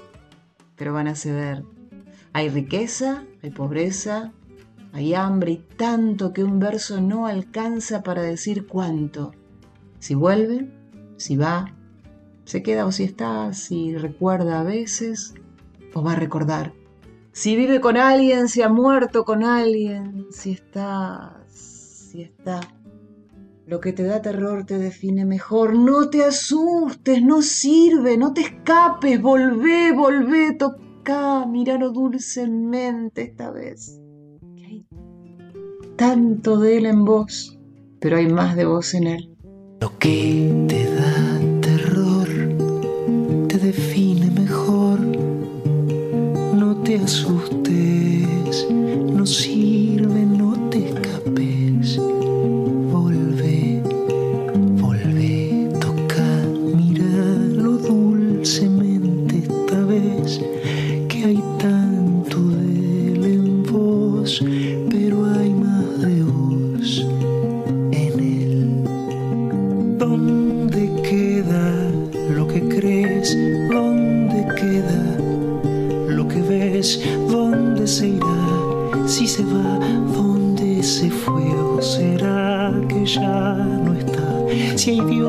pero 0.77 0.95
van 0.95 1.09
a 1.09 1.15
ceder. 1.15 1.63
Hay 2.33 2.49
riqueza, 2.51 3.25
hay 3.47 3.53
pobreza, 3.53 4.33
hay 4.93 5.15
hambre 5.15 5.53
y 5.53 5.57
tanto 5.77 6.33
que 6.33 6.43
un 6.43 6.59
verso 6.59 7.01
no 7.01 7.27
alcanza 7.27 8.03
para 8.03 8.23
decir 8.23 8.67
cuánto. 8.67 9.33
Si 10.01 10.17
vuelve, 10.17 10.69
si 11.17 11.37
va, 11.37 11.73
se 12.45 12.65
queda 12.65 12.87
o 12.87 12.93
si 12.93 13.05
está, 13.05 13.53
si 13.53 13.97
recuerda 13.97 14.61
a 14.61 14.65
veces 14.65 15.35
o 15.95 16.03
va 16.03 16.13
a 16.13 16.17
recordar. 16.17 16.73
Si 17.31 17.55
vive 17.55 17.81
con 17.81 17.97
alguien, 17.97 18.49
si 18.49 18.63
ha 18.63 18.69
muerto 18.69 19.25
con 19.25 19.45
alguien, 19.45 20.27
si 20.33 20.51
está, 20.51 21.45
si 21.49 22.23
está. 22.23 22.61
Lo 23.67 23.81
que 23.81 23.93
te 23.93 24.03
da 24.03 24.23
terror 24.23 24.65
te 24.65 24.79
define 24.79 25.25
mejor. 25.25 25.75
No 25.75 26.11
te 26.11 26.25
asustes, 26.25 27.23
no 27.23 27.43
sirve, 27.43 28.17
no 28.17 28.33
te 28.33 28.41
escapes, 28.41 29.21
volvé, 29.23 29.93
volvé, 29.93 30.53
toca 30.55 30.86
acá, 31.07 31.47
míralo 31.47 31.93
dulcemente 31.93 33.23
esta 33.23 33.53
vez. 33.53 34.01
Que 34.57 34.65
hay 34.65 34.87
tanto 35.95 36.59
de 36.59 36.79
él 36.79 36.87
en 36.87 37.05
vos, 37.05 37.57
pero 38.01 38.17
hay 38.17 38.27
más 38.27 38.57
de 38.57 38.65
vos 38.65 38.93
en 38.95 39.07
él. 39.07 39.37
Lo 39.81 39.97
que 39.99 40.67
te 40.67 40.85
da 40.95 41.61
terror 41.61 42.29
te 43.47 43.59
define 43.59 44.31
mejor. 44.33 44.99
No 46.57 46.83
te 46.83 46.97
asustes, 46.99 47.66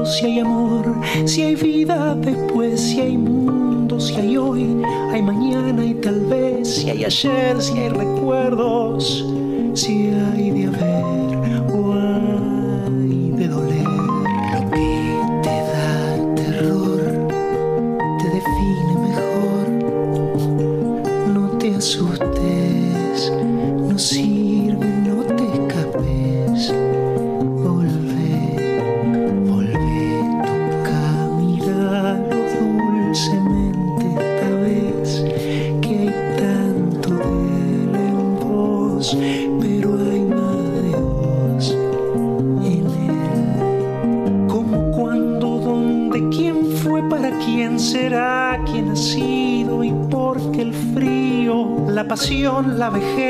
Si 0.07 0.25
hay 0.25 0.39
amor, 0.39 0.85
si 1.25 1.41
hay 1.41 1.55
vida 1.55 2.15
después, 2.15 2.79
si 2.79 3.01
hay 3.01 3.17
mundo, 3.17 3.99
si 3.99 4.15
hay 4.15 4.37
hoy, 4.37 4.81
hay 5.11 5.21
mañana 5.21 5.83
y 5.83 5.95
tal 5.95 6.21
vez, 6.21 6.75
si 6.75 6.89
hay 6.89 7.03
ayer, 7.03 7.61
si 7.61 7.77
hay 7.77 7.89
recuerdos, 7.89 9.25
si 9.73 10.07
hay 10.07 10.16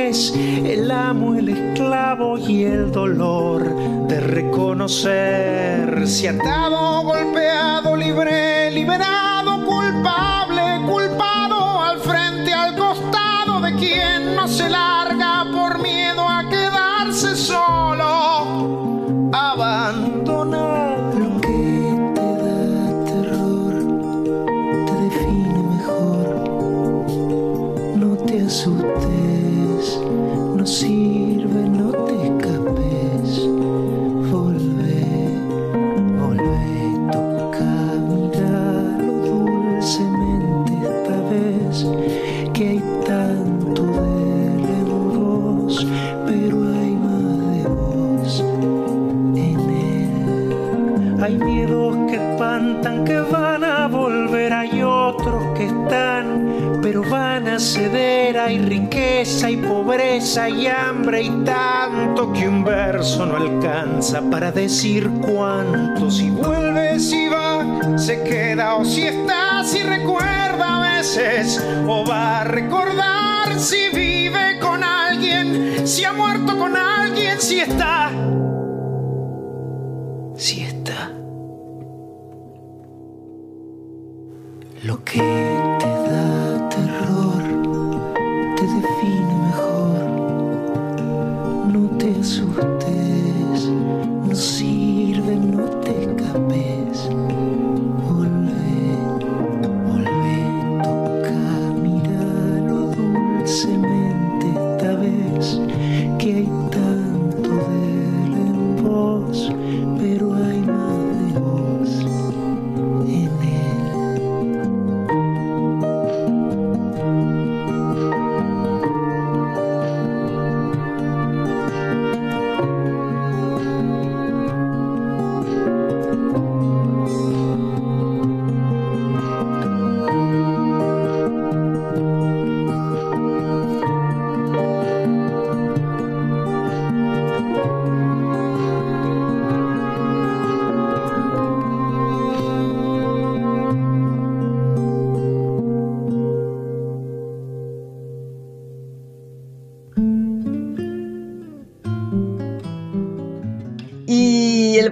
el 0.06 0.92
amo, 0.92 1.34
el 1.36 1.50
esclavo 1.50 2.38
y 2.38 2.66
el 2.66 2.92
dolor 2.92 3.64
de 4.08 4.20
reconocerse 4.20 6.30
atado, 6.30 7.02
golpeado, 7.02 7.96
libre, 7.96 8.70
liberado, 8.72 9.27
y 60.00 60.68
hambre 60.68 61.24
y 61.24 61.30
tanto 61.44 62.32
que 62.32 62.48
un 62.48 62.64
verso 62.64 63.26
no 63.26 63.36
alcanza 63.36 64.22
para 64.30 64.52
decir 64.52 65.10
cuánto. 65.22 66.12
Si 66.12 66.30
vuelve, 66.30 67.00
si 67.00 67.28
va, 67.28 67.98
se 67.98 68.22
queda 68.22 68.76
o 68.76 68.86
si 68.86 69.08
está, 69.08 69.64
si 69.64 69.82
recuerda 69.82 70.78
a 70.78 70.98
veces 70.98 71.60
o 71.88 72.06
va 72.06 72.42
a 72.42 72.44
recordar 72.44 73.60
si 73.60 73.90
vive 73.92 74.60
con 74.60 74.84
alguien, 74.84 75.88
si 75.88 76.06
ha 76.06 76.14
muerto 76.14 76.56
con 76.56 76.78
alguien, 76.78 77.42
si 77.42 77.60
está 77.60 78.07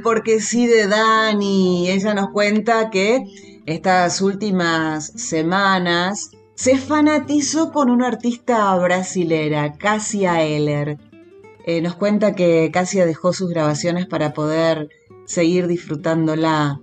porque 0.06 0.40
sí 0.40 0.68
de 0.68 0.86
Dani, 0.86 1.90
ella 1.90 2.14
nos 2.14 2.30
cuenta 2.30 2.92
que 2.92 3.26
estas 3.66 4.22
últimas 4.22 5.08
semanas 5.16 6.30
se 6.54 6.78
fanatizó 6.78 7.72
con 7.72 7.90
una 7.90 8.10
artista 8.10 8.76
brasilera, 8.76 9.74
Cassia 9.74 10.44
Eller. 10.44 11.00
Eh, 11.66 11.82
nos 11.82 11.96
cuenta 11.96 12.36
que 12.36 12.70
Cassia 12.72 13.08
dejó 13.08 13.34
sus 13.34 13.50
grabaciones 13.50 14.06
para 14.06 14.32
poder 14.36 14.90
seguir 15.26 15.66
disfrutándola. 15.66 16.80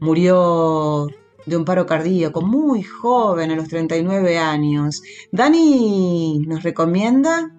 Murió 0.00 1.06
de 1.46 1.56
un 1.56 1.64
paro 1.64 1.86
cardíaco 1.86 2.42
muy 2.42 2.82
joven, 2.82 3.52
a 3.52 3.56
los 3.56 3.68
39 3.68 4.38
años. 4.38 5.04
Dani 5.30 6.44
nos 6.48 6.64
recomienda 6.64 7.54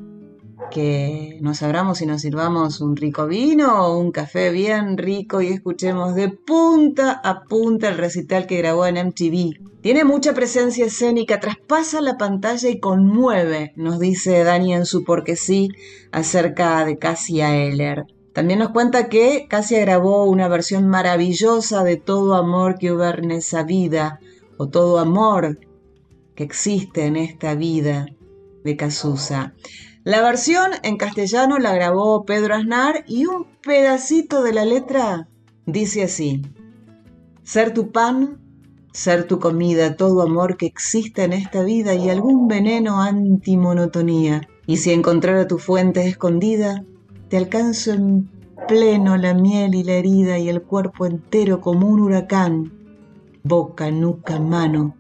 que 0.70 1.38
nos 1.42 1.64
abramos 1.64 2.02
y 2.02 2.06
nos 2.06 2.22
sirvamos 2.22 2.82
un 2.82 2.96
rico 2.96 3.28
vino 3.28 3.86
o 3.86 4.00
un 4.00 4.12
café 4.12 4.52
bien 4.52 4.98
rico 4.98 5.42
y 5.42 5.48
escuchemos 5.48 6.16
de 6.16 6.30
punta 6.30 7.12
a 7.24 7.44
punta 7.44 7.90
el 7.90 7.98
recital 7.98 8.48
que 8.48 8.58
grabó 8.58 8.86
en 8.86 9.08
MTV. 9.08 9.60
Tiene 9.82 10.04
mucha 10.04 10.34
presencia 10.34 10.86
escénica, 10.86 11.40
traspasa 11.40 12.02
la 12.02 12.18
pantalla 12.18 12.70
y 12.70 12.80
conmueve, 12.80 13.74
nos 13.76 14.00
dice 14.00 14.44
Dani 14.44 14.74
en 14.74 14.86
su 14.86 15.04
porque 15.04 15.36
sí 15.36 15.70
acerca 16.12 16.84
de 16.86 16.98
Cassia 16.98 17.56
Eller. 17.56 18.06
También 18.34 18.60
nos 18.60 18.70
cuenta 18.70 19.10
que 19.10 19.48
Cassia 19.50 19.80
grabó 19.80 20.26
una 20.26 20.48
versión 20.48 20.88
maravillosa 20.88 21.84
de 21.84 21.98
Todo 21.98 22.36
amor 22.36 22.78
que 22.78 22.92
hubo 22.92 23.06
en 23.06 23.32
esa 23.32 23.64
vida, 23.64 24.20
o 24.58 24.68
Todo 24.68 25.00
amor 25.00 25.60
que 26.36 26.44
existe 26.44 27.06
en 27.06 27.16
esta 27.16 27.56
vida, 27.56 28.06
de 28.64 28.76
Casusa. 28.76 29.54
La 30.08 30.22
versión 30.22 30.72
en 30.84 30.96
castellano 30.96 31.60
la 31.60 31.76
grabó 31.76 32.24
Pedro 32.24 32.56
Aznar 32.56 33.04
y 33.10 33.26
un 33.26 33.46
pedacito 33.62 34.42
de 34.42 34.54
la 34.54 34.64
letra 34.64 35.28
dice 35.66 36.04
así. 36.04 36.44
Ser 37.44 37.74
tu 37.74 37.92
pan, 37.92 38.40
ser 38.94 39.28
tu 39.28 39.38
comida, 39.38 39.98
todo 39.98 40.22
amor 40.22 40.56
que 40.56 40.66
existe 40.66 41.26
en 41.26 41.34
esta 41.34 41.62
vida 41.62 41.94
y 41.94 42.10
algún 42.10 42.48
veneno 42.48 43.02
antimonotonía. 43.02 44.48
Y 44.66 44.78
si 44.78 44.94
encontrara 44.94 45.46
tu 45.46 45.58
fuente 45.58 46.08
escondida, 46.08 46.86
te 47.28 47.36
alcanzo 47.36 47.92
en 47.92 48.30
pleno 48.66 49.18
la 49.18 49.34
miel 49.34 49.76
y 49.76 49.84
la 49.84 49.96
herida 49.96 50.40
y 50.40 50.48
el 50.48 50.62
cuerpo 50.62 51.06
entero 51.06 51.60
como 51.60 51.86
un 51.86 52.00
huracán, 52.00 52.72
boca, 53.44 53.92
nuca, 53.92 54.40
mano, 54.40 54.96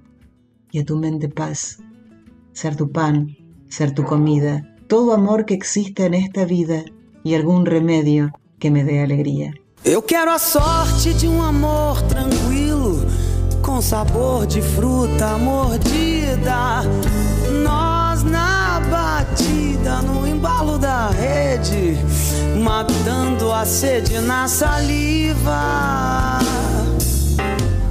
y 0.70 0.80
a 0.80 0.86
tu 0.86 0.97
mente 0.97 1.30
paz. 1.30 1.80
Ser 2.51 2.76
tu 2.76 2.91
pan, 2.91 3.38
ser 3.70 3.93
tu 3.93 4.03
comida, 4.03 4.74
todo 4.88 5.13
amor 5.13 5.45
que 5.45 5.53
existe 5.53 6.05
en 6.05 6.13
esta 6.13 6.45
vida 6.45 6.83
y 7.23 7.35
algún 7.35 7.65
remedio 7.65 8.31
que 8.59 8.71
me 8.71 8.83
dé 8.83 9.03
alegría. 9.03 9.53
Eu 9.83 10.01
quero 10.01 10.31
a 10.31 10.39
sorte 10.39 11.13
de 11.13 11.27
um 11.27 11.41
amor 11.43 12.01
tranquilo, 12.03 13.05
com 13.61 13.81
sabor 13.81 14.45
de 14.45 14.61
fruta 14.61 15.38
mordida. 15.38 16.83
Nós 17.63 18.23
na 18.23 18.81
batida, 18.89 20.01
no 20.01 20.27
embalo 20.27 20.77
da 20.77 21.09
rede, 21.09 21.97
matando 22.61 23.53
a 23.53 23.65
sede 23.65 24.19
na 24.19 24.47
saliva. 24.47 26.39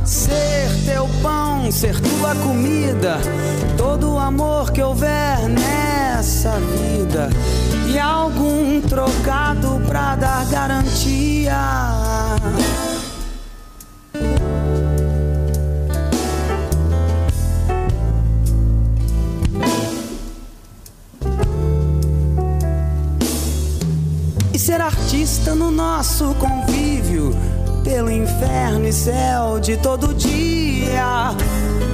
Ser 0.05 0.76
teu 0.87 1.09
pão, 1.21 1.71
ser 1.73 2.01
tua 2.01 2.35
comida, 2.37 3.19
todo 3.77 4.15
o 4.15 4.19
amor 4.19 4.71
que 4.71 4.81
houver 4.81 5.49
nessa 5.49 6.53
vida 6.61 7.29
e 7.89 7.99
algum 7.99 8.81
trocado 8.81 9.83
pra 9.89 10.15
dar 10.15 10.47
garantia. 10.47 11.57
E 24.55 24.59
ser 24.59 24.81
artista 24.81 25.53
no 25.55 25.73
nosso 25.73 26.33
convívio, 26.37 27.35
pelo 27.87 28.11
inferno 28.11 28.89
e 28.89 28.93
céu 28.93 29.61
de 29.61 29.77
todo 29.77 30.13
dia, 30.13 31.31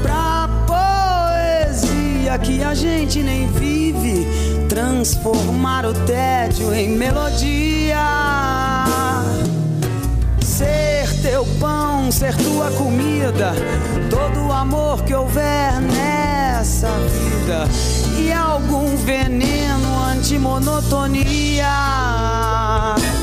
pra 0.01 0.49
poesia 0.67 2.39
que 2.39 2.65
a 2.65 2.73
gente 2.73 3.23
nem 3.23 3.47
vive 3.49 4.27
transformar 4.71 5.85
o 5.85 5.93
tédio 5.93 6.75
em 6.75 6.97
melodia. 6.97 7.99
Ser 10.41 11.13
teu 11.21 11.45
pão, 11.61 12.11
ser 12.11 12.35
tua 12.37 12.71
comida, 12.71 13.53
todo 14.09 14.47
o 14.47 14.53
amor 14.53 15.05
que 15.05 15.15
houver 15.15 15.79
nessa 15.79 16.89
vida 16.89 17.69
e 18.19 18.33
algum 18.33 18.97
veneno 18.97 20.03
antimonotonia. 20.05 21.67
Se 22.97 23.22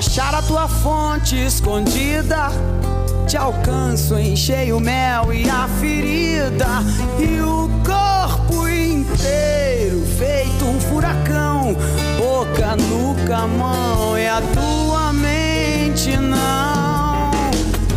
achar 0.00 0.34
a 0.34 0.40
tua 0.40 0.66
fonte 0.66 1.36
escondida, 1.36 2.48
te 3.26 3.36
alcanço 3.36 4.16
em 4.16 4.34
cheio 4.34 4.80
mel 4.80 5.30
e 5.30 5.46
a 5.48 5.68
ferida. 5.78 6.66
E 7.18 7.38
o 7.42 7.68
corpo 7.84 8.66
inteiro 8.66 10.02
feito 10.18 10.64
um 10.64 10.80
furacão, 10.80 11.76
boca, 12.18 12.76
nuca, 12.76 13.46
mão 13.46 14.16
e 14.16 14.26
a 14.26 14.40
tua 14.40 15.12
mente 15.12 16.16
não. 16.16 17.30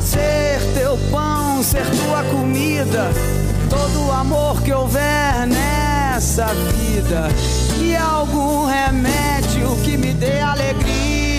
Ser 0.02 0.60
teu 0.74 0.98
pão, 1.10 1.64
ser 1.64 1.86
tua 1.86 2.22
comida, 2.26 3.12
todo 3.70 4.08
o 4.08 4.12
amor 4.12 4.62
que 4.62 4.74
houver 4.74 5.48
nessa 5.48 6.48
vida. 6.48 7.30
E 7.80 7.96
algum 7.96 8.66
remédio 8.66 9.74
que 9.86 9.96
me 9.96 10.12
dê 10.12 10.42
alegria. 10.42 11.33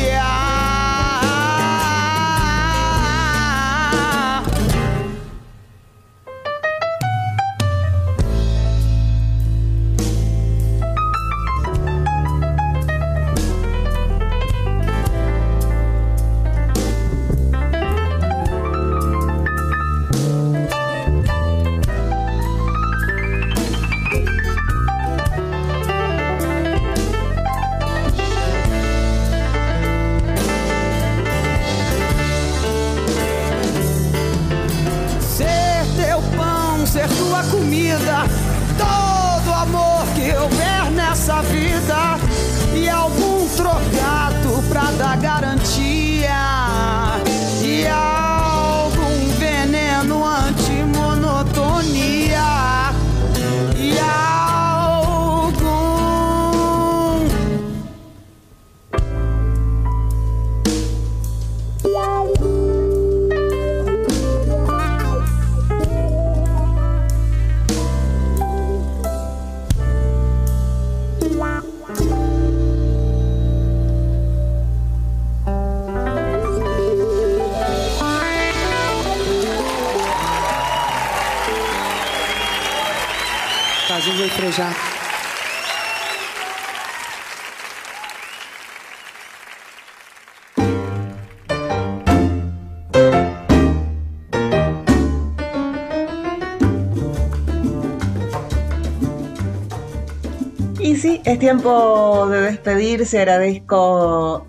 Es 101.25 101.39
tiempo 101.39 102.29
de 102.29 102.41
despedirse. 102.43 103.18
Agradezco 103.18 104.47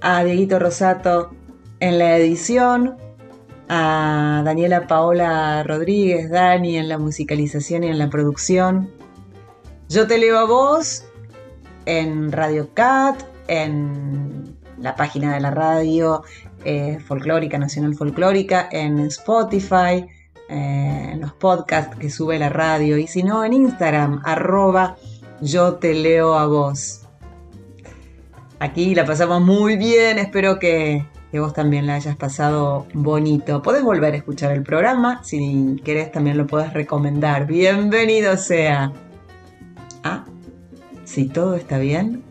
a 0.00 0.24
Dieguito 0.24 0.58
Rosato 0.58 1.30
en 1.80 1.98
la 1.98 2.16
edición, 2.16 2.96
a 3.68 4.42
Daniela 4.44 4.86
Paola 4.86 5.62
Rodríguez, 5.62 6.30
Dani 6.30 6.78
en 6.78 6.88
la 6.88 6.98
musicalización 6.98 7.84
y 7.84 7.88
en 7.88 7.98
la 7.98 8.08
producción. 8.08 8.90
Yo 9.88 10.06
te 10.06 10.18
leo 10.18 10.38
a 10.38 10.44
vos 10.44 11.04
en 11.84 12.32
Radio 12.32 12.70
Cat, 12.72 13.22
en 13.48 14.56
la 14.78 14.96
página 14.96 15.34
de 15.34 15.40
la 15.40 15.50
radio 15.50 16.22
eh, 16.64 16.98
folclórica, 16.98 17.58
nacional 17.58 17.94
folclórica, 17.94 18.68
en 18.72 19.00
Spotify, 19.00 20.06
eh, 20.48 21.10
en 21.12 21.20
los 21.20 21.32
podcasts 21.34 21.96
que 21.96 22.08
sube 22.08 22.38
la 22.38 22.48
radio 22.48 22.96
y 22.96 23.06
si 23.06 23.22
no 23.22 23.44
en 23.44 23.52
Instagram, 23.52 24.22
arroba 24.24 24.96
yo 25.40 25.74
te 25.74 25.94
leo 25.94 26.34
a 26.34 26.46
vos. 26.46 27.02
Aquí 28.58 28.94
la 28.94 29.04
pasamos 29.04 29.42
muy 29.42 29.76
bien, 29.76 30.18
espero 30.18 30.58
que, 30.58 31.04
vos 31.32 31.52
también 31.52 31.86
la 31.86 31.96
hayas 31.96 32.16
pasado 32.16 32.86
bonito. 32.94 33.60
Podés 33.60 33.82
volver 33.82 34.14
a 34.14 34.16
escuchar 34.16 34.52
el 34.52 34.62
programa, 34.62 35.22
si 35.22 35.76
querés 35.84 36.10
también 36.10 36.38
lo 36.38 36.46
podés 36.46 36.72
recomendar. 36.72 37.46
Bienvenido 37.46 38.38
sea. 38.38 38.92
Ah, 40.02 40.24
si 41.04 41.28
todo 41.28 41.56
está 41.56 41.78
bien. 41.78 42.24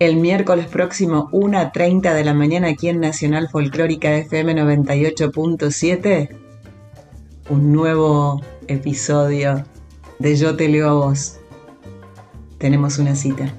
El 0.00 0.16
miércoles 0.16 0.66
próximo, 0.66 1.28
1.30 1.30 2.14
de 2.14 2.24
la 2.24 2.34
mañana, 2.34 2.68
aquí 2.68 2.88
en 2.88 3.00
Nacional 3.00 3.48
Folclórica 3.48 4.16
FM 4.16 4.54
98.7, 4.54 6.36
un 7.50 7.72
nuevo 7.72 8.40
episodio 8.66 9.64
de 10.18 10.36
Yo 10.36 10.56
te 10.56 10.68
leo 10.68 10.88
a 10.88 10.92
vos. 10.92 11.37
Tenemos 12.58 12.98
una 12.98 13.14
cita. 13.14 13.54